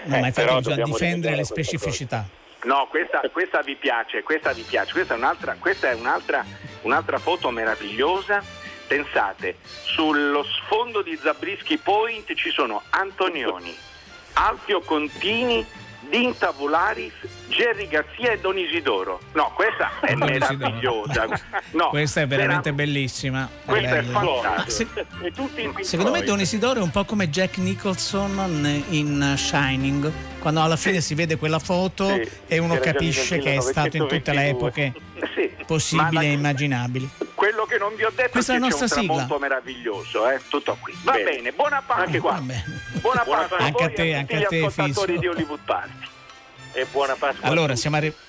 No, 0.05 0.19
ma 0.19 0.27
infatti 0.27 0.55
bisogna 0.55 0.85
difendere 1.05 1.35
le 1.35 1.43
specificità. 1.43 2.27
No, 2.63 2.87
questa, 2.89 3.21
questa, 3.31 3.61
vi 3.61 3.75
piace, 3.75 4.23
questa 4.23 4.51
vi 4.51 4.63
piace, 4.63 4.91
questa 4.91 5.13
è 5.13 5.17
un'altra, 5.17 5.55
questa 5.59 5.91
è 5.91 5.93
un'altra, 5.93 6.43
un'altra 6.81 7.19
foto 7.19 7.51
meravigliosa. 7.51 8.43
Pensate, 8.87 9.57
sullo 9.83 10.43
sfondo 10.43 11.01
di 11.01 11.15
Zabrischi 11.15 11.77
Point 11.77 12.33
ci 12.33 12.49
sono 12.49 12.81
Antonioni, 12.89 13.75
Alfio 14.33 14.81
Contini, 14.81 15.65
Dinta 16.09 16.51
Volaris, 16.51 17.13
Jerry 17.47 17.87
Garzia 17.87 18.31
e 18.31 18.39
Don 18.39 18.57
Isidoro. 18.57 19.19
No, 19.33 19.51
questa 19.55 19.91
è 20.01 20.15
meravigliosa. 20.15 21.27
No, 21.71 21.89
questa 21.89 22.21
è 22.21 22.27
veramente 22.27 22.71
vera... 22.71 22.83
bellissima. 22.83 23.49
Questa 23.65 23.95
è, 23.95 23.99
è 23.99 24.03
fantastica. 24.03 25.05
Se... 25.21 25.83
Secondo 25.83 26.11
me 26.11 26.23
Don 26.23 26.39
Isidoro 26.39 26.79
è 26.79 26.83
un 26.83 26.91
po' 26.91 27.05
come 27.05 27.29
Jack 27.29 27.57
Nicholson 27.57 28.83
in 28.89 29.33
Shining, 29.35 30.11
quando 30.39 30.61
alla 30.61 30.75
fine 30.75 31.01
sì. 31.01 31.07
si 31.07 31.15
vede 31.15 31.37
quella 31.37 31.59
foto 31.59 32.07
sì, 32.07 32.29
e 32.47 32.57
uno 32.59 32.77
capisce 32.77 33.39
che 33.39 33.55
è 33.55 33.61
stato 33.61 33.97
in 33.97 34.07
tutte 34.07 34.33
le 34.33 34.49
epoche 34.49 34.93
sì, 35.33 35.51
possibili 35.65 36.27
e 36.27 36.31
immaginabili. 36.31 37.09
Quello 37.45 37.65
che 37.67 37.77
non 37.77 37.93
vi 37.95 38.03
ho 38.03 38.09
detto 38.09 38.31
Questa 38.31 38.55
è 38.55 38.59
che 38.59 38.69
c'è 38.69 38.81
un 38.81 38.87
sigla. 38.87 39.03
tramonto 39.03 39.37
meraviglioso, 39.37 40.27
eh? 40.27 40.41
tutto 40.47 40.75
qui. 40.81 40.97
Va 41.03 41.11
bene, 41.11 41.29
bene 41.29 41.51
buona 41.51 41.83
Pasqua. 41.85 42.41
Buona 43.01 43.21
Pasqua 43.23 43.57
anche 43.57 43.83
a 43.83 43.89
te, 43.91 44.13
anche 44.15 44.45
a 44.45 44.47
te, 44.47 44.65
ascoltatori 44.65 45.19
di 45.19 45.27
Hollywood 45.27 45.59
Party. 45.63 46.07
E 46.71 46.85
buona 46.85 47.13
Pasqua. 47.13 47.47
Allora, 47.47 47.75
siamo 47.75 47.97
arrivati 47.97 48.19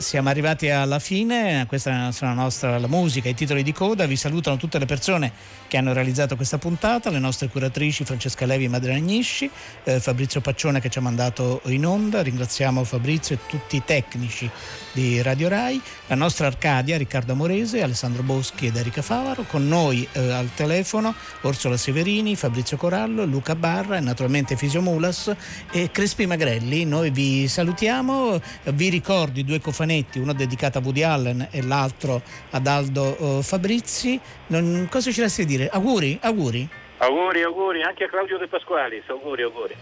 siamo 0.00 0.30
arrivati 0.30 0.70
alla 0.70 0.98
fine, 0.98 1.66
questa 1.68 1.90
è 1.90 2.12
la 2.20 2.32
nostra 2.32 2.78
la 2.78 2.86
musica, 2.86 3.28
i 3.28 3.34
titoli 3.34 3.62
di 3.62 3.72
coda, 3.72 4.06
vi 4.06 4.16
salutano 4.16 4.56
tutte 4.56 4.78
le 4.78 4.86
persone 4.86 5.30
che 5.68 5.76
hanno 5.76 5.92
realizzato 5.92 6.36
questa 6.36 6.58
puntata, 6.58 7.10
le 7.10 7.18
nostre 7.18 7.48
curatrici 7.48 8.04
Francesca 8.04 8.46
Levi 8.46 8.64
e 8.64 8.68
Madre 8.68 8.94
Agnisci, 8.94 9.48
eh, 9.84 10.00
Fabrizio 10.00 10.40
Paccione 10.40 10.80
che 10.80 10.88
ci 10.88 10.98
ha 10.98 11.02
mandato 11.02 11.60
in 11.66 11.86
onda, 11.86 12.22
ringraziamo 12.22 12.82
Fabrizio 12.82 13.34
e 13.36 13.38
tutti 13.46 13.76
i 13.76 13.82
tecnici 13.84 14.50
di 14.92 15.20
Radio 15.22 15.48
Rai, 15.48 15.80
la 16.06 16.14
nostra 16.14 16.46
Arcadia, 16.46 16.96
Riccardo 16.96 17.32
Amorese, 17.32 17.82
Alessandro 17.82 18.22
Boschi 18.22 18.66
ed 18.66 18.76
Erika 18.76 19.02
Favaro, 19.02 19.44
con 19.44 19.68
noi 19.68 20.08
eh, 20.12 20.32
al 20.32 20.48
telefono 20.54 21.14
Orsola 21.42 21.76
Severini, 21.76 22.36
Fabrizio 22.36 22.76
Corallo, 22.76 23.24
Luca 23.24 23.54
Barra 23.54 23.98
e 23.98 24.00
naturalmente 24.00 24.56
Fisio 24.56 24.80
Mulas 24.80 25.32
e 25.70 25.90
Crespi 25.92 26.26
Magrelli. 26.26 26.84
Noi 26.84 27.10
vi 27.10 27.46
salutiamo, 27.46 28.40
vi 28.64 28.88
ricordo 28.88 29.38
i 29.38 29.44
due 29.44 29.60
cofanetti, 29.90 30.18
uno 30.18 30.32
dedicato 30.32 30.78
a 30.78 30.80
Woody 30.82 31.02
Allen 31.02 31.48
e 31.50 31.62
l'altro 31.62 32.22
ad 32.50 32.66
Aldo 32.66 33.16
eh, 33.18 33.42
Fabrizi. 33.42 34.18
Non, 34.48 34.86
cosa 34.90 35.10
ci 35.10 35.20
resta 35.20 35.42
di 35.42 35.48
dire? 35.48 35.68
Auguri? 35.68 36.18
Auguri? 36.22 36.68
Auguri, 36.98 37.42
auguri, 37.42 37.82
anche 37.82 38.04
a 38.04 38.08
Claudio 38.08 38.38
De 38.38 38.46
Pasqualis, 38.46 39.08
auguri, 39.08 39.42
auguri. 39.42 39.74